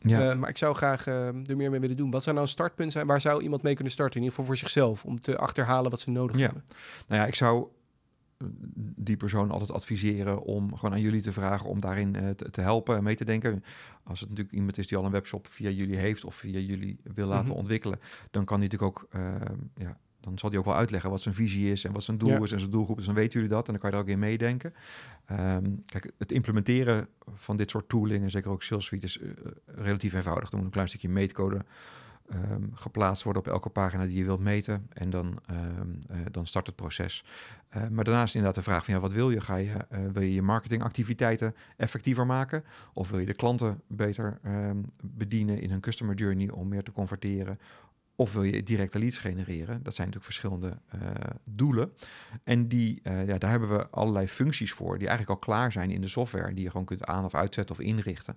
Ja. 0.06 0.30
Eh, 0.30 0.36
maar 0.38 0.48
ik 0.48 0.58
zou 0.58 0.74
graag 0.74 1.06
eh, 1.06 1.26
er 1.26 1.56
meer 1.56 1.70
mee 1.70 1.80
willen 1.80 1.96
doen. 1.96 2.10
Wat 2.10 2.22
zou 2.22 2.34
nou 2.34 2.46
een 2.46 2.52
startpunt 2.52 2.92
zijn? 2.92 3.06
Waar 3.06 3.20
zou 3.20 3.42
iemand 3.42 3.62
mee 3.62 3.74
kunnen 3.74 3.92
starten? 3.92 4.16
In 4.16 4.22
ieder 4.22 4.36
geval 4.38 4.54
voor 4.54 4.60
zichzelf. 4.62 5.04
Om 5.04 5.20
te 5.20 5.36
achterhalen 5.38 5.90
wat 5.90 6.00
ze 6.00 6.10
nodig 6.10 6.36
Ja. 6.36 6.44
hebben. 6.44 6.64
Nou 7.08 7.20
ja, 7.20 7.26
ik 7.26 7.34
zou 7.34 7.66
eh, 8.38 8.46
die 8.96 9.16
persoon 9.16 9.50
altijd 9.50 9.70
adviseren 9.72 10.42
om 10.42 10.76
gewoon 10.76 10.94
aan 10.94 11.00
jullie 11.00 11.22
te 11.22 11.32
vragen 11.32 11.68
om 11.70 11.80
daarin 11.80 12.12
te, 12.36 12.50
te 12.50 12.60
helpen 12.60 12.96
en 12.96 13.02
mee 13.02 13.14
te 13.16 13.24
denken. 13.24 13.64
Als 14.04 14.20
het 14.20 14.28
natuurlijk 14.28 14.56
iemand 14.56 14.78
is 14.78 14.86
die 14.86 14.98
al 14.98 15.04
een 15.04 15.10
webshop 15.10 15.46
via 15.46 15.70
jullie 15.70 15.96
heeft 15.96 16.24
of 16.24 16.34
via 16.34 16.58
jullie 16.58 17.00
wil 17.14 17.26
laten 17.26 17.48
Mhm. 17.48 17.56
ontwikkelen, 17.58 18.00
dan 18.30 18.44
kan 18.44 18.58
hij 18.60 18.68
natuurlijk 18.68 18.98
ook, 18.98 19.08
ja, 19.74 19.98
dan 20.24 20.38
zal 20.38 20.50
hij 20.50 20.58
ook 20.58 20.64
wel 20.64 20.74
uitleggen 20.76 21.10
wat 21.10 21.20
zijn 21.22 21.34
visie 21.34 21.72
is 21.72 21.84
en 21.84 21.92
wat 21.92 22.02
zijn 22.02 22.18
doel 22.18 22.28
Ja. 22.28 22.42
is 22.42 22.52
en 22.52 22.58
zijn 22.58 22.70
doelgroep. 22.70 22.96
Dus 22.96 23.06
dan 23.06 23.14
weten 23.14 23.32
jullie 23.32 23.48
dat 23.48 23.66
en 23.66 23.72
dan 23.72 23.80
kan 23.80 23.90
je 23.90 23.96
er 23.96 24.02
ook 24.02 24.08
in 24.08 24.18
meedenken. 24.18 24.74
Ehm, 25.26 25.64
kijk, 25.86 26.12
het 26.18 26.32
implementeren 26.32 27.08
van 27.34 27.56
dit 27.56 27.70
soort 27.70 27.88
tooling 27.88 28.24
en 28.24 28.30
zeker 28.30 28.50
ook 28.50 28.62
Sales 28.62 28.84
Suite 28.84 29.06
is 29.06 29.18
eh, 29.18 29.30
relatief 29.66 30.12
eenvoudig. 30.14 30.50
Er 30.50 30.56
moet 30.56 30.66
een 30.66 30.72
klein 30.72 30.88
stukje 30.88 31.08
meetcode 31.08 31.64
ehm, 32.28 32.62
geplaatst 32.72 33.22
worden 33.22 33.42
op 33.42 33.48
elke 33.48 33.68
pagina 33.68 34.04
die 34.06 34.16
je 34.16 34.24
wilt 34.24 34.40
meten. 34.40 34.86
En 34.92 35.10
dan, 35.10 35.38
ehm, 35.46 35.60
eh, 36.08 36.16
dan 36.30 36.46
start 36.46 36.66
het 36.66 36.76
proces. 36.76 37.24
Eh, 37.68 37.88
maar 37.88 38.04
daarnaast 38.04 38.34
inderdaad 38.34 38.64
de 38.64 38.70
vraag 38.70 38.84
van 38.84 38.94
ja, 38.94 39.00
wat 39.00 39.12
wil 39.12 39.30
je? 39.30 39.40
Ga 39.40 39.56
je 39.56 39.72
wil 40.12 40.22
je 40.22 40.34
je 40.34 40.42
marketingactiviteiten 40.42 41.54
effectiever 41.76 42.26
maken? 42.26 42.64
Of 42.92 43.10
wil 43.10 43.18
je 43.18 43.26
de 43.26 43.34
klanten 43.34 43.80
beter 43.88 44.38
bedienen 45.02 45.60
in 45.60 45.70
hun 45.70 45.80
customer 45.80 46.14
journey 46.14 46.50
om 46.50 46.68
meer 46.68 46.82
te 46.82 46.92
converteren? 46.92 47.58
Of 48.16 48.32
wil 48.32 48.42
je 48.42 48.62
directe 48.62 48.98
leads 48.98 49.18
genereren? 49.18 49.82
Dat 49.82 49.94
zijn 49.94 50.08
natuurlijk 50.08 50.24
verschillende 50.24 50.78
eh, 50.88 51.00
doelen. 51.44 51.92
En 52.44 52.68
die, 52.68 53.00
eh, 53.02 53.26
ja, 53.26 53.38
daar 53.38 53.50
hebben 53.50 53.68
we 53.68 53.88
allerlei 53.88 54.28
functies 54.28 54.72
voor, 54.72 54.98
die 54.98 55.08
eigenlijk 55.08 55.40
al 55.40 55.46
klaar 55.46 55.72
zijn 55.72 55.90
in 55.90 56.00
de 56.00 56.08
software, 56.08 56.54
die 56.54 56.64
je 56.64 56.70
gewoon 56.70 56.86
kunt 56.86 57.04
aan- 57.04 57.24
of 57.24 57.34
uitzetten 57.34 57.74
of 57.74 57.80
inrichten. 57.80 58.36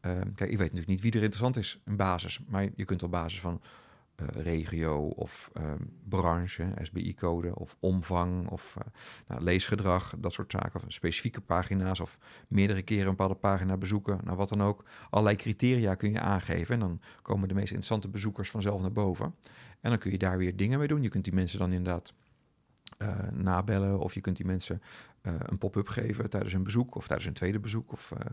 Ehm, 0.00 0.32
kijk, 0.34 0.50
ik 0.50 0.58
weet 0.58 0.58
natuurlijk 0.58 0.86
niet 0.86 1.00
wie 1.00 1.10
er 1.12 1.22
interessant 1.22 1.56
is 1.56 1.78
in 1.84 1.96
basis, 1.96 2.40
maar 2.48 2.68
je 2.74 2.84
kunt 2.84 3.02
op 3.02 3.10
basis 3.10 3.40
van 3.40 3.60
regio 4.26 4.98
of 4.98 5.50
ehm, 5.52 5.82
branche, 6.08 6.72
SBI-code 6.82 7.54
of 7.54 7.76
omvang 7.80 8.48
of 8.48 8.76
eh, 8.78 8.84
nou, 9.26 9.42
leesgedrag, 9.42 10.14
dat 10.18 10.32
soort 10.32 10.52
zaken, 10.52 10.80
of 10.80 10.84
specifieke 10.88 11.40
pagina's 11.40 12.00
of 12.00 12.18
meerdere 12.48 12.82
keren 12.82 13.04
een 13.04 13.10
bepaalde 13.10 13.34
pagina 13.34 13.76
bezoeken, 13.76 14.20
nou 14.24 14.36
wat 14.36 14.48
dan 14.48 14.62
ook. 14.62 14.84
Allerlei 15.10 15.36
criteria 15.36 15.94
kun 15.94 16.12
je 16.12 16.20
aangeven 16.20 16.74
en 16.74 16.80
dan 16.80 17.00
komen 17.22 17.48
de 17.48 17.54
meest 17.54 17.66
interessante 17.66 18.08
bezoekers 18.08 18.50
vanzelf 18.50 18.80
naar 18.80 18.92
boven. 18.92 19.34
En 19.80 19.90
dan 19.90 19.98
kun 19.98 20.10
je 20.10 20.18
daar 20.18 20.38
weer 20.38 20.56
dingen 20.56 20.78
mee 20.78 20.88
doen. 20.88 21.02
Je 21.02 21.08
kunt 21.08 21.24
die 21.24 21.34
mensen 21.34 21.58
dan 21.58 21.72
inderdaad 21.72 22.14
eh, 22.98 23.28
nabellen 23.32 23.98
of 23.98 24.14
je 24.14 24.20
kunt 24.20 24.36
die 24.36 24.46
mensen 24.46 24.82
eh, 25.20 25.34
een 25.38 25.58
pop-up 25.58 25.88
geven 25.88 26.30
tijdens 26.30 26.52
een 26.52 26.62
bezoek 26.62 26.94
of 26.94 27.06
tijdens 27.06 27.28
een 27.28 27.34
tweede 27.34 27.60
bezoek 27.60 27.92
of 27.92 28.12
eh, 28.12 28.18
eh, 28.20 28.26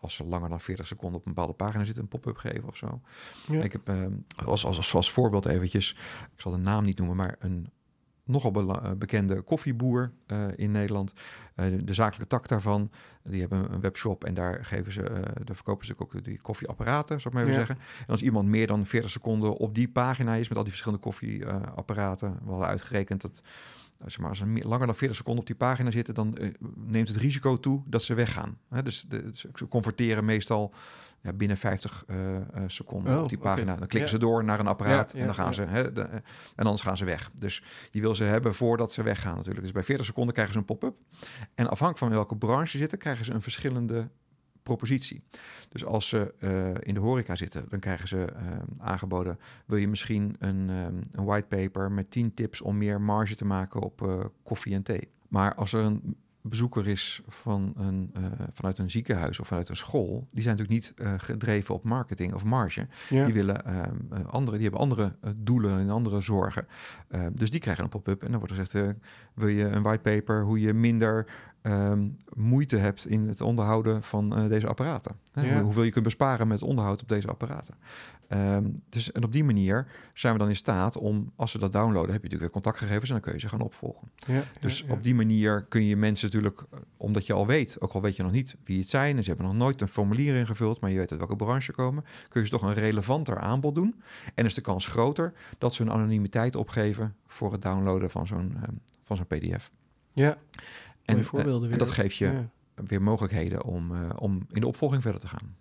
als 0.00 0.14
ze 0.14 0.24
langer 0.24 0.48
dan 0.48 0.60
40 0.60 0.86
seconden 0.86 1.20
op 1.20 1.26
een 1.26 1.32
bepaalde 1.32 1.56
pagina 1.56 1.84
zitten, 1.84 2.02
een 2.02 2.08
pop-up 2.08 2.36
geven 2.36 2.68
of 2.68 2.76
zo. 2.76 3.00
Ja. 3.46 3.62
Ik 3.62 3.72
heb 3.72 3.88
eh, 3.88 4.04
als, 4.46 4.64
als, 4.64 4.94
als, 4.94 5.12
voorbeeld 5.12 5.46
eventjes, 5.46 5.90
ik 6.34 6.40
zal 6.40 6.52
de 6.52 6.58
naam 6.58 6.84
niet 6.84 6.98
noemen, 6.98 7.16
maar 7.16 7.36
een 7.38 7.68
nogal 8.24 8.82
eh, 8.82 8.92
bekende 8.92 9.42
koffieboer 9.42 10.12
eh, 10.26 10.44
in 10.56 10.70
Nederland. 10.70 11.12
Eh, 11.54 11.66
de, 11.66 11.84
de 11.84 11.94
zakelijke 11.94 12.26
tak 12.26 12.48
daarvan, 12.48 12.90
die 13.22 13.40
hebben 13.40 13.72
een 13.72 13.80
webshop 13.80 14.24
en 14.24 14.34
daar 14.34 14.64
geven 14.64 14.92
ze, 14.92 15.02
eh 15.02 15.22
daar 15.44 15.56
verkopen 15.56 15.86
ze 15.86 15.94
ook 15.98 16.24
die 16.24 16.40
koffieapparaten, 16.40 17.20
zou 17.20 17.34
ik 17.34 17.40
maar 17.40 17.42
even 17.42 17.60
Ja. 17.60 17.66
zeggen. 17.66 17.84
En 18.00 18.06
als 18.06 18.22
iemand 18.22 18.48
meer 18.48 18.66
dan 18.66 18.86
40 18.86 19.10
seconden 19.10 19.56
op 19.56 19.74
die 19.74 19.88
pagina 19.88 20.34
is 20.34 20.48
met 20.48 20.56
al 20.56 20.62
die 20.64 20.72
verschillende 20.72 21.04
koffieapparaten, 21.04 22.38
we 22.44 22.50
hadden 22.50 22.68
uitgerekend 22.68 23.20
dat 23.20 23.42
eh, 24.02 24.08
zeg 24.08 24.18
maar, 24.18 24.28
als 24.28 24.38
ze 24.38 24.46
langer 24.46 24.86
dan 24.86 24.94
40 24.96 25.16
seconden 25.16 25.40
op 25.40 25.46
die 25.46 25.56
pagina 25.56 25.90
zitten, 25.90 26.14
dan 26.14 26.36
eh, 26.36 26.48
neemt 26.74 27.08
het 27.08 27.16
risico 27.16 27.60
toe 27.60 27.82
dat 27.86 28.02
ze 28.02 28.14
weggaan. 28.14 28.58
Hè, 28.68 28.82
dus 28.82 29.04
de, 29.08 29.30
ze 29.32 29.68
converteren 29.68 30.24
meestal 30.24 30.74
ja, 31.22 31.32
binnen 31.32 31.56
50 31.56 32.04
eh, 32.06 32.36
eh, 32.36 32.42
seconden 32.66 33.16
Oh, 33.16 33.22
op 33.22 33.28
die 33.28 33.38
pagina. 33.38 33.64
Dan 33.76 33.76
klikken 33.76 34.00
Ja. 34.00 34.06
ze 34.06 34.18
door 34.18 34.44
naar 34.44 34.60
een 34.60 34.66
apparaat 34.66 35.12
Ja, 35.12 35.18
en 35.18 35.26
dan 35.26 35.34
gaan 35.34 35.54
ze. 35.54 35.62
Hè, 35.62 35.92
de, 35.92 36.02
en 36.56 36.64
anders 36.64 36.82
gaan 36.82 36.96
ze 36.96 37.04
weg. 37.04 37.30
Dus 37.34 37.62
je 37.90 38.00
wil 38.00 38.14
ze 38.14 38.24
hebben 38.24 38.54
voordat 38.54 38.92
ze 38.92 39.02
weggaan 39.02 39.36
natuurlijk. 39.36 39.62
Dus 39.62 39.72
bij 39.72 39.82
40 39.82 40.06
seconden 40.06 40.32
krijgen 40.32 40.54
ze 40.54 40.60
een 40.60 40.66
pop-up. 40.66 40.96
En 41.54 41.68
afhankelijk 41.68 41.98
van 41.98 42.08
welke 42.08 42.36
branche 42.36 42.70
ze 42.70 42.78
zitten, 42.78 42.98
krijgen 42.98 43.24
ze 43.24 43.32
een 43.32 43.42
verschillende 43.42 44.08
propositie. 44.62 45.22
Dus 45.68 45.84
als 45.84 46.08
ze 46.08 46.34
eh, 46.38 46.88
in 46.88 46.94
de 46.94 47.00
horeca 47.00 47.36
zitten, 47.36 47.64
dan 47.68 47.80
krijgen 47.80 48.08
ze 48.08 48.24
eh, 48.24 48.46
aangeboden... 48.78 49.38
wil 49.66 49.78
je 49.78 49.88
misschien 49.88 50.36
een, 50.38 50.70
eh, 50.70 50.82
een 51.10 51.24
whitepaper 51.24 51.92
met 51.92 52.10
10 52.10 52.34
tips 52.34 52.60
om 52.60 52.78
meer 52.78 53.00
marge 53.00 53.34
te 53.34 53.44
maken 53.44 53.80
op 53.80 54.30
koffie 54.42 54.74
en 54.74 54.82
thee. 54.82 55.08
Maar 55.28 55.54
als 55.54 55.72
er 55.72 55.80
een 55.80 56.16
bezoeker 56.44 56.88
is 56.88 57.22
van 57.26 57.74
een, 57.76 58.14
vanuit 58.52 58.78
een 58.78 58.90
ziekenhuis 58.90 59.40
of 59.40 59.46
vanuit 59.46 59.68
een 59.68 59.76
school... 59.76 60.28
die 60.30 60.42
zijn 60.42 60.56
natuurlijk 60.56 60.96
niet 60.96 61.20
gedreven 61.20 61.74
op 61.74 61.84
marketing 61.84 62.34
of 62.34 62.44
marge. 62.44 62.86
Ja. 63.08 63.24
Die, 63.24 63.34
willen, 63.34 63.64
andere, 64.26 64.56
die 64.56 64.62
hebben 64.62 64.80
andere 64.80 65.16
doelen 65.36 65.78
en 65.78 65.90
andere 65.90 66.20
zorgen. 66.20 66.66
Dus 67.32 67.50
die 67.50 67.60
krijgen 67.60 67.84
een 67.84 67.90
pop-up 67.90 68.22
en 68.22 68.30
dan 68.30 68.38
wordt 68.38 68.54
er 68.54 68.64
gezegd... 68.64 68.96
wil 69.34 69.48
je 69.48 69.64
een 69.64 69.82
whitepaper 69.82 70.42
hoe 70.42 70.60
je 70.60 70.72
minder 70.72 71.26
ehm, 71.62 72.08
moeite 72.34 72.76
hebt 72.76 73.06
in 73.06 73.28
het 73.28 73.40
onderhouden 73.40 74.02
van 74.02 74.36
eh, 74.36 74.48
deze 74.48 74.68
apparaten? 74.68 75.16
Hè? 75.32 75.42
Ja. 75.46 75.52
Hoe- 75.54 75.62
Hoeveel 75.62 75.82
je 75.82 75.90
kunt 75.90 76.04
besparen 76.04 76.48
met 76.48 76.62
onderhoud 76.62 77.02
op 77.02 77.08
deze 77.08 77.28
apparaten? 77.28 77.74
Ehm, 78.28 78.64
dus 78.88 79.12
en 79.12 79.24
op 79.24 79.32
die 79.32 79.44
manier 79.44 79.86
zijn 80.14 80.32
we 80.32 80.38
dan 80.38 80.48
in 80.48 80.56
staat 80.56 80.96
om, 80.96 81.32
als 81.36 81.50
ze 81.50 81.58
dat 81.58 81.72
downloaden... 81.72 82.12
heb 82.12 82.22
je 82.22 82.28
natuurlijk 82.28 82.40
weer 82.40 82.50
contactgegevens 82.62 83.06
en 83.08 83.12
dan 83.14 83.20
kun 83.24 83.32
je 83.32 83.38
ze 83.40 83.48
gaan 83.48 83.60
opvolgen. 83.60 84.10
Ja, 84.26 84.42
Dus 84.60 84.84
ja, 84.86 84.92
op 84.92 85.02
die 85.02 85.14
manier 85.14 85.64
kun 85.68 85.84
je 85.84 85.96
mensen 85.96 86.26
natuurlijk, 86.26 86.60
eh, 86.70 86.78
omdat 86.96 87.26
je 87.26 87.32
al 87.32 87.46
weet, 87.46 87.80
ook 87.80 87.92
al 87.92 88.00
weet 88.02 88.16
je 88.16 88.22
nog 88.22 88.32
niet 88.32 88.56
wie 88.64 88.80
het 88.80 88.90
zijn 88.90 89.16
en 89.16 89.22
ze 89.22 89.28
hebben 89.28 89.46
nog 89.46 89.56
nooit 89.56 89.80
een 89.80 89.88
formulier 89.88 90.36
ingevuld, 90.36 90.80
maar 90.80 90.90
je 90.90 90.98
weet 90.98 91.10
uit 91.10 91.18
welke 91.20 91.36
branche 91.36 91.72
komen, 91.72 92.04
kun 92.28 92.40
je 92.40 92.46
ze 92.46 92.52
toch 92.52 92.62
een 92.62 92.74
relevanter 92.74 93.38
aanbod 93.38 93.74
doen. 93.74 94.02
En 94.34 94.44
is 94.44 94.54
de 94.54 94.60
kans 94.60 94.86
groter 94.86 95.32
dat 95.58 95.74
ze 95.74 95.82
hun 95.82 95.92
anonimiteit 95.92 96.56
opgeven 96.56 97.14
voor 97.26 97.52
het 97.52 97.62
downloaden 97.62 98.10
van 98.10 98.26
zo'n 98.26 98.56
eh, 98.56 98.68
van 99.04 99.16
zo'n 99.16 99.26
PDF. 99.26 99.70
Ja, 100.14 100.36
En, 101.04 101.14
mooie 101.14 101.26
voorbeelden 101.26 101.62
eh, 101.62 101.68
weer. 101.68 101.72
en 101.72 101.78
dat 101.78 101.94
geeft 101.94 102.16
je 102.16 102.24
Ja. 102.24 102.50
weer 102.86 103.02
mogelijkheden 103.02 103.64
om, 103.64 103.94
eh, 103.94 104.10
om 104.18 104.46
in 104.50 104.60
de 104.60 104.66
opvolging 104.66 105.02
verder 105.02 105.20
te 105.20 105.28
gaan. 105.28 105.56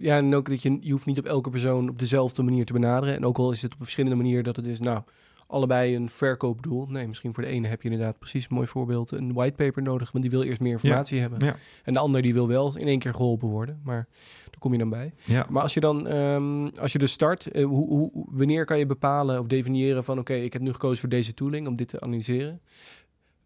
Ja, 0.00 0.16
en 0.16 0.34
ook 0.34 0.48
dat 0.48 0.62
je, 0.62 0.78
je 0.80 0.90
hoeft 0.90 1.06
niet 1.06 1.18
op 1.18 1.24
elke 1.24 1.50
persoon 1.50 1.88
op 1.88 1.98
dezelfde 1.98 2.42
manier 2.42 2.64
te 2.64 2.72
benaderen. 2.72 3.14
En 3.14 3.24
ook 3.24 3.38
al 3.38 3.52
is 3.52 3.62
het 3.62 3.72
op 3.72 3.78
een 3.78 3.84
verschillende 3.84 4.16
manier 4.16 4.42
dat 4.42 4.56
het 4.56 4.66
is, 4.66 4.80
nou, 4.80 5.02
allebei 5.46 5.96
een 5.96 6.10
verkoopdoel. 6.10 6.86
Nee, 6.86 7.06
misschien 7.06 7.34
voor 7.34 7.42
de 7.42 7.48
ene 7.48 7.68
heb 7.68 7.82
je 7.82 7.90
inderdaad 7.90 8.18
precies 8.18 8.46
een 8.48 8.54
mooi 8.54 8.66
voorbeeld 8.66 9.10
een 9.10 9.32
whitepaper 9.32 9.82
nodig, 9.82 10.12
want 10.12 10.24
die 10.24 10.32
wil 10.32 10.42
eerst 10.42 10.60
meer 10.60 10.72
informatie 10.72 11.20
hebben. 11.20 11.44
Ja. 11.44 11.56
En 11.84 11.92
de 11.92 11.98
ander 11.98 12.22
die 12.22 12.34
wil 12.34 12.48
wel 12.48 12.76
in 12.76 12.86
één 12.86 12.98
keer 12.98 13.14
geholpen 13.14 13.48
worden, 13.48 13.80
maar 13.84 14.06
daar 14.44 14.58
kom 14.58 14.72
je 14.72 14.78
dan 14.78 14.88
bij. 14.90 15.12
Ja. 15.24 15.46
Maar 15.50 15.62
als 15.62 15.74
je 15.74 15.80
dan, 15.80 16.06
ehm, 16.06 16.68
als 16.80 16.92
je 16.92 16.98
dus 16.98 17.12
start, 17.12 17.46
eh, 17.46 17.64
hoe, 17.64 17.88
hoe, 17.88 18.10
wanneer 18.30 18.64
kan 18.64 18.78
je 18.78 18.86
bepalen 18.86 19.38
of 19.38 19.46
definiëren 19.46 20.04
van 20.04 20.18
oké, 20.18 20.34
ik 20.34 20.52
heb 20.52 20.62
nu 20.62 20.72
gekozen 20.72 20.98
voor 20.98 21.08
deze 21.08 21.34
tooling 21.34 21.66
om 21.66 21.76
dit 21.76 21.88
te 21.88 22.00
analyseren? 22.00 22.60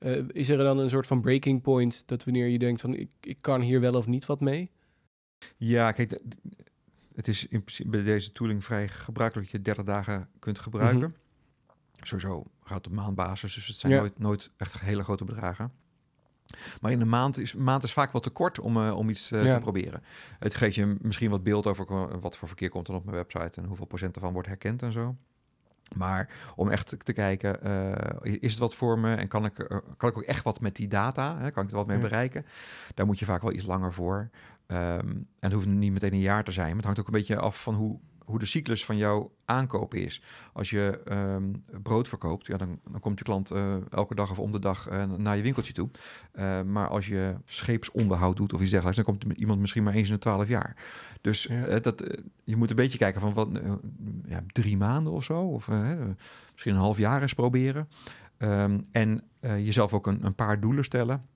Eh, 0.03 0.23
is 0.33 0.49
er 0.49 0.57
dan 0.59 0.79
een 0.79 0.89
soort 0.91 1.07
van 1.07 1.21
breaking 1.21 1.63
point 1.63 2.03
dat 2.07 2.25
wanneer 2.25 2.47
je 2.47 2.59
denkt 2.59 2.81
van 2.81 2.95
ik, 2.95 3.11
ik 3.21 3.39
kan 3.41 3.61
hier 3.61 3.81
wel 3.81 3.95
of 3.95 4.07
niet 4.07 4.27
wat 4.27 4.41
mee? 4.41 4.71
Ja, 5.57 5.93
kijk, 5.93 6.21
het 7.15 7.29
is 7.29 7.47
in 7.49 7.63
principe 7.63 7.89
bij 7.89 8.03
deze 8.03 8.33
tooling 8.33 8.65
vrij 8.65 8.89
gebruikelijk 8.89 9.51
dat 9.51 9.57
je 9.61 9.65
30 9.67 9.85
dagen 9.85 10.29
kunt 10.39 10.59
gebruiken. 10.59 11.15
Sowieso 11.93 12.45
gaat 12.65 12.87
op 12.87 12.93
maandbasis, 12.93 13.55
dus 13.55 13.67
het 13.67 13.77
zijn 13.77 13.93
Ja. 13.93 13.99
nooit, 13.99 14.19
nooit 14.19 14.51
echt 14.57 14.81
hele 14.81 15.03
grote 15.03 15.25
bedragen. 15.25 15.73
Maar 16.81 16.91
in 16.93 17.01
een 17.01 17.09
maand 17.09 17.39
is, 17.39 17.55
maand 17.55 17.83
is 17.83 17.93
vaak 17.93 18.13
wat 18.13 18.23
te 18.23 18.31
kort 18.31 18.61
om, 18.61 18.77
eh, 18.77 18.97
om 18.97 19.09
iets 19.09 19.31
eh, 19.31 19.45
Ja. 19.45 19.55
te 19.55 19.61
proberen. 19.61 20.03
Het 20.39 20.55
geeft 20.55 20.75
je 20.75 20.97
misschien 21.01 21.31
wat 21.31 21.43
beeld 21.43 21.67
over 21.67 22.21
wat 22.21 22.37
voor 22.37 22.49
verkeer 22.49 22.69
komt 22.71 22.89
er 22.89 22.95
op 22.95 23.05
mijn 23.05 23.17
website 23.17 23.61
en 23.61 23.65
hoeveel 23.67 23.87
procent 23.87 24.15
ervan 24.15 24.33
wordt 24.33 24.49
herkend 24.49 24.83
en 24.83 24.93
zo. 24.93 25.17
Maar 25.95 26.29
om 26.57 26.69
echt 26.71 26.95
te, 27.05 27.13
kijken, 27.13 27.63
eh, 27.63 28.35
is 28.41 28.51
het 28.51 28.61
wat 28.61 28.75
voor 28.75 28.99
me 28.99 29.15
en 29.15 29.29
kan 29.29 29.45
ik, 29.45 29.55
kan 29.97 30.09
ik 30.11 30.17
ook 30.17 30.23
echt 30.23 30.45
wat 30.45 30.61
met 30.61 30.77
die 30.77 30.89
data? 30.89 31.39
Hè? 31.39 31.51
Kan 31.51 31.65
ik 31.65 31.71
er 31.71 31.77
wat 31.77 31.87
mee 31.87 31.97
Ja. 31.97 32.03
bereiken? 32.03 32.47
Daar 32.95 33.07
moet 33.07 33.19
je 33.19 33.25
vaak 33.25 33.43
wel 33.43 33.53
iets 33.53 33.65
langer 33.65 33.93
voor. 33.93 34.31
Ehm, 34.67 35.09
en 35.09 35.27
het 35.41 35.53
hoeft 35.53 35.67
niet 35.67 35.93
meteen 35.93 36.13
een 36.13 36.19
jaar 36.21 36.45
te 36.45 36.53
zijn. 36.53 36.67
Maar 36.67 36.77
het 36.77 36.85
hangt 36.85 37.01
ook 37.01 37.07
een 37.07 37.13
beetje 37.13 37.37
af 37.37 37.63
van 37.63 37.75
hoe, 37.75 37.99
hoe 38.33 38.41
de 38.41 38.47
cyclus 38.47 38.85
van 38.85 38.97
jouw 38.97 39.33
aankoop 39.45 39.95
is. 39.95 40.23
Als 40.53 40.71
je 40.71 41.01
ehm, 41.05 41.53
brood 41.83 42.09
verkoopt, 42.09 42.47
ja, 42.47 42.57
dan, 42.57 42.81
dan 42.91 43.01
komt 43.01 43.19
je 43.19 43.25
klant 43.25 43.51
eh, 43.51 43.75
elke 43.91 44.15
dag 44.15 44.31
of 44.31 44.39
om 44.39 44.53
de 44.53 44.59
dag 44.59 44.89
eh, 44.89 45.05
naar 45.05 45.37
je 45.37 45.43
winkeltje 45.43 45.73
toe. 45.73 45.89
Eh, 46.33 46.63
maar 46.63 46.89
als 46.89 47.07
je 47.07 47.35
scheepsonderhoud 47.45 48.37
doet 48.37 48.53
of 48.53 48.61
iets 48.61 48.71
dergelijks, 48.71 49.03
dan 49.05 49.19
komt 49.19 49.39
iemand 49.39 49.61
misschien 49.61 49.83
maar 49.83 49.95
eens 49.95 50.09
in 50.09 50.15
de 50.15 50.21
twaalf 50.21 50.49
jaar. 50.49 50.77
Dus 51.21 51.43
Ja. 51.43 51.79
dat, 51.79 52.05
je 52.45 52.57
moet 52.57 52.71
een 52.71 52.77
beetje 52.77 52.99
kijken 52.99 53.21
van 53.21 53.33
wat, 53.33 53.49
ja, 54.27 54.43
drie 54.47 54.77
maanden 54.77 55.13
of 55.13 55.25
zo, 55.25 55.41
of 55.41 55.69
misschien 56.53 56.73
een 56.75 56.81
half 56.81 56.99
jaar 56.99 57.23
eens 57.23 57.35
proberen. 57.35 57.89
Ehm, 58.37 58.81
en 58.93 59.23
jezelf 59.41 59.93
ook 59.93 60.07
een, 60.07 60.25
een 60.25 60.35
paar 60.35 60.61
doelen 60.61 60.85
stellen. 60.85 61.27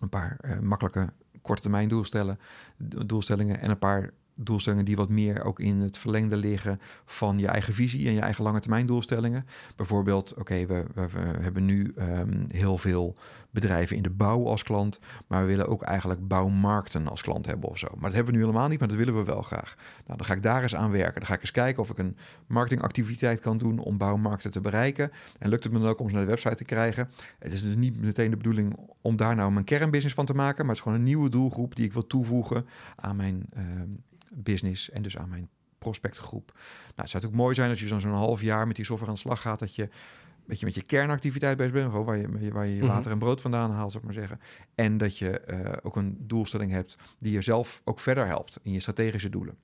Een 0.00 0.08
paar 0.08 0.58
makkelijke 0.62 1.12
korte 1.42 1.62
termijn 1.62 1.88
doelstellen, 1.88 2.38
do- 2.76 3.06
doelstellingen 3.06 3.60
en 3.60 3.70
een 3.70 3.78
paar 3.78 4.10
doelstellingen 4.36 4.84
die 4.84 4.96
wat 4.96 5.08
meer 5.08 5.44
ook 5.44 5.60
in 5.60 5.80
het 5.80 5.98
verlengde 5.98 6.36
liggen 6.36 6.80
van 7.04 7.38
je 7.38 7.46
eigen 7.46 7.74
visie 7.74 8.06
en 8.06 8.14
je 8.14 8.20
eigen 8.20 8.44
lange 8.44 8.60
termijn 8.60 8.86
doelstellingen. 8.86 9.44
Bijvoorbeeld, 9.76 10.34
oké, 10.34 10.66
we, 10.66 10.84
we, 10.94 11.08
hebben 11.40 11.64
nu 11.64 11.92
ehm, 11.96 12.44
heel 12.48 12.78
veel 12.78 13.16
bedrijven 13.50 13.96
in 13.96 14.02
de 14.02 14.10
bouw 14.10 14.46
als 14.46 14.62
klant, 14.62 15.00
maar 15.26 15.40
we 15.40 15.46
willen 15.46 15.68
ook 15.68 15.82
eigenlijk 15.82 16.28
bouwmarkten 16.28 17.08
als 17.08 17.22
klant 17.22 17.46
hebben 17.46 17.68
of 17.68 17.78
zo. 17.78 17.86
Maar 17.90 18.02
dat 18.02 18.12
hebben 18.12 18.32
we 18.32 18.38
nu 18.38 18.44
helemaal 18.44 18.68
niet, 18.68 18.78
maar 18.78 18.88
dat 18.88 18.96
willen 18.96 19.16
we 19.16 19.24
wel 19.24 19.42
graag. 19.42 19.76
Nou, 20.06 20.18
dan 20.18 20.26
ga 20.26 20.34
ik 20.34 20.42
daar 20.42 20.62
eens 20.62 20.74
aan 20.74 20.90
werken. 20.90 21.14
Dan 21.14 21.26
ga 21.26 21.34
ik 21.34 21.40
eens 21.40 21.50
kijken 21.50 21.82
of 21.82 21.90
ik 21.90 21.98
een 21.98 22.16
marketingactiviteit 22.46 23.40
kan 23.40 23.58
doen 23.58 23.78
om 23.78 23.98
bouwmarkten 23.98 24.50
te 24.50 24.60
bereiken. 24.60 25.10
En 25.38 25.48
lukt 25.48 25.64
het 25.64 25.72
me 25.72 25.78
dan 25.78 25.88
ook 25.88 26.00
om 26.00 26.08
ze 26.08 26.14
naar 26.14 26.24
de 26.24 26.30
website 26.30 26.54
te 26.54 26.64
krijgen. 26.64 27.10
Het 27.38 27.52
is 27.52 27.62
dus 27.62 27.76
niet 27.76 28.00
meteen 28.00 28.30
de 28.30 28.36
bedoeling 28.36 28.76
om 29.00 29.16
daar 29.16 29.34
nou 29.34 29.52
mijn 29.52 29.64
kernbusiness 29.64 30.14
van 30.14 30.26
te 30.26 30.34
maken, 30.34 30.66
maar 30.66 30.74
het 30.74 30.76
is 30.76 30.82
gewoon 30.82 30.98
een 30.98 31.04
nieuwe 31.04 31.28
doelgroep 31.28 31.76
die 31.76 31.84
ik 31.84 31.92
wil 31.92 32.06
toevoegen 32.06 32.66
aan 32.96 33.16
mijn 33.16 33.46
ehm, 33.52 33.88
business 34.34 34.90
en 34.90 35.02
dus 35.02 35.18
aan 35.18 35.28
mijn 35.28 35.48
prospectgroep. 35.78 36.52
Nou, 36.54 36.62
het 36.86 37.10
zou 37.10 37.12
natuurlijk 37.12 37.42
mooi 37.42 37.54
zijn 37.54 37.70
als 37.70 37.80
je 37.80 37.88
dan 37.88 38.00
zo'n 38.00 38.12
half 38.12 38.40
jaar 38.42 38.66
met 38.66 38.76
die 38.76 38.84
software 38.84 39.10
aan 39.10 39.16
de 39.16 39.22
slag 39.24 39.40
gaat, 39.40 39.58
dat 39.58 39.74
je 39.74 39.82
een 39.82 40.52
beetje 40.52 40.66
met 40.66 40.74
je 40.74 40.82
kernactiviteit 40.82 41.56
bezig 41.56 41.72
bent, 41.72 41.90
gewoon 41.90 42.04
waar 42.04 42.16
je, 42.16 42.52
waar 42.52 42.66
je 42.66 42.74
je 42.76 42.82
Mhm. 42.82 42.92
water 42.92 43.10
en 43.10 43.18
brood 43.18 43.40
vandaan 43.40 43.70
haalt, 43.70 43.92
zou 43.92 44.04
ik 44.04 44.10
maar 44.14 44.18
zeggen. 44.26 44.40
En 44.74 44.98
dat 44.98 45.18
je 45.18 45.40
eh, 45.40 45.72
ook 45.82 45.96
een 45.96 46.16
doelstelling 46.20 46.70
hebt 46.72 46.96
die 47.18 47.32
jezelf 47.32 47.82
ook 47.84 48.00
verder 48.00 48.26
helpt 48.26 48.58
in 48.62 48.72
je 48.72 48.80
strategische 48.80 49.30
doelen. 49.30 49.56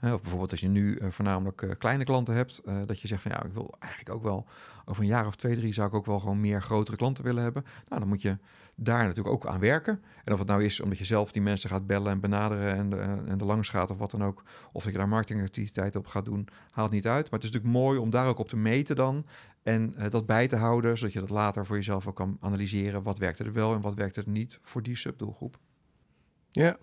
Eh, 0.00 0.12
of 0.12 0.20
bijvoorbeeld 0.20 0.50
als 0.50 0.60
je 0.60 0.68
nu 0.68 0.96
eh, 0.96 1.10
voornamelijk 1.10 1.74
kleine 1.78 2.04
klanten 2.04 2.34
hebt, 2.34 2.62
dat 2.86 3.00
je 3.00 3.08
zegt 3.08 3.22
van 3.22 3.30
ja, 3.30 3.44
ik 3.44 3.52
wil 3.52 3.74
eigenlijk 3.78 4.14
ook 4.14 4.22
wel 4.22 4.46
over 4.84 5.02
een 5.02 5.08
jaar 5.08 5.26
of 5.26 5.36
twee, 5.36 5.56
drie 5.56 5.72
zou 5.72 5.88
ik 5.88 5.94
ook 5.94 6.06
wel 6.06 6.20
gewoon 6.20 6.40
meer 6.40 6.62
grotere 6.62 6.96
klanten 6.96 7.24
willen 7.24 7.42
hebben. 7.42 7.62
Nou, 7.88 8.00
dan 8.00 8.08
moet 8.08 8.22
je 8.22 8.38
daar 8.82 9.04
natuurlijk 9.04 9.34
ook 9.34 9.46
aan 9.46 9.60
werken. 9.60 10.02
En 10.24 10.32
of 10.32 10.38
het 10.38 10.48
nou 10.48 10.64
is 10.64 10.80
omdat 10.80 10.98
je 10.98 11.04
zelf 11.04 11.32
die 11.32 11.42
mensen 11.42 11.70
gaat 11.70 11.86
bellen 11.86 12.12
en 12.12 12.20
benaderen 12.20 12.76
en, 12.76 12.90
de, 12.90 12.96
en 12.96 13.38
er 13.38 13.44
langs 13.44 13.68
gaat 13.68 13.90
of 13.90 13.98
wat 13.98 14.10
dan 14.10 14.24
ook, 14.24 14.42
of 14.72 14.82
dat 14.82 14.92
je 14.92 14.98
daar 14.98 15.08
marketingactiviteiten 15.08 16.00
op 16.00 16.06
gaat 16.06 16.24
doen, 16.24 16.48
haalt 16.70 16.90
niet 16.90 17.06
uit. 17.06 17.30
Maar 17.30 17.40
het 17.40 17.48
is 17.48 17.50
natuurlijk 17.50 17.82
mooi 17.82 17.98
om 17.98 18.10
daar 18.10 18.26
ook 18.26 18.38
op 18.38 18.48
te 18.48 18.56
meten 18.56 18.96
dan 18.96 19.26
en 19.62 19.94
eh, 19.96 20.10
dat 20.10 20.26
bij 20.26 20.48
te 20.48 20.56
houden, 20.56 20.98
zodat 20.98 21.12
je 21.12 21.20
dat 21.20 21.30
later 21.30 21.66
voor 21.66 21.76
jezelf 21.76 22.06
ook 22.06 22.16
kan 22.16 22.36
analyseren. 22.40 23.02
Wat 23.02 23.18
werkte 23.18 23.44
er 23.44 23.52
wel 23.52 23.74
en 23.74 23.80
wat 23.80 23.94
werkte 23.94 24.20
er 24.20 24.28
niet 24.28 24.58
voor 24.62 24.82
die 24.82 24.96
subdoelgroep. 24.96 25.58
Ja. 26.50 26.76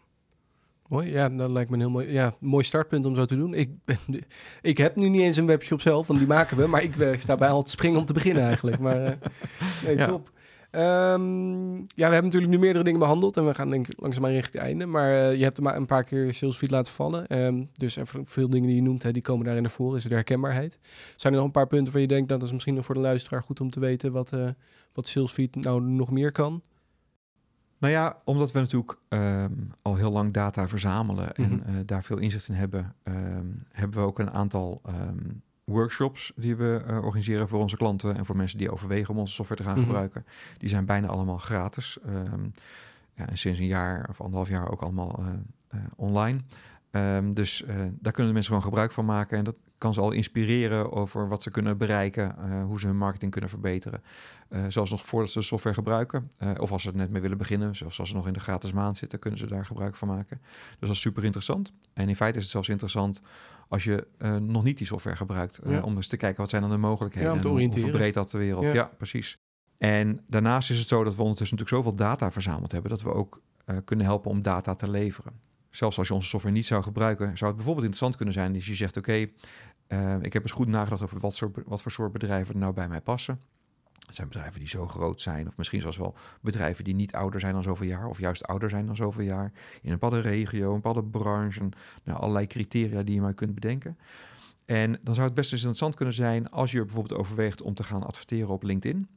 Mooi, 0.87 1.11
ja, 1.11 1.29
dat 1.29 1.51
lijkt 1.51 1.69
me 1.69 1.75
een 1.75 1.81
heel 1.81 1.91
mooi, 1.91 2.11
ja, 2.11 2.35
mooi 2.39 2.63
startpunt 2.63 3.05
om 3.05 3.15
zo 3.15 3.25
te 3.25 3.35
doen. 3.35 3.53
Ik, 3.53 3.69
ben, 3.85 3.97
ik 4.61 4.77
heb 4.77 4.95
nu 4.95 5.09
niet 5.09 5.21
eens 5.21 5.37
een 5.37 5.45
webshop 5.45 5.81
zelf, 5.81 6.07
want 6.07 6.19
die 6.19 6.27
maken 6.27 6.57
we, 6.57 6.67
maar 6.67 6.83
ik 6.83 6.97
eh, 6.97 7.17
sta 7.17 7.35
bij 7.35 7.49
al 7.49 7.63
te 7.63 7.71
springen 7.71 7.99
om 7.99 8.05
te 8.05 8.13
beginnen 8.13 8.43
eigenlijk. 8.43 8.79
Maar 8.79 9.05
eh, 9.05 9.29
nee, 9.85 9.97
Ja. 9.97 10.21
Ehm, 10.77 11.75
ja, 11.75 12.07
we 12.07 12.13
hebben 12.13 12.23
natuurlijk 12.23 12.51
nu 12.51 12.59
meerdere 12.59 12.83
dingen 12.83 12.99
behandeld 12.99 13.37
en 13.37 13.45
we 13.45 13.53
gaan 13.53 13.69
denk 13.69 13.87
ik 13.87 13.99
langzaamaan 14.01 14.31
richting 14.31 14.53
het 14.53 14.63
einde. 14.63 14.85
Maar 14.85 15.11
eh, 15.29 15.35
je 15.37 15.43
hebt 15.43 15.57
er 15.57 15.63
maar 15.63 15.75
een 15.75 15.85
paar 15.85 16.03
keer 16.03 16.33
salesfeed 16.33 16.71
laten 16.71 16.93
vallen. 16.93 17.27
Ehm, 17.27 17.63
dus 17.73 17.97
veel 18.23 18.49
dingen 18.49 18.67
die 18.67 18.75
je 18.75 18.81
noemt, 18.81 19.03
hè, 19.03 19.11
die 19.11 19.21
komen 19.21 19.43
daarin 19.45 19.63
naar 19.63 19.71
voren. 19.71 19.97
Is 19.97 20.03
er 20.03 20.09
de 20.09 20.15
herkenbaarheid. 20.15 20.79
Zijn 21.15 21.33
er 21.33 21.39
nog 21.39 21.47
een 21.47 21.53
paar 21.53 21.67
punten 21.67 21.93
waar 21.93 22.01
je 22.01 22.07
denkt, 22.07 22.27
nou, 22.27 22.39
dat 22.39 22.47
is 22.47 22.53
misschien 22.53 22.75
nog 22.75 22.85
voor 22.85 22.95
de 22.95 23.01
luisteraar 23.01 23.43
goed 23.43 23.61
om 23.61 23.69
te 23.69 23.79
weten 23.79 24.11
wat, 24.11 24.33
eh 24.33 24.47
wat 24.93 25.07
salesfeed 25.07 25.55
nou 25.55 25.81
nog 25.81 26.11
meer 26.11 26.31
kan? 26.31 26.61
Nou 27.79 27.93
ja, 27.93 28.21
omdat 28.25 28.51
we 28.51 28.59
natuurlijk 28.59 28.97
ehm, 29.09 29.53
al 29.81 29.95
heel 29.95 30.11
lang 30.11 30.33
data 30.33 30.67
verzamelen 30.67 31.33
en 31.35 31.49
Mhm. 31.51 31.61
eh, 31.69 31.75
daar 31.85 32.03
veel 32.03 32.17
inzicht 32.17 32.47
in 32.47 32.53
hebben, 32.55 32.95
hebben 33.71 33.99
we 33.99 34.05
ook 34.05 34.19
een 34.19 34.31
aantal 34.31 34.81
workshops 35.71 36.31
die 36.35 36.55
we 36.55 36.83
eh, 36.87 37.03
organiseren 37.03 37.47
voor 37.47 37.59
onze 37.59 37.77
klanten 37.77 38.17
en 38.17 38.25
voor 38.25 38.35
mensen 38.37 38.57
die 38.57 38.71
overwegen 38.71 39.13
om 39.13 39.19
onze 39.19 39.33
software 39.33 39.61
te 39.61 39.67
gaan 39.67 39.77
Mhm. 39.77 39.85
gebruiken. 39.85 40.25
Die 40.57 40.69
zijn 40.69 40.85
bijna 40.85 41.07
allemaal 41.07 41.37
gratis. 41.37 41.97
Ehm, 42.05 42.43
ja, 43.13 43.27
en 43.29 43.37
sinds 43.37 43.59
een 43.59 43.65
jaar 43.65 44.05
of 44.09 44.21
anderhalf 44.21 44.49
jaar 44.49 44.71
ook 44.71 44.81
allemaal 44.81 45.15
eh, 45.19 45.27
eh, 45.67 45.85
online. 45.95 46.39
Ehm, 46.91 47.33
dus 47.33 47.63
daar 47.89 48.11
kunnen 48.13 48.27
de 48.27 48.33
mensen 48.33 48.43
gewoon 48.45 48.61
gebruik 48.63 48.91
van 48.91 49.05
maken. 49.05 49.37
En 49.37 49.43
dat 49.43 49.55
kan 49.77 49.93
ze 49.93 50.01
al 50.01 50.11
inspireren 50.11 50.91
over 50.91 51.27
wat 51.27 51.43
ze 51.43 51.51
kunnen 51.51 51.77
bereiken, 51.77 52.35
hoe 52.65 52.79
ze 52.79 52.87
hun 52.87 52.97
marketing 52.97 53.31
kunnen 53.31 53.49
verbeteren. 53.49 54.01
Zelfs 54.67 54.91
nog 54.91 55.05
voordat 55.05 55.29
ze 55.31 55.39
de 55.39 55.45
software 55.45 55.75
gebruiken. 55.75 56.31
Of 56.57 56.71
als 56.71 56.81
ze 56.81 56.89
er 56.89 56.95
net 56.95 57.09
mee 57.09 57.21
willen 57.21 57.37
beginnen, 57.37 57.75
zoals 57.75 57.99
als 57.99 58.09
ze 58.09 58.15
nog 58.15 58.27
in 58.27 58.33
de 58.33 58.39
gratis 58.39 58.71
maand 58.73 58.97
zitten, 58.97 59.19
kunnen 59.19 59.39
ze 59.39 59.47
daar 59.47 59.65
gebruik 59.65 59.95
van 59.95 60.07
maken. 60.07 60.39
Dus 60.69 60.79
dat 60.79 60.89
is 60.89 60.99
super 60.99 61.23
interessant. 61.23 61.71
En 61.93 62.07
in 62.09 62.15
feite 62.15 62.37
is 62.37 62.43
het 62.43 62.51
zelfs 62.51 62.69
interessant 62.69 63.21
als 63.67 63.83
je 63.83 64.07
eh, 64.17 64.35
nog 64.35 64.63
niet 64.63 64.77
die 64.77 64.87
software 64.87 65.15
gebruikt. 65.15 65.57
eh, 65.57 65.71
Ja. 65.71 65.81
om 65.81 65.95
eens 65.95 66.07
te 66.07 66.17
kijken 66.17 66.39
wat 66.41 66.49
zijn 66.49 66.61
dan 66.61 66.71
de 66.71 66.77
mogelijkheden. 66.77 67.29
Ja, 67.29 67.35
om 67.35 67.41
te 67.41 67.47
en 67.47 67.53
hoe- 67.53 67.61
hoe 67.63 67.79
verbreedt 67.79 68.13
dat 68.13 68.31
de 68.31 68.37
wereld. 68.37 68.63
Ja. 68.63 68.73
Ja. 68.73 68.91
precies. 68.97 69.37
En 69.77 70.21
daarnaast 70.27 70.69
is 70.69 70.79
het 70.79 70.87
zo 70.87 71.03
dat 71.03 71.15
we 71.15 71.21
ondertussen 71.21 71.57
natuurlijk 71.57 71.85
zoveel 71.85 71.97
data 72.07 72.31
verzameld 72.31 72.71
hebben, 72.71 72.89
dat 72.91 73.01
we 73.01 73.13
ook 73.13 73.41
eh, 73.65 73.75
kunnen 73.85 74.05
helpen 74.05 74.31
om 74.31 74.41
data 74.41 74.75
te 74.75 74.89
leveren. 74.89 75.33
Zelfs 75.69 75.97
als 75.97 76.07
je 76.07 76.13
onze 76.13 76.27
software 76.27 76.55
niet 76.55 76.65
zou 76.65 76.83
gebruiken, 76.83 77.25
zou 77.25 77.45
het 77.45 77.55
bijvoorbeeld 77.55 77.85
interessant 77.85 78.15
kunnen 78.15 78.33
zijn 78.33 78.53
als 78.55 78.65
je 78.65 78.75
zegt: 78.75 78.97
Oké, 78.97 79.13
ik 80.21 80.33
heb 80.33 80.41
eens 80.41 80.51
goed 80.51 80.67
nagedacht 80.67 81.01
over 81.01 81.19
wat, 81.19 81.35
soort, 81.35 81.57
wat 81.65 81.81
voor 81.81 81.91
soort 81.91 82.11
bedrijven 82.11 82.53
er 82.53 82.59
nou 82.59 82.73
bij 82.73 82.87
mij 82.87 83.01
passen. 83.01 83.39
Het 84.07 84.15
zijn 84.15 84.27
bedrijven 84.27 84.59
die 84.59 84.69
zo 84.69 84.87
groot 84.87 85.21
zijn, 85.21 85.47
of 85.47 85.57
misschien 85.57 85.81
zelfs 85.81 85.97
wel 85.97 86.15
bedrijven 86.41 86.83
die 86.83 86.95
niet 86.95 87.13
ouder 87.13 87.39
zijn 87.39 87.53
dan 87.53 87.63
zoveel 87.63 87.87
jaar, 87.87 88.07
of 88.07 88.19
juist 88.19 88.47
ouder 88.47 88.69
zijn 88.69 88.85
dan 88.85 88.95
zoveel 88.95 89.23
jaar, 89.23 89.51
in 89.81 89.91
een 89.91 89.99
bepaalde 89.99 90.19
regio, 90.19 90.67
een 90.69 90.81
bepaalde 90.81 91.03
branche, 91.03 91.69
nou, 92.03 92.19
allerlei 92.19 92.47
criteria 92.47 93.03
die 93.03 93.15
je 93.15 93.21
maar 93.21 93.33
kunt 93.33 93.53
bedenken. 93.53 93.97
En 94.65 94.99
dan 95.01 95.13
zou 95.15 95.27
het 95.27 95.35
best 95.35 95.51
interessant 95.51 95.95
kunnen 95.95 96.13
zijn 96.13 96.49
als 96.49 96.71
je 96.71 96.85
bijvoorbeeld 96.85 97.19
overweegt 97.19 97.61
om 97.61 97.73
te 97.73 97.83
gaan 97.83 98.03
adverteren 98.03 98.49
op 98.49 98.63
LinkedIn, 98.63 99.07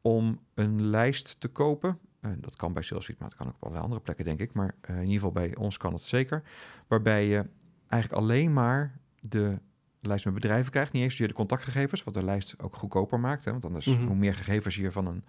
om 0.00 0.40
een 0.54 0.82
lijst 0.82 1.40
te 1.40 1.48
kopen. 1.48 1.98
En 2.20 2.38
dat 2.40 2.56
kan 2.56 2.72
bij 2.72 2.82
SalesFeed, 2.82 3.18
maar 3.18 3.28
dat 3.28 3.38
kan 3.38 3.46
ook 3.46 3.54
op 3.54 3.62
allerlei 3.62 3.84
andere 3.84 4.02
plekken, 4.02 4.24
denk 4.24 4.40
ik. 4.40 4.52
Maar 4.52 4.74
eh, 4.80 4.94
in 4.94 5.00
ieder 5.00 5.14
geval 5.14 5.32
bij 5.32 5.56
ons 5.56 5.76
kan 5.76 5.92
het 5.92 6.02
zeker. 6.02 6.42
Waarbij 6.86 7.26
je 7.26 7.46
eigenlijk 7.88 8.22
alleen 8.22 8.52
maar 8.52 8.98
de 9.20 9.58
lijst 10.00 10.24
met 10.24 10.34
bedrijven 10.34 10.70
krijgt. 10.72 10.92
Niet 10.92 11.02
eens 11.02 11.12
zozeer 11.12 11.28
de 11.28 11.34
contactgegevens, 11.34 12.04
wat 12.04 12.14
de 12.14 12.24
lijst 12.24 12.54
ook 12.62 12.76
goedkoper 12.76 13.20
maakt. 13.20 13.44
Hè? 13.44 13.50
Want 13.50 13.64
anders, 13.64 13.86
Mhm. 13.86 14.06
hoe 14.06 14.16
meer 14.16 14.34
gegevens 14.34 14.76
je 14.76 14.92
van 14.92 15.06
een, 15.06 15.24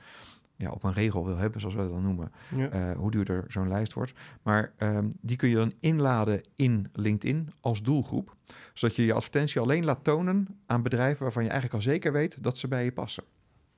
ja, 0.55 0.69
op 0.71 0.83
een 0.83 0.93
regel 0.93 1.25
wil 1.25 1.37
hebben, 1.37 1.59
zoals 1.61 1.75
we 1.75 1.81
dat 1.81 1.91
dan 1.91 2.01
noemen, 2.03 2.31
Ja. 2.55 2.69
eh, 2.69 2.97
hoe 2.97 3.11
duurder 3.11 3.45
zo'n 3.47 3.67
lijst 3.67 3.93
wordt. 3.93 4.13
Maar 4.41 4.71
ehm, 4.77 5.09
die 5.21 5.35
kun 5.37 5.49
je 5.49 5.55
dan 5.55 5.73
inladen 5.79 6.41
in 6.55 6.89
LinkedIn 6.93 7.49
als 7.61 7.81
doelgroep. 7.81 8.35
Zodat 8.73 8.95
je 8.95 9.05
je 9.05 9.13
advertentie 9.13 9.61
alleen 9.61 9.85
laat 9.85 10.03
tonen 10.03 10.47
aan 10.65 10.81
bedrijven 10.83 11.23
waarvan 11.23 11.43
je 11.43 11.49
eigenlijk 11.49 11.83
al 11.83 11.91
zeker 11.91 12.11
weet 12.11 12.43
dat 12.43 12.57
ze 12.57 12.67
bij 12.67 12.83
je 12.83 12.91
passen. 12.91 13.23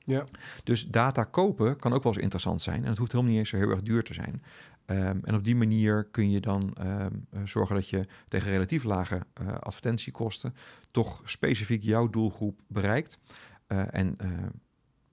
ja. 0.06 0.24
Dus 0.64 0.88
data 0.88 1.24
kopen 1.24 1.78
kan 1.78 1.94
ook 1.94 2.04
wel 2.04 2.12
eens 2.14 2.22
interessant 2.22 2.62
zijn. 2.62 2.84
En 2.84 2.90
het 2.90 2.98
hoeft 2.98 3.12
helemaal 3.12 3.32
niet 3.34 3.42
eens 3.42 3.50
zo 3.50 3.58
heel 3.58 3.70
erg 3.70 3.82
duur 3.82 4.04
te 4.04 4.14
zijn. 4.14 4.44
Ehm, 4.86 5.20
en 5.24 5.36
op 5.36 5.44
die 5.44 5.56
manier 5.56 6.04
kun 6.04 6.30
je 6.30 6.40
dan 6.40 6.74
ehm, 6.74 7.12
eh, 7.30 7.42
zorgen 7.44 7.76
dat 7.76 7.90
je 7.90 8.08
tegen 8.28 8.52
relatief 8.52 8.84
lage 8.84 9.26
eh, 9.34 9.48
advertentiekosten 9.48 10.56
toch 10.92 11.22
specifiek 11.26 11.84
jouw 11.84 12.10
doelgroep 12.10 12.60
bereikt. 12.68 13.20
Uh, 13.68 13.82
en 13.92 14.18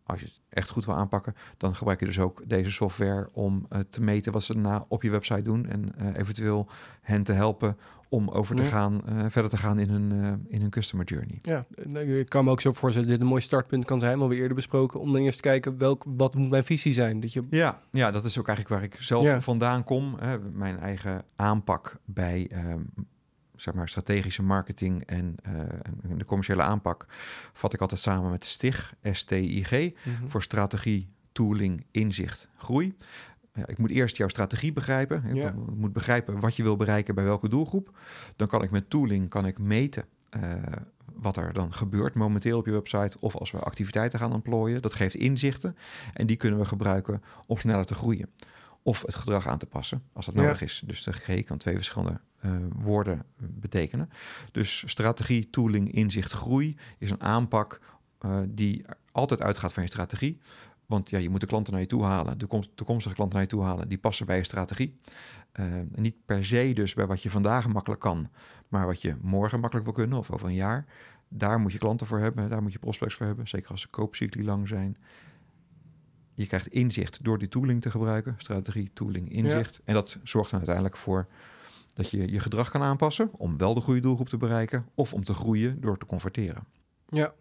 als 0.03 0.21
je 0.21 0.27
het 0.27 0.41
echt 0.49 0.71
goed 0.71 0.85
wil 0.85 0.95
aanpakken, 0.95 1.35
dan 1.57 1.75
gebruik 1.75 2.01
je 2.01 2.07
dus 2.07 2.19
ook 2.19 2.43
deze 2.47 2.71
software 2.71 3.29
om 3.33 3.69
te 3.89 4.03
meten 4.03 4.33
wat 4.33 4.43
ze 4.43 4.53
daarna 4.53 4.85
op 4.89 5.03
je 5.03 5.11
website 5.11 5.43
doen 5.43 5.67
en 5.67 6.15
eventueel 6.17 6.69
hen 7.01 7.23
te 7.23 7.33
helpen 7.33 7.77
om 8.13 8.29
over 8.29 8.57
te 8.57 8.63
Ja. 8.63 8.69
gaan, 8.69 9.03
verder 9.31 9.51
te 9.51 9.57
gaan 9.57 9.79
in 9.79 9.89
hun, 9.89 10.11
in 10.49 10.61
hun 10.61 10.71
customer 10.71 11.07
journey. 11.07 11.39
Ja, 11.43 11.67
ik 12.03 12.29
kan 12.29 12.45
me 12.45 12.51
ook 12.51 12.61
zo 12.61 12.73
voorstellen 12.73 13.09
dat 13.09 13.17
dit 13.17 13.21
een 13.27 13.31
mooi 13.33 13.43
startpunt 13.43 13.85
kan 13.85 14.01
zijn, 14.01 14.19
maar 14.19 14.29
we 14.29 14.35
eerder 14.35 14.55
besproken, 14.55 15.01
om 15.01 15.13
dan 15.13 15.21
eerst 15.21 15.37
te 15.37 15.43
kijken 15.43 15.79
welk, 15.79 16.05
wat 16.17 16.35
moet 16.35 16.51
mijn 16.51 16.65
visie 16.65 16.93
zijn. 16.93 17.21
Dat 17.21 17.33
je, 17.33 17.47
Ja, 17.51 17.81
ja, 17.91 18.11
dat 18.11 18.25
is 18.25 18.39
ook 18.39 18.49
eigenlijk 18.49 18.81
waar 18.81 18.91
ik 18.91 19.03
zelf 19.03 19.25
Ja. 19.25 19.41
vandaan 19.41 19.85
kom. 19.85 20.15
Hè, 20.19 20.39
mijn 20.39 20.79
eigen 20.79 21.25
aanpak 21.37 21.97
bij 22.05 22.49
ehm, 22.51 22.81
zeg 23.57 23.75
maar 23.75 23.89
strategische 23.89 24.43
marketing 24.43 25.05
en, 25.07 25.35
eh, 25.43 25.53
en 26.11 26.19
de 26.19 26.25
commerciële 26.25 26.63
aanpak 26.63 27.07
vat 27.53 27.73
ik 27.73 27.81
altijd 27.81 28.01
samen 28.01 28.31
met 28.31 28.47
STIG, 28.47 28.95
S-T-I-G, 29.03 29.71
Mhm. 29.71 30.27
voor 30.27 30.43
strategie, 30.43 31.09
tooling, 31.33 31.85
inzicht, 31.91 32.49
groei. 32.57 32.97
Ja, 33.55 33.67
ik 33.67 33.79
moet 33.79 33.91
eerst 33.91 34.17
jouw 34.17 34.29
strategie 34.29 34.73
begrijpen. 34.73 35.25
Ik 35.25 35.35
Ja. 35.35 35.55
moet 35.75 35.93
begrijpen 35.93 36.41
wat 36.41 36.57
je 36.57 36.63
wil 36.63 36.77
bereiken 36.77 37.15
bij 37.15 37.25
welke 37.25 37.49
doelgroep. 37.49 37.99
Dan 38.37 38.49
kan 38.49 38.63
ik 38.63 38.71
met 38.71 38.91
tooling 38.91 39.29
kan 39.29 39.47
ik 39.47 39.59
meten 39.59 40.05
eh, 40.31 40.53
wat 41.15 41.37
er 41.37 41.53
dan 41.53 41.73
gebeurt 41.73 42.15
momenteel 42.15 42.59
op 42.59 42.67
je 42.67 42.73
website. 42.73 43.17
Of 43.21 43.37
als 43.37 43.51
we 43.51 43.59
activiteiten 43.59 44.19
gaan 44.19 44.33
ontplooien. 44.33 44.83
Dat 44.83 44.95
geeft 44.95 45.15
inzichten. 45.15 45.77
En 46.13 46.27
die 46.27 46.37
kunnen 46.37 46.59
we 46.59 46.65
gebruiken 46.65 47.23
om 47.47 47.59
sneller 47.59 47.85
te 47.87 47.95
groeien. 47.95 48.29
Of 48.83 49.03
het 49.07 49.15
gedrag 49.15 49.47
aan 49.49 49.59
te 49.59 49.67
passen 49.67 50.03
als 50.13 50.27
dat 50.27 50.35
Ja. 50.35 50.41
nodig 50.41 50.63
is. 50.63 50.83
Dus 50.87 51.03
de 51.03 51.13
G 51.13 51.45
kan 51.45 51.59
twee 51.59 51.75
verschillende 51.75 52.21
eh, 52.41 52.51
woorden 52.83 53.23
betekenen. 53.39 54.11
Dus 54.53 54.83
strategie, 54.87 55.51
tooling, 55.51 55.93
inzicht, 55.93 56.33
groei 56.33 56.77
is 56.99 57.11
een 57.11 57.21
aanpak 57.23 57.81
eh, 58.19 58.39
die 58.49 58.85
altijd 59.13 59.43
uitgaat 59.43 59.73
van 59.73 59.83
je 59.83 59.89
strategie. 59.89 60.41
Want 60.91 61.11
ja, 61.11 61.19
je 61.19 61.31
moet 61.31 61.41
de 61.41 61.47
klanten 61.47 61.73
naar 61.73 61.83
je 61.83 61.89
toe 61.89 62.03
halen, 62.05 62.39
de 62.39 62.47
kom- 62.47 62.75
toekomstige 62.75 63.15
klanten 63.15 63.37
naar 63.39 63.47
je 63.47 63.53
toe 63.55 63.63
halen, 63.63 63.89
die 63.89 63.99
passen 63.99 64.27
bij 64.27 64.37
je 64.37 64.45
strategie. 64.45 64.99
Eh, 65.53 65.65
niet 65.95 66.15
per 66.25 66.45
se 66.45 66.73
dus 66.75 66.95
bij 66.95 67.07
wat 67.07 67.23
je 67.23 67.31
vandaag 67.31 67.69
makkelijk 67.69 68.01
kan, 68.01 68.29
maar 68.69 68.87
wat 68.87 69.03
je 69.03 69.17
morgen 69.21 69.61
makkelijk 69.61 69.87
wil 69.87 69.95
kunnen 69.97 70.19
of 70.19 70.31
over 70.31 70.49
een 70.49 70.55
jaar. 70.55 70.87
Daar 71.29 71.61
moet 71.61 71.73
je 71.73 71.79
klanten 71.79 72.07
voor 72.07 72.19
hebben, 72.19 72.49
daar 72.51 72.63
moet 72.63 72.73
je 72.73 72.79
prospects 72.79 73.15
voor 73.15 73.27
hebben, 73.27 73.49
zeker 73.49 73.71
als 73.71 73.83
de 73.83 73.89
koopcycli 73.89 74.45
lang 74.45 74.69
zijn. 74.69 74.97
Je 76.35 76.47
krijgt 76.47 76.67
inzicht 76.69 77.25
door 77.25 77.39
die 77.39 77.49
tooling 77.49 77.83
te 77.83 77.91
gebruiken, 77.91 78.35
strategie, 78.39 78.91
tooling, 78.93 79.33
inzicht. 79.33 79.81
En 79.85 79.95
dat 79.95 80.19
zorgt 80.23 80.51
er 80.51 80.57
uiteindelijk 80.57 80.97
voor 80.97 81.27
dat 81.95 82.11
je 82.11 82.31
je 82.31 82.41
gedrag 82.41 82.71
kan 82.71 82.83
aanpassen 82.83 83.31
om 83.33 83.57
wel 83.59 83.75
de 83.75 83.81
goede 83.81 84.01
doelgroep 84.01 84.29
te 84.29 84.37
bereiken 84.37 84.87
of 84.95 85.15
om 85.15 85.25
te 85.25 85.35
groeien 85.35 85.81
door 85.81 85.99
te 85.99 86.07
converteren. 86.07 86.65
Ja. 87.09 87.33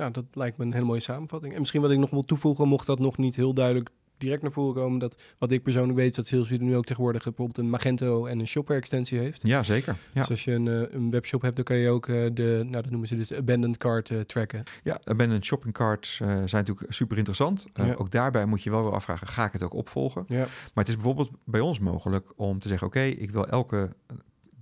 Nou, 0.00 0.12
dat 0.12 0.24
lijkt 0.32 0.56
me 0.56 0.64
een 0.64 0.72
hele 0.72 0.84
mooie 0.84 1.00
samenvatting. 1.00 1.52
En 1.52 1.58
misschien 1.58 1.80
wat 1.80 1.90
ik 1.90 1.98
nog 1.98 2.10
wil 2.10 2.24
toevoegen, 2.24 2.68
mocht 2.68 2.86
dat 2.86 2.98
nog 2.98 3.18
niet 3.18 3.36
heel 3.36 3.54
duidelijk 3.54 3.90
direct 4.20 4.42
naar 4.42 4.52
voren 4.52 4.74
komen, 4.74 4.98
dat 4.98 5.22
wat 5.38 5.50
ik 5.50 5.62
persoonlijk 5.62 5.98
weet, 5.98 6.10
is 6.10 6.16
dat 6.16 6.26
Salesforce 6.26 6.62
nu 6.62 6.76
ook 6.76 6.84
tegenwoordig 6.84 7.24
bijvoorbeeld 7.24 7.58
een 7.58 7.70
Magento 7.70 8.26
en 8.26 8.38
een 8.38 8.46
shopware-extensie 8.46 9.18
heeft. 9.18 9.42
Ja, 9.42 9.62
zeker. 9.62 9.96
Ja. 10.12 10.20
Dus 10.20 10.30
als 10.30 10.44
je 10.44 10.52
een, 10.52 10.68
eh, 10.68 10.94
een 10.94 11.10
webshop 11.10 11.42
hebt, 11.42 11.56
dan 11.56 11.64
kan 11.64 11.76
je 11.76 11.88
ook 11.88 12.08
eh, 12.08 12.14
de, 12.32 12.60
nou 12.62 12.82
dat 12.82 12.90
noemen 12.90 13.08
ze 13.08 13.16
dus 13.16 13.28
de 13.28 13.36
abandoned 13.36 13.76
cart 13.76 14.10
eh, 14.10 14.20
tracken. 14.20 14.62
Ja, 14.82 15.00
abandoned 15.04 15.44
shopping 15.44 15.74
carts 15.74 16.16
zijn 16.16 16.48
natuurlijk 16.50 16.92
super 16.92 17.16
interessant. 17.16 17.66
Ja. 17.74 17.94
Ook 17.94 18.10
daarbij 18.10 18.46
moet 18.46 18.62
je 18.62 18.70
wel 18.70 18.82
weer 18.82 18.92
afvragen, 18.92 19.26
ga 19.26 19.44
ik 19.44 19.52
het 19.52 19.62
ook 19.62 19.74
opvolgen? 19.74 20.24
Ja, 20.26 20.38
Maar 20.38 20.48
het 20.84 20.88
is 20.88 20.94
bijvoorbeeld 20.94 21.30
bij 21.44 21.60
ons 21.60 21.78
mogelijk 21.78 22.32
om 22.36 22.58
te 22.58 22.68
zeggen, 22.68 22.86
oké, 22.86 23.02
ik 23.02 23.30
wil 23.30 23.46
elke 23.46 23.90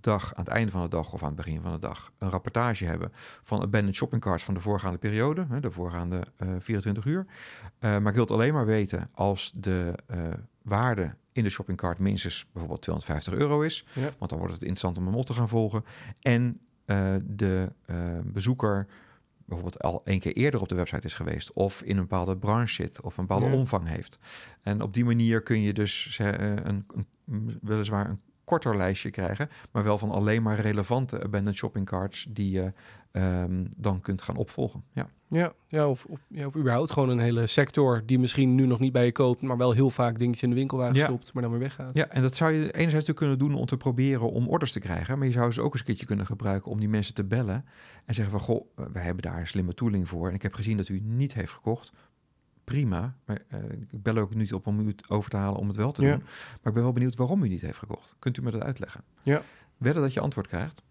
dag 0.01 0.35
aan 0.35 0.45
het 0.45 0.53
einde 0.53 0.73
van 0.73 0.83
de 0.83 0.89
dag 0.89 1.13
of 1.13 1.21
aan 1.23 1.27
het 1.29 1.37
begin 1.37 1.61
van 1.63 1.73
de 1.73 1.79
dag 1.79 2.13
een 2.19 2.31
rapportage 2.31 2.85
hebben 2.85 3.13
van 3.43 3.59
abandoned 3.63 3.95
shopping 3.95 4.23
carts 4.23 4.45
van 4.45 4.55
de 4.55 4.61
voorgaande 4.61 4.99
periode, 4.99 5.61
de 5.61 5.71
voorgaande 5.71 6.23
eh 6.37 6.49
24 6.59 7.05
uur. 7.05 7.27
Eh, 7.79 7.91
maar 7.91 8.07
ik 8.07 8.13
wil 8.15 8.23
het 8.23 8.31
alleen 8.33 8.53
maar 8.55 8.67
weten 8.67 9.11
als 9.15 9.53
de 9.55 9.95
eh, 10.07 10.19
waarde 10.63 11.15
in 11.33 11.43
de 11.45 11.51
shopping 11.51 11.79
cart 11.79 11.99
minstens 11.99 12.47
bijvoorbeeld 12.53 12.83
250 12.83 13.35
euro 13.35 13.61
is, 13.63 13.87
Ja. 13.95 14.11
want 14.19 14.31
dan 14.31 14.39
wordt 14.39 14.55
het 14.55 14.63
interessant 14.63 14.99
om 14.99 15.07
een 15.07 15.13
mot 15.13 15.27
te 15.27 15.35
gaan 15.35 15.49
volgen. 15.49 15.85
En 16.21 16.61
eh, 16.85 17.15
de 17.25 17.73
eh, 17.87 17.97
bezoeker 18.25 18.87
bijvoorbeeld 19.45 19.83
al 19.83 20.01
één 20.05 20.21
keer 20.21 20.33
eerder 20.33 20.61
op 20.61 20.69
de 20.69 20.75
website 20.75 21.07
is 21.07 21.15
geweest 21.15 21.53
of 21.53 21.83
in 21.83 21.97
een 21.97 22.03
bepaalde 22.03 22.37
branche 22.37 22.73
zit 22.75 23.01
of 23.01 23.17
een 23.17 23.27
bepaalde 23.27 23.51
Ja. 23.51 23.59
omvang 23.59 23.89
heeft. 23.89 24.19
En 24.63 24.83
op 24.83 24.95
die 24.95 25.05
manier 25.05 25.43
kun 25.43 25.61
je 25.61 25.73
dus 25.73 26.17
eh, 26.21 26.27
een, 26.65 26.87
een, 27.27 27.59
weliswaar 27.63 28.09
een 28.09 28.21
korter 28.49 28.77
lijstje 28.77 29.11
krijgen, 29.11 29.49
maar 29.73 29.85
wel 29.85 29.99
van 29.99 30.11
alleen 30.11 30.43
maar 30.43 30.61
relevante 30.61 31.23
abandoned 31.23 31.57
shopping 31.57 31.87
carts 31.87 32.27
die 32.31 32.51
je 32.51 32.73
ehm, 33.13 33.65
dan 33.77 34.01
kunt 34.01 34.23
gaan 34.23 34.37
opvolgen. 34.37 34.85
Ja. 34.93 35.09
ja, 35.29 35.53
ja, 35.67 35.89
of, 35.89 36.05
of, 36.05 36.21
ja, 36.29 36.47
of 36.47 36.57
überhaupt 36.57 36.91
gewoon 36.91 37.09
een 37.09 37.19
hele 37.19 37.47
sector 37.47 38.03
die 38.07 38.19
misschien 38.19 38.55
nu 38.55 38.67
nog 38.67 38.79
niet 38.79 38.93
bij 38.93 39.05
je 39.05 39.13
koopt, 39.13 39.43
maar 39.43 39.57
wel 39.57 39.73
heel 39.73 39.91
vaak 39.91 40.19
dingetjes 40.19 40.43
in 40.43 40.49
de 40.51 40.55
winkelwagen 40.55 40.97
Ja. 40.97 41.05
stopt, 41.05 41.33
maar 41.33 41.43
dan 41.43 41.51
weer 41.53 41.61
weggaat. 41.61 41.95
ja, 41.95 42.09
en 42.09 42.23
dat 42.23 42.37
zou 42.37 42.53
je 42.53 42.59
enerzijds 42.59 42.93
natuurlijk 42.93 43.19
kunnen 43.19 43.39
doen 43.39 43.55
om 43.55 43.67
te 43.67 43.77
proberen 43.77 44.31
om 44.31 44.49
orders 44.49 44.73
te 44.73 44.81
krijgen, 44.81 45.19
maar 45.19 45.27
je 45.27 45.33
zou 45.33 45.53
ze 45.53 45.61
ook 45.63 45.71
eens 45.71 45.81
een 45.81 45.87
keertje 45.87 46.07
kunnen 46.07 46.27
gebruiken 46.27 46.71
om 46.71 46.79
die 46.81 46.89
mensen 46.89 47.15
te 47.15 47.25
bellen 47.25 47.65
en 48.05 48.15
zeggen 48.15 48.39
van, 48.39 48.43
goh, 48.43 48.67
we 48.93 48.99
hebben 48.99 49.23
daar 49.23 49.41
een 49.41 49.47
slimme 49.47 49.75
tooling 49.75 50.09
voor 50.09 50.29
en 50.29 50.35
ik 50.35 50.43
heb 50.43 50.55
gezien 50.55 50.77
dat 50.77 50.89
u 50.89 51.01
niet 51.05 51.35
heeft 51.35 51.53
gekocht. 51.53 51.93
Prima, 52.69 53.15
maar 53.25 53.39
eh, 53.49 53.59
ik 53.91 54.03
bel 54.03 54.17
ook 54.17 54.35
niet 54.35 54.53
op 54.53 54.67
om 54.67 54.81
u 54.81 54.87
het 54.87 55.09
over 55.11 55.31
te 55.31 55.37
halen 55.37 55.59
om 55.61 55.69
het 55.69 55.77
wel 55.77 55.93
te 55.93 56.03
Ja. 56.03 56.11
doen. 56.11 56.21
Maar 56.23 56.59
ik 56.65 56.73
ben 56.73 56.83
wel 56.83 56.93
benieuwd 56.93 57.17
waarom 57.17 57.43
u 57.43 57.49
niet 57.49 57.61
heeft 57.61 57.79
gekocht. 57.79 58.17
Kunt 58.19 58.37
u 58.37 58.43
me 58.43 58.51
dat 58.51 58.63
uitleggen? 58.63 59.01
Ja. 59.23 59.43
Wedden 59.77 60.03
dat 60.03 60.13
je 60.13 60.21
antwoord 60.21 60.47
krijgt? 60.47 60.83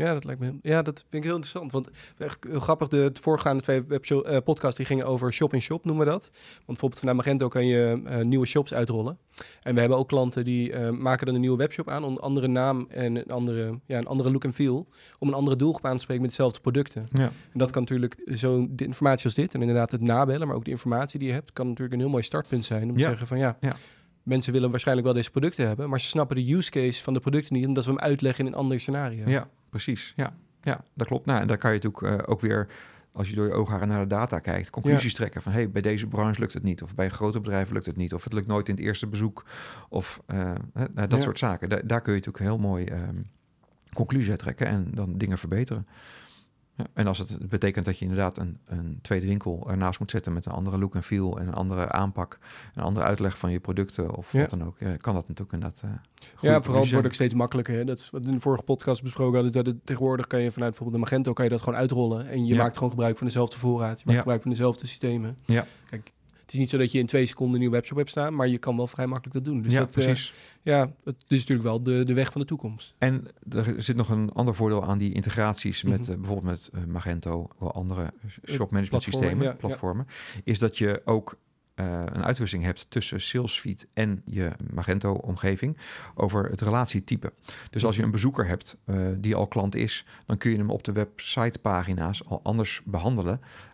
Ja, 0.00 0.12
dat 0.12 0.24
lijkt 0.24 0.40
me. 0.40 0.52
Ja, 0.62 0.82
dat 0.82 0.98
vind 0.98 1.14
ik 1.14 1.22
heel 1.22 1.34
interessant. 1.34 1.72
Want 1.72 1.90
echt 2.18 2.44
heel 2.48 2.60
grappig, 2.60 2.88
de 2.88 2.96
het 2.96 3.18
voorgaande 3.18 3.62
twee 3.62 3.84
eh, 4.22 4.36
podcasts 4.44 4.76
die 4.76 4.86
gingen 4.86 5.06
over 5.06 5.32
shop 5.32 5.54
in 5.54 5.60
shop, 5.60 5.84
noemen 5.84 6.04
we 6.04 6.10
dat. 6.10 6.30
Want 6.32 6.66
bijvoorbeeld 6.66 7.00
vanuit 7.00 7.16
Magento 7.16 7.48
kan 7.48 7.66
je 7.66 8.02
eh, 8.04 8.24
nieuwe 8.24 8.46
shops 8.46 8.74
uitrollen. 8.74 9.18
En 9.62 9.74
we 9.74 9.80
hebben 9.80 9.98
ook 9.98 10.08
klanten 10.08 10.44
die 10.44 10.72
eh, 10.72 10.90
maken 10.90 11.26
dan 11.26 11.34
een 11.34 11.40
nieuwe 11.40 11.56
webshop 11.56 11.88
aan, 11.88 12.04
onder 12.04 12.22
andere 12.22 12.48
naam 12.48 12.86
en 12.88 13.16
een 13.16 13.30
andere, 13.30 13.78
ja, 13.86 13.98
een 13.98 14.06
andere 14.06 14.30
look 14.30 14.44
en 14.44 14.52
feel, 14.52 14.88
om 15.18 15.28
een 15.28 15.34
andere 15.34 15.56
doelgroep 15.56 15.86
aan 15.86 15.96
te 15.96 16.02
spreken 16.02 16.22
met 16.22 16.30
dezelfde 16.30 16.60
producten. 16.60 17.08
Ja. 17.12 17.30
En 17.52 17.58
dat 17.58 17.70
kan 17.70 17.82
natuurlijk 17.82 18.16
zo 18.34 18.66
de 18.70 18.84
informatie 18.84 19.24
als 19.24 19.34
dit 19.34 19.54
en 19.54 19.60
inderdaad 19.60 19.90
het 19.90 20.00
nabellen, 20.00 20.46
maar 20.46 20.56
ook 20.56 20.64
de 20.64 20.70
informatie 20.70 21.18
die 21.18 21.28
je 21.28 21.34
hebt, 21.34 21.52
kan 21.52 21.66
natuurlijk 21.66 21.94
een 21.94 22.00
heel 22.00 22.10
mooi 22.10 22.22
startpunt 22.22 22.64
zijn 22.64 22.90
om 22.90 22.96
te 22.96 23.02
zeggen 23.02 23.26
van 23.26 23.38
ja. 23.38 23.56
Ja. 23.60 23.76
Mensen 24.30 24.52
willen 24.52 24.70
waarschijnlijk 24.70 25.06
wel 25.06 25.16
deze 25.16 25.30
producten 25.30 25.66
hebben, 25.66 25.88
maar 25.88 26.00
ze 26.00 26.06
snappen 26.06 26.36
de 26.36 26.52
use 26.54 26.70
case 26.70 27.02
van 27.02 27.14
de 27.14 27.20
producten 27.20 27.54
niet, 27.54 27.66
omdat 27.66 27.84
we 27.84 27.90
hem 27.90 28.00
uitleggen 28.00 28.46
in 28.46 28.52
een 28.52 28.58
ander 28.58 28.80
scenario. 28.80 29.28
Ja, 29.28 29.48
precies. 29.70 30.12
Ja, 30.16 30.36
ja 30.62 30.80
dat 30.94 31.06
klopt. 31.06 31.26
Nou, 31.26 31.40
en 31.40 31.46
daar 31.46 31.58
kan 31.58 31.72
je 31.74 31.80
natuurlijk 31.82 32.20
eh, 32.22 32.28
ook 32.32 32.40
weer, 32.40 32.68
als 33.12 33.28
je 33.28 33.34
door 33.34 33.46
je 33.46 33.52
oogharen 33.52 33.88
naar 33.88 34.00
de 34.00 34.06
data 34.06 34.38
kijkt, 34.38 34.70
conclusies 34.70 35.14
trekken 35.14 35.42
van 35.42 35.52
hey, 35.52 35.70
bij 35.70 35.82
deze 35.82 36.06
branche 36.06 36.40
lukt 36.40 36.52
het 36.52 36.62
niet, 36.62 36.82
of 36.82 36.94
bij 36.94 37.08
grote 37.08 37.40
bedrijven 37.40 37.74
lukt 37.74 37.86
het 37.86 37.96
niet, 37.96 38.14
of 38.14 38.24
het 38.24 38.32
lukt 38.32 38.46
nooit 38.46 38.68
in 38.68 38.74
het 38.74 38.84
eerste 38.84 39.06
bezoek, 39.06 39.44
of 39.88 40.20
eh, 40.26 40.52
nou, 40.74 40.88
dat 40.94 41.12
Ja. 41.12 41.20
soort 41.20 41.38
zaken. 41.38 41.68
Da- 41.68 41.80
daar 41.84 42.00
kun 42.00 42.12
je 42.12 42.18
natuurlijk 42.18 42.44
heel 42.44 42.58
mooi 42.58 42.84
ehm 42.84 43.16
conclusie 43.94 44.30
uit 44.30 44.38
trekken 44.40 44.66
en 44.66 44.88
dan 44.94 45.18
dingen 45.18 45.38
verbeteren. 45.38 45.86
En 46.92 47.06
als 47.06 47.18
het 47.18 47.48
betekent 47.48 47.84
dat 47.84 47.98
je 47.98 48.04
inderdaad 48.04 48.38
een, 48.38 48.58
een 48.64 48.98
tweede 49.02 49.26
winkel 49.26 49.66
ernaast 49.70 49.98
moet 49.98 50.10
zetten 50.10 50.32
met 50.32 50.46
een 50.46 50.52
andere 50.52 50.78
look 50.78 50.94
en 50.94 51.02
feel 51.02 51.38
en 51.38 51.46
een 51.46 51.54
andere 51.54 51.88
aanpak, 51.92 52.38
een 52.74 52.82
andere 52.82 53.06
uitleg 53.06 53.38
van 53.38 53.50
je 53.52 53.60
producten 53.60 54.14
of 54.14 54.32
Ja. 54.32 54.40
wat 54.40 54.50
dan 54.50 54.64
ook, 54.64 54.76
kan 54.78 55.14
dat 55.14 55.28
natuurlijk 55.28 55.52
inderdaad. 55.52 55.80
goede 55.80 56.54
Ja, 56.54 56.62
vooral 56.62 56.82
het 56.82 56.90
wordt 56.92 57.06
ook 57.06 57.14
steeds 57.14 57.34
makkelijker. 57.34 57.74
Hè? 57.74 57.84
Dat 57.84 57.98
is 57.98 58.10
wat 58.10 58.22
we 58.22 58.28
in 58.28 58.34
de 58.34 58.40
vorige 58.40 58.62
podcast 58.62 59.02
besproken 59.02 59.34
hadden. 59.34 59.52
Dat 59.52 59.66
het, 59.66 59.86
tegenwoordig 59.86 60.26
kan 60.26 60.40
je 60.40 60.50
vanuit 60.50 60.70
bijvoorbeeld 60.70 61.02
de 61.04 61.10
Magento 61.10 61.32
kan 61.32 61.44
je 61.44 61.50
dat 61.50 61.60
gewoon 61.60 61.78
uitrollen. 61.78 62.28
En 62.28 62.46
je 62.46 62.54
Ja. 62.54 62.62
maakt 62.62 62.74
gewoon 62.76 62.90
gebruik 62.90 63.18
van 63.18 63.26
dezelfde 63.26 63.58
voorraad. 63.58 63.98
Je 63.98 64.04
maakt 64.04 64.10
Ja. 64.12 64.18
gebruik 64.18 64.42
van 64.42 64.50
dezelfde 64.50 64.86
systemen. 64.86 65.36
Ja. 65.46 65.64
Kijk, 65.86 66.12
het 66.50 66.58
is 66.58 66.64
niet 66.64 66.74
zo 66.74 66.78
dat 66.84 66.92
je 66.92 66.98
in 66.98 67.06
twee 67.06 67.26
seconden 67.26 67.54
een 67.54 67.60
nieuwe 67.60 67.74
webshop 67.76 67.96
hebt 67.96 68.10
staan. 68.10 68.34
Maar 68.34 68.48
je 68.48 68.58
kan 68.58 68.76
wel 68.76 68.86
vrij 68.86 69.06
makkelijk 69.06 69.34
dat 69.34 69.44
doen. 69.44 69.62
Dus 69.62 69.72
ja, 69.72 69.78
dat, 69.78 69.88
eh, 69.88 69.94
precies. 69.94 70.34
ja, 70.62 70.92
het 71.04 71.16
is 71.28 71.38
natuurlijk 71.38 71.68
wel 71.68 71.82
de, 71.82 72.04
de 72.04 72.12
weg 72.12 72.32
van 72.32 72.40
de 72.40 72.46
toekomst. 72.46 72.94
En 72.98 73.26
er 73.50 73.74
zit 73.82 73.96
nog 73.96 74.08
een 74.08 74.32
ander 74.32 74.54
voordeel 74.54 74.84
aan 74.84 74.98
die 74.98 75.12
integraties 75.12 75.82
met 75.82 76.00
Mhm. 76.00 76.10
eh, 76.10 76.16
bijvoorbeeld 76.16 76.46
met 76.72 76.82
eh, 76.82 76.84
Magento 76.92 77.48
of 77.58 77.72
andere 77.72 78.12
shop 78.44 78.70
management 78.70 78.88
platformen, 78.88 79.20
systemen, 79.20 79.44
ja, 79.44 79.50
ja. 79.50 79.56
platformen, 79.56 80.06
is 80.44 80.58
dat 80.58 80.78
je 80.78 81.02
ook 81.04 81.38
een 81.74 82.24
uitwisseling 82.24 82.66
hebt 82.66 82.86
tussen 82.88 83.20
Salesforce 83.20 83.86
en 83.94 84.22
je 84.24 84.50
Magento-omgeving 84.74 85.76
over 86.14 86.50
het 86.50 86.60
relatietype. 86.60 87.32
Dus 87.70 87.84
als 87.84 87.96
je 87.96 88.02
een 88.02 88.10
bezoeker 88.10 88.46
hebt 88.46 88.76
die 89.16 89.34
al 89.34 89.46
klant 89.46 89.74
is, 89.74 90.06
dan 90.26 90.36
kun 90.36 90.50
je 90.50 90.56
hem 90.56 90.70
op 90.70 90.84
de 90.84 90.92
websitepagina's 90.92 92.24
al 92.26 92.40
anders 92.42 92.80
behandelen, 92.84 93.40
eh, 93.40 93.69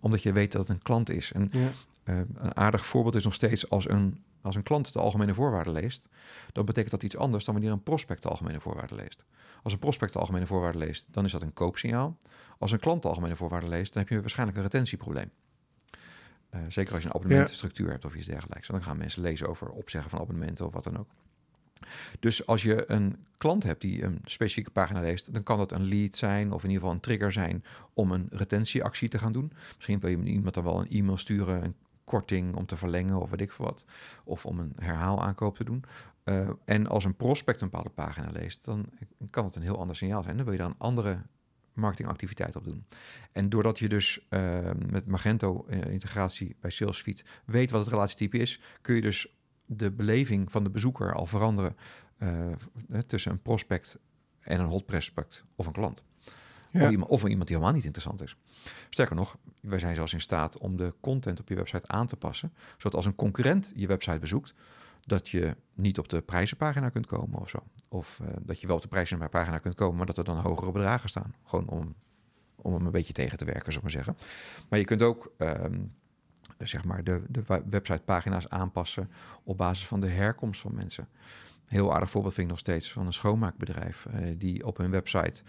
omdat 0.00 0.22
je 0.22 0.32
weet 0.32 0.52
dat 0.52 0.60
het 0.60 0.70
een 0.70 0.82
klant 0.82 1.10
is. 1.10 1.32
En 1.32 1.48
Ja. 1.52 1.70
eh, 2.04 2.16
een 2.34 2.56
aardig 2.56 2.86
voorbeeld 2.86 3.14
is 3.14 3.24
nog 3.24 3.34
steeds 3.34 3.70
als 3.70 3.88
een, 3.88 4.22
als 4.42 4.56
een 4.56 4.62
klant 4.62 4.92
de 4.92 4.98
algemene 4.98 5.34
voorwaarden 5.34 5.72
leest, 5.72 6.08
dan 6.52 6.64
betekent 6.64 6.90
dat 6.90 7.02
iets 7.02 7.16
anders 7.16 7.44
dan 7.44 7.54
wanneer 7.54 7.72
een 7.72 7.82
prospect 7.82 8.22
de 8.22 8.28
algemene 8.28 8.60
voorwaarden 8.60 8.96
leest. 8.96 9.24
Als 9.62 9.72
een 9.72 9.78
prospect 9.78 10.12
de 10.12 10.18
algemene 10.18 10.46
voorwaarden 10.46 10.80
leest, 10.80 11.06
dan 11.10 11.24
is 11.24 11.32
dat 11.32 11.42
een 11.42 11.52
koopsignaal. 11.52 12.18
Als 12.58 12.72
een 12.72 12.80
klant 12.80 13.02
de 13.02 13.08
algemene 13.08 13.36
voorwaarden 13.36 13.68
leest, 13.68 13.92
dan 13.92 14.02
heb 14.02 14.10
je 14.10 14.20
waarschijnlijk 14.20 14.58
een 14.58 14.64
retentieprobleem. 14.64 15.30
Eh, 16.50 16.60
zeker 16.68 16.92
als 16.92 17.02
je 17.02 17.08
een 17.08 17.14
abonnementenstructuur 17.14 17.90
hebt 17.90 18.04
of 18.04 18.14
iets 18.14 18.26
dergelijks. 18.26 18.68
En 18.68 18.74
dan 18.74 18.82
gaan 18.82 18.96
mensen 18.96 19.22
lezen 19.22 19.48
over 19.48 19.68
opzeggen 19.68 20.10
van 20.10 20.20
abonnementen 20.20 20.66
of 20.66 20.72
wat 20.72 20.84
dan 20.84 20.98
ook. 20.98 21.08
Dus 22.20 22.46
als 22.46 22.62
je 22.62 22.90
een 22.90 23.26
klant 23.36 23.62
hebt 23.62 23.80
die 23.80 24.02
een 24.02 24.20
specifieke 24.24 24.70
pagina 24.70 25.00
leest, 25.00 25.32
dan 25.32 25.42
kan 25.42 25.58
dat 25.58 25.72
een 25.72 25.88
lead 25.88 26.16
zijn 26.16 26.52
of 26.52 26.62
in 26.62 26.68
ieder 26.68 26.82
geval 26.82 26.94
een 26.94 27.00
trigger 27.00 27.32
zijn 27.32 27.64
om 27.94 28.12
een 28.12 28.26
retentieactie 28.30 29.08
te 29.08 29.18
gaan 29.18 29.32
doen. 29.32 29.52
Misschien 29.74 30.00
wil 30.00 30.10
je 30.10 30.22
iemand 30.22 30.54
dan 30.54 30.64
wel 30.64 30.80
een 30.80 30.90
e-mail 30.90 31.16
sturen, 31.16 31.64
een 31.64 31.74
korting 32.04 32.54
om 32.54 32.66
te 32.66 32.76
verlengen 32.76 33.20
of 33.20 33.30
weet 33.30 33.40
ik 33.40 33.52
veel 33.52 33.64
wat. 33.64 33.84
Of 34.24 34.46
om 34.46 34.58
een 34.58 34.72
herhaalaankoop 34.76 35.56
te 35.56 35.64
doen. 35.64 35.84
Uh, 36.24 36.48
en 36.64 36.86
als 36.86 37.04
een 37.04 37.16
prospect 37.16 37.60
een 37.60 37.68
bepaalde 37.70 37.90
pagina 37.90 38.30
leest, 38.30 38.64
dan 38.64 38.88
kan 39.30 39.44
het 39.44 39.56
een 39.56 39.62
heel 39.62 39.78
ander 39.78 39.96
signaal 39.96 40.22
zijn. 40.22 40.36
Dan 40.36 40.44
wil 40.44 40.54
je 40.54 40.60
daar 40.60 40.68
een 40.68 40.78
andere 40.78 41.22
marketingactiviteit 41.72 42.56
op 42.56 42.64
doen. 42.64 42.86
En 43.32 43.48
doordat 43.48 43.78
je 43.78 43.88
dus 43.88 44.26
uh, 44.30 44.70
met 44.86 45.06
Magento-integratie 45.06 46.48
uh, 46.48 46.54
bij 46.60 46.70
SalesFeed 46.70 47.24
weet 47.44 47.70
wat 47.70 47.80
het 47.80 47.90
relatietype 47.90 48.38
is, 48.38 48.60
kun 48.80 48.94
je 48.94 49.00
dus 49.00 49.39
de 49.72 49.90
beleving 49.90 50.52
van 50.52 50.64
de 50.64 50.70
bezoeker 50.70 51.14
al 51.14 51.26
veranderen 51.26 51.76
uh, 52.18 52.98
tussen 53.06 53.32
een 53.32 53.42
prospect 53.42 53.98
en 54.40 54.60
een 54.60 54.66
hot 54.66 54.86
prospect 54.86 55.44
of 55.54 55.66
een 55.66 55.72
klant. 55.72 56.04
Ja. 56.70 56.84
Of, 56.84 56.90
iemand, 56.90 57.10
of 57.10 57.24
iemand 57.24 57.46
die 57.46 57.56
helemaal 57.56 57.76
niet 57.76 57.84
interessant 57.84 58.22
is. 58.22 58.36
Sterker 58.90 59.16
nog, 59.16 59.36
wij 59.60 59.78
zijn 59.78 59.94
zelfs 59.94 60.12
in 60.12 60.20
staat 60.20 60.58
om 60.58 60.76
de 60.76 60.94
content 61.00 61.40
op 61.40 61.48
je 61.48 61.54
website 61.54 61.88
aan 61.88 62.06
te 62.06 62.16
passen, 62.16 62.52
zodat 62.76 62.94
als 62.94 63.06
een 63.06 63.14
concurrent 63.14 63.72
je 63.74 63.86
website 63.86 64.18
bezoekt, 64.18 64.54
dat 65.04 65.28
je 65.28 65.56
niet 65.74 65.98
op 65.98 66.08
de 66.08 66.20
prijzenpagina 66.20 66.88
kunt 66.88 67.06
komen 67.06 67.40
of 67.40 67.50
zo. 67.50 67.58
Of 67.88 68.20
uh, 68.22 68.28
dat 68.40 68.60
je 68.60 68.66
wel 68.66 68.76
op 68.76 68.82
de 68.82 68.88
prijzenpagina 68.88 69.58
kunt 69.58 69.74
komen, 69.74 69.96
maar 69.96 70.06
dat 70.06 70.18
er 70.18 70.24
dan 70.24 70.38
hogere 70.38 70.72
bedragen 70.72 71.08
staan. 71.08 71.34
Gewoon 71.44 71.68
om, 71.68 71.94
om 72.56 72.72
hem 72.72 72.86
een 72.86 72.92
beetje 72.92 73.12
tegen 73.12 73.38
te 73.38 73.44
werken, 73.44 73.72
zou 73.72 73.76
ik 73.76 73.82
maar 73.82 74.04
zeggen. 74.04 74.16
Maar 74.68 74.78
je 74.78 74.84
kunt 74.84 75.02
ook 75.02 75.32
um, 75.38 75.94
zeg 76.58 76.84
maar 76.84 77.04
de, 77.04 77.22
de 77.28 77.42
websitepagina's 77.70 78.48
aanpassen 78.48 79.10
op 79.42 79.56
basis 79.56 79.86
van 79.86 80.00
de 80.00 80.08
herkomst 80.08 80.60
van 80.60 80.74
mensen. 80.74 81.08
Heel 81.64 81.94
aardig 81.94 82.10
voorbeeld 82.10 82.34
vind 82.34 82.46
ik 82.46 82.52
nog 82.52 82.62
steeds 82.62 82.92
van 82.92 83.06
een 83.06 83.12
schoonmaakbedrijf 83.12 84.06
uh, 84.06 84.34
die 84.38 84.66
op 84.66 84.76
hun 84.76 84.90
website 84.90 85.42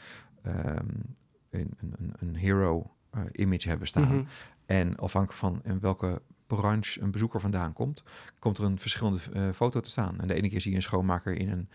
um, 0.45 1.15
een, 1.49 1.73
een, 1.79 2.13
een 2.19 2.35
hero 2.35 2.91
uh, 3.15 3.21
image 3.31 3.69
hebben 3.69 3.87
staan. 3.87 4.03
Mm 4.03 4.09
-hmm. 4.09 4.27
En 4.65 4.95
afhankelijk 4.95 5.39
van 5.39 5.61
in 5.63 5.79
welke 5.79 6.21
branche 6.47 7.01
een 7.01 7.11
bezoeker 7.11 7.39
vandaan 7.39 7.73
komt, 7.73 8.03
komt 8.39 8.57
er 8.57 8.63
een 8.63 8.79
verschillende 8.79 9.19
uh, 9.33 9.49
foto 9.49 9.79
te 9.79 9.89
staan. 9.89 10.19
En 10.19 10.27
de 10.27 10.33
ene 10.33 10.49
keer 10.49 10.61
zie 10.61 10.71
je 10.71 10.77
een 10.77 10.83
schoonmaker 10.83 11.33
in 11.33 11.49
een 11.49 11.69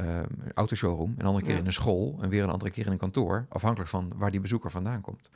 uh, 0.00 0.20
autoshowroom, 0.54 1.14
een 1.18 1.26
andere 1.26 1.44
keer 1.44 1.54
ja. 1.54 1.60
in 1.60 1.66
een 1.66 1.72
school 1.72 2.18
en 2.22 2.28
weer 2.28 2.42
een 2.42 2.50
andere 2.50 2.70
keer 2.70 2.86
in 2.86 2.92
een 2.92 2.98
kantoor, 2.98 3.46
afhankelijk 3.48 3.90
van 3.90 4.12
waar 4.16 4.30
die 4.30 4.40
bezoeker 4.40 4.70
vandaan 4.70 5.00
komt. 5.00 5.30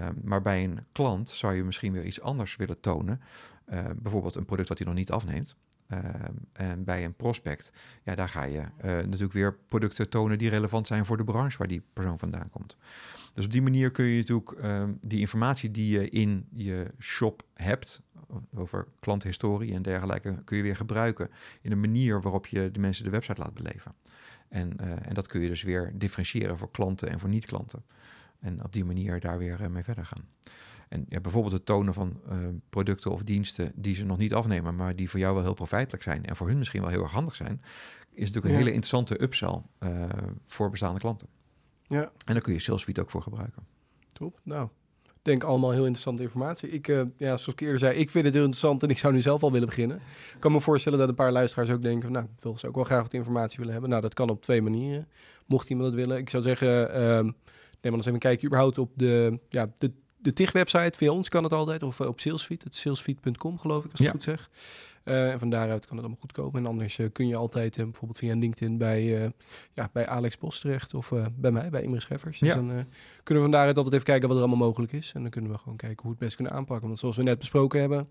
Uh, 0.00 0.06
maar 0.22 0.42
bij 0.42 0.64
een 0.64 0.78
klant 0.92 1.28
zou 1.28 1.54
je 1.54 1.64
misschien 1.64 1.92
weer 1.92 2.04
iets 2.04 2.20
anders 2.20 2.56
willen 2.56 2.80
tonen. 2.80 3.20
Uh, 3.72 3.78
bijvoorbeeld 3.96 4.34
een 4.34 4.44
product 4.44 4.68
wat 4.68 4.78
hij 4.78 4.86
nog 4.86 4.96
niet 4.96 5.10
afneemt. 5.10 5.56
Uh, 5.88 5.98
en 6.52 6.84
bij 6.84 7.04
een 7.04 7.14
prospect, 7.14 7.72
ja, 8.02 8.14
daar 8.14 8.28
ga 8.28 8.42
je 8.42 8.58
uh, 8.58 8.66
natuurlijk 8.84 9.32
weer 9.32 9.58
producten 9.68 10.08
tonen 10.08 10.38
die 10.38 10.48
relevant 10.48 10.86
zijn 10.86 11.06
voor 11.06 11.16
de 11.16 11.24
branche 11.24 11.58
waar 11.58 11.68
die 11.68 11.82
persoon 11.92 12.18
vandaan 12.18 12.50
komt. 12.50 12.76
Dus 13.32 13.44
op 13.44 13.52
die 13.52 13.62
manier 13.62 13.90
kun 13.90 14.04
je 14.04 14.18
natuurlijk 14.18 14.50
uh, 14.50 14.84
die 15.00 15.20
informatie 15.20 15.70
die 15.70 15.98
je 15.98 16.08
in 16.08 16.46
je 16.52 16.90
shop 16.98 17.42
hebt, 17.54 18.02
over 18.54 18.86
klanthistorie 19.00 19.74
en 19.74 19.82
dergelijke, 19.82 20.42
kun 20.44 20.56
je 20.56 20.62
weer 20.62 20.76
gebruiken 20.76 21.30
in 21.60 21.72
een 21.72 21.80
manier 21.80 22.20
waarop 22.20 22.46
je 22.46 22.70
de 22.70 22.80
mensen 22.80 23.04
de 23.04 23.10
website 23.10 23.40
laat 23.40 23.54
beleven. 23.54 23.94
En, 24.54 24.76
uh, 24.80 24.90
en 24.90 25.14
dat 25.14 25.26
kun 25.26 25.40
je 25.40 25.48
dus 25.48 25.62
weer 25.62 25.92
differentiëren 25.94 26.58
voor 26.58 26.70
klanten 26.70 27.08
en 27.08 27.20
voor 27.20 27.28
niet-klanten. 27.28 27.84
En 28.40 28.64
op 28.64 28.72
die 28.72 28.84
manier 28.84 29.20
daar 29.20 29.38
weer 29.38 29.60
uh, 29.60 29.66
mee 29.66 29.84
verder 29.84 30.06
gaan. 30.06 30.28
En 30.88 31.06
ja, 31.08 31.20
bijvoorbeeld 31.20 31.52
het 31.52 31.66
tonen 31.66 31.94
van 31.94 32.20
uh, 32.28 32.38
producten 32.70 33.10
of 33.10 33.22
diensten 33.22 33.72
die 33.74 33.94
ze 33.94 34.04
nog 34.04 34.18
niet 34.18 34.34
afnemen, 34.34 34.76
maar 34.76 34.96
die 34.96 35.10
voor 35.10 35.20
jou 35.20 35.34
wel 35.34 35.42
heel 35.42 35.54
profijtelijk 35.54 36.02
zijn 36.02 36.24
en 36.24 36.36
voor 36.36 36.48
hun 36.48 36.58
misschien 36.58 36.80
wel 36.80 36.90
heel 36.90 37.02
erg 37.02 37.12
handig 37.12 37.34
zijn, 37.34 37.62
is 38.10 38.18
natuurlijk 38.18 38.44
een 38.44 38.50
ja. 38.50 38.56
hele 38.56 38.72
interessante 38.72 39.22
upsell 39.22 39.62
voor 40.44 40.70
bestaande 40.70 41.00
klanten. 41.00 41.28
Ja. 41.86 42.02
En 42.02 42.32
daar 42.32 42.42
kun 42.42 42.52
je 42.52 42.58
SalesSuite 42.58 43.00
ook 43.00 43.10
voor 43.10 43.22
gebruiken. 43.22 43.66
Top. 44.12 44.40
Nou, 44.42 44.68
denk 45.24 45.44
allemaal 45.44 45.70
heel 45.70 45.80
interessante 45.80 46.22
informatie. 46.22 46.68
Ik, 46.70 46.88
uh, 46.88 46.96
ja, 47.16 47.26
zoals 47.26 47.46
ik 47.46 47.60
eerder 47.60 47.78
zei, 47.78 47.98
ik 47.98 48.10
vind 48.10 48.24
het 48.24 48.34
heel 48.34 48.42
interessant 48.42 48.82
en 48.82 48.88
ik 48.88 48.98
zou 48.98 49.12
nu 49.12 49.20
zelf 49.20 49.42
al 49.42 49.52
willen 49.52 49.68
beginnen. 49.68 49.96
Ik 49.96 50.36
kan 50.40 50.52
me 50.52 50.60
voorstellen 50.60 50.98
dat 50.98 51.08
een 51.08 51.14
paar 51.14 51.32
luisteraars 51.32 51.70
ook 51.70 51.82
denken, 51.82 52.12
nou, 52.12 52.24
ik 52.24 52.42
wil 52.42 52.58
ze 52.58 52.66
ook 52.68 52.74
wel 52.74 52.84
graag 52.84 53.02
wat 53.02 53.14
informatie 53.14 53.56
willen 53.58 53.72
hebben. 53.72 53.90
Nou, 53.90 54.02
dat 54.02 54.14
kan 54.14 54.28
op 54.30 54.42
twee 54.42 54.62
manieren, 54.62 55.08
mocht 55.46 55.70
iemand 55.70 55.88
dat 55.88 55.98
willen. 56.00 56.18
Ik 56.18 56.30
zou 56.30 56.42
zeggen, 56.42 56.68
uh, 56.90 56.94
neem 57.00 57.32
maar 57.82 57.92
eens 57.92 58.00
even 58.00 58.12
een 58.14 58.18
kijkje 58.18 58.46
überhaupt 58.46 58.78
op 58.78 58.90
de, 58.94 59.38
ja, 59.48 59.70
de, 59.78 59.90
de 60.16 60.32
TIG-website. 60.32 60.98
Via 60.98 61.10
ons 61.10 61.28
kan 61.28 61.42
het 61.44 61.52
altijd, 61.52 61.82
of 61.82 62.00
op 62.00 62.20
SalesFeed, 62.20 62.64
het 62.64 62.74
salesfeed.com 62.74 63.58
geloof 63.58 63.84
ik, 63.84 63.90
als 63.90 64.00
ik 64.00 64.06
Ja. 64.06 64.12
het 64.12 64.24
goed 64.24 64.34
zeg. 64.36 64.50
Uh, 65.04 65.32
en 65.32 65.38
van 65.38 65.50
daaruit 65.50 65.86
kan 65.86 65.96
het 65.96 66.06
allemaal 66.06 66.20
goed 66.20 66.32
komen. 66.32 66.60
En 66.60 66.66
anders 66.66 66.98
uh, 66.98 67.06
kun 67.12 67.26
je 67.26 67.36
altijd 67.36 67.76
uh, 67.76 67.84
bijvoorbeeld 67.84 68.18
via 68.18 68.34
LinkedIn 68.34 68.78
bij, 68.78 69.32
ja, 69.72 69.90
bij 69.92 70.06
Alex 70.06 70.38
Bos 70.38 70.60
terecht 70.60 70.94
of 70.94 71.12
bij 71.34 71.50
mij, 71.50 71.70
bij 71.70 71.82
Imre 71.82 72.00
Scheffers. 72.00 72.38
Dus 72.38 72.48
Ja. 72.48 72.54
dan 72.54 72.66
kunnen 73.22 73.44
we 73.44 73.50
van 73.50 73.50
daaruit 73.50 73.76
altijd 73.76 73.94
even 73.94 74.06
kijken 74.06 74.28
wat 74.28 74.36
er 74.36 74.44
allemaal 74.44 74.66
mogelijk 74.66 74.92
is. 74.92 75.12
En 75.14 75.22
dan 75.22 75.30
kunnen 75.30 75.50
we 75.50 75.58
gewoon 75.58 75.76
kijken 75.76 75.96
hoe 76.02 76.06
we 76.06 76.16
het 76.16 76.24
best 76.24 76.34
kunnen 76.34 76.52
aanpakken. 76.52 76.86
Want 76.86 76.98
zoals 76.98 77.16
we 77.16 77.22
net 77.22 77.38
besproken 77.38 77.80
hebben, 77.80 78.08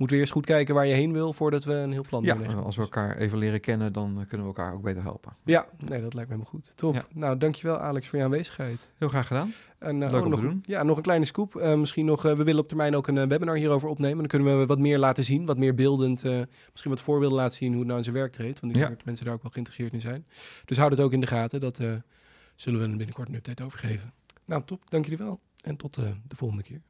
moeten 0.00 0.16
we 0.16 0.22
eerst 0.22 0.32
goed 0.32 0.46
kijken 0.46 0.74
waar 0.74 0.86
je 0.86 0.94
heen 0.94 1.12
wil 1.12 1.32
voordat 1.32 1.64
we 1.64 1.72
een 1.72 1.92
heel 1.92 2.04
plan 2.08 2.22
Ja, 2.24 2.34
als 2.34 2.76
we 2.76 2.82
elkaar 2.82 3.16
even 3.16 3.38
leren 3.38 3.60
kennen, 3.60 3.92
dan 3.92 4.24
kunnen 4.28 4.46
we 4.46 4.54
elkaar 4.54 4.74
ook 4.74 4.82
beter 4.82 5.02
helpen. 5.02 5.36
Ja, 5.44 5.66
nee, 5.78 6.00
dat 6.02 6.14
lijkt 6.14 6.30
me 6.30 6.36
helemaal 6.36 6.44
goed. 6.44 6.72
Top. 6.76 6.94
Ja. 6.94 7.06
Nou, 7.12 7.38
dankjewel 7.38 7.78
Alex 7.78 8.08
voor 8.08 8.18
je 8.18 8.24
aanwezigheid. 8.24 8.88
Heel 8.98 9.08
graag 9.08 9.26
gedaan. 9.26 9.52
En, 9.78 10.02
eh, 10.02 10.10
Leuk 10.10 10.20
oh, 10.20 10.26
om 10.26 10.34
te 10.34 10.40
nog, 10.40 10.40
doen. 10.40 10.62
Ja, 10.66 10.82
nog 10.82 10.96
een 10.96 11.02
kleine 11.02 11.24
scoop. 11.24 11.56
Eh, 11.56 11.74
misschien 11.74 12.04
nog, 12.06 12.24
eh, 12.24 12.36
we 12.36 12.44
willen 12.44 12.60
op 12.60 12.68
termijn 12.68 12.96
ook 12.96 13.06
een 13.06 13.28
webinar 13.28 13.56
hierover 13.56 13.88
opnemen. 13.88 14.18
Dan 14.18 14.26
kunnen 14.26 14.58
we 14.58 14.66
wat 14.66 14.78
meer 14.78 14.98
laten 14.98 15.24
zien, 15.24 15.46
wat 15.46 15.58
meer 15.58 15.74
beeldend. 15.74 16.22
misschien 16.70 16.90
wat 16.90 17.00
voorbeelden 17.00 17.38
laten 17.38 17.56
zien 17.56 17.68
hoe 17.70 17.78
het 17.78 17.86
nou 17.86 17.98
in 17.98 18.04
zijn 18.04 18.16
werk 18.16 18.32
treedt. 18.32 18.60
Want 18.60 18.72
ik 18.72 18.78
Ja. 18.78 18.86
denk 18.86 18.96
dat 18.96 19.06
mensen 19.06 19.24
daar 19.24 19.34
ook 19.34 19.42
wel 19.42 19.50
geïnteresseerd 19.50 19.92
in 19.92 20.00
zijn. 20.00 20.26
Dus 20.64 20.76
houd 20.76 20.90
het 20.90 21.00
ook 21.00 21.12
in 21.12 21.20
de 21.20 21.26
gaten. 21.26 21.60
Dat 21.60 21.76
zullen 22.54 22.80
we 22.80 22.86
binnenkort 22.96 23.28
een 23.28 23.34
update 23.34 23.64
over 23.64 23.78
geven. 23.78 24.12
Nou, 24.44 24.62
top. 24.64 24.90
Dank 24.90 25.04
jullie 25.04 25.18
wel. 25.18 25.40
En 25.64 25.76
tot 25.76 25.94
de 25.94 26.36
volgende 26.36 26.62
keer. 26.62 26.80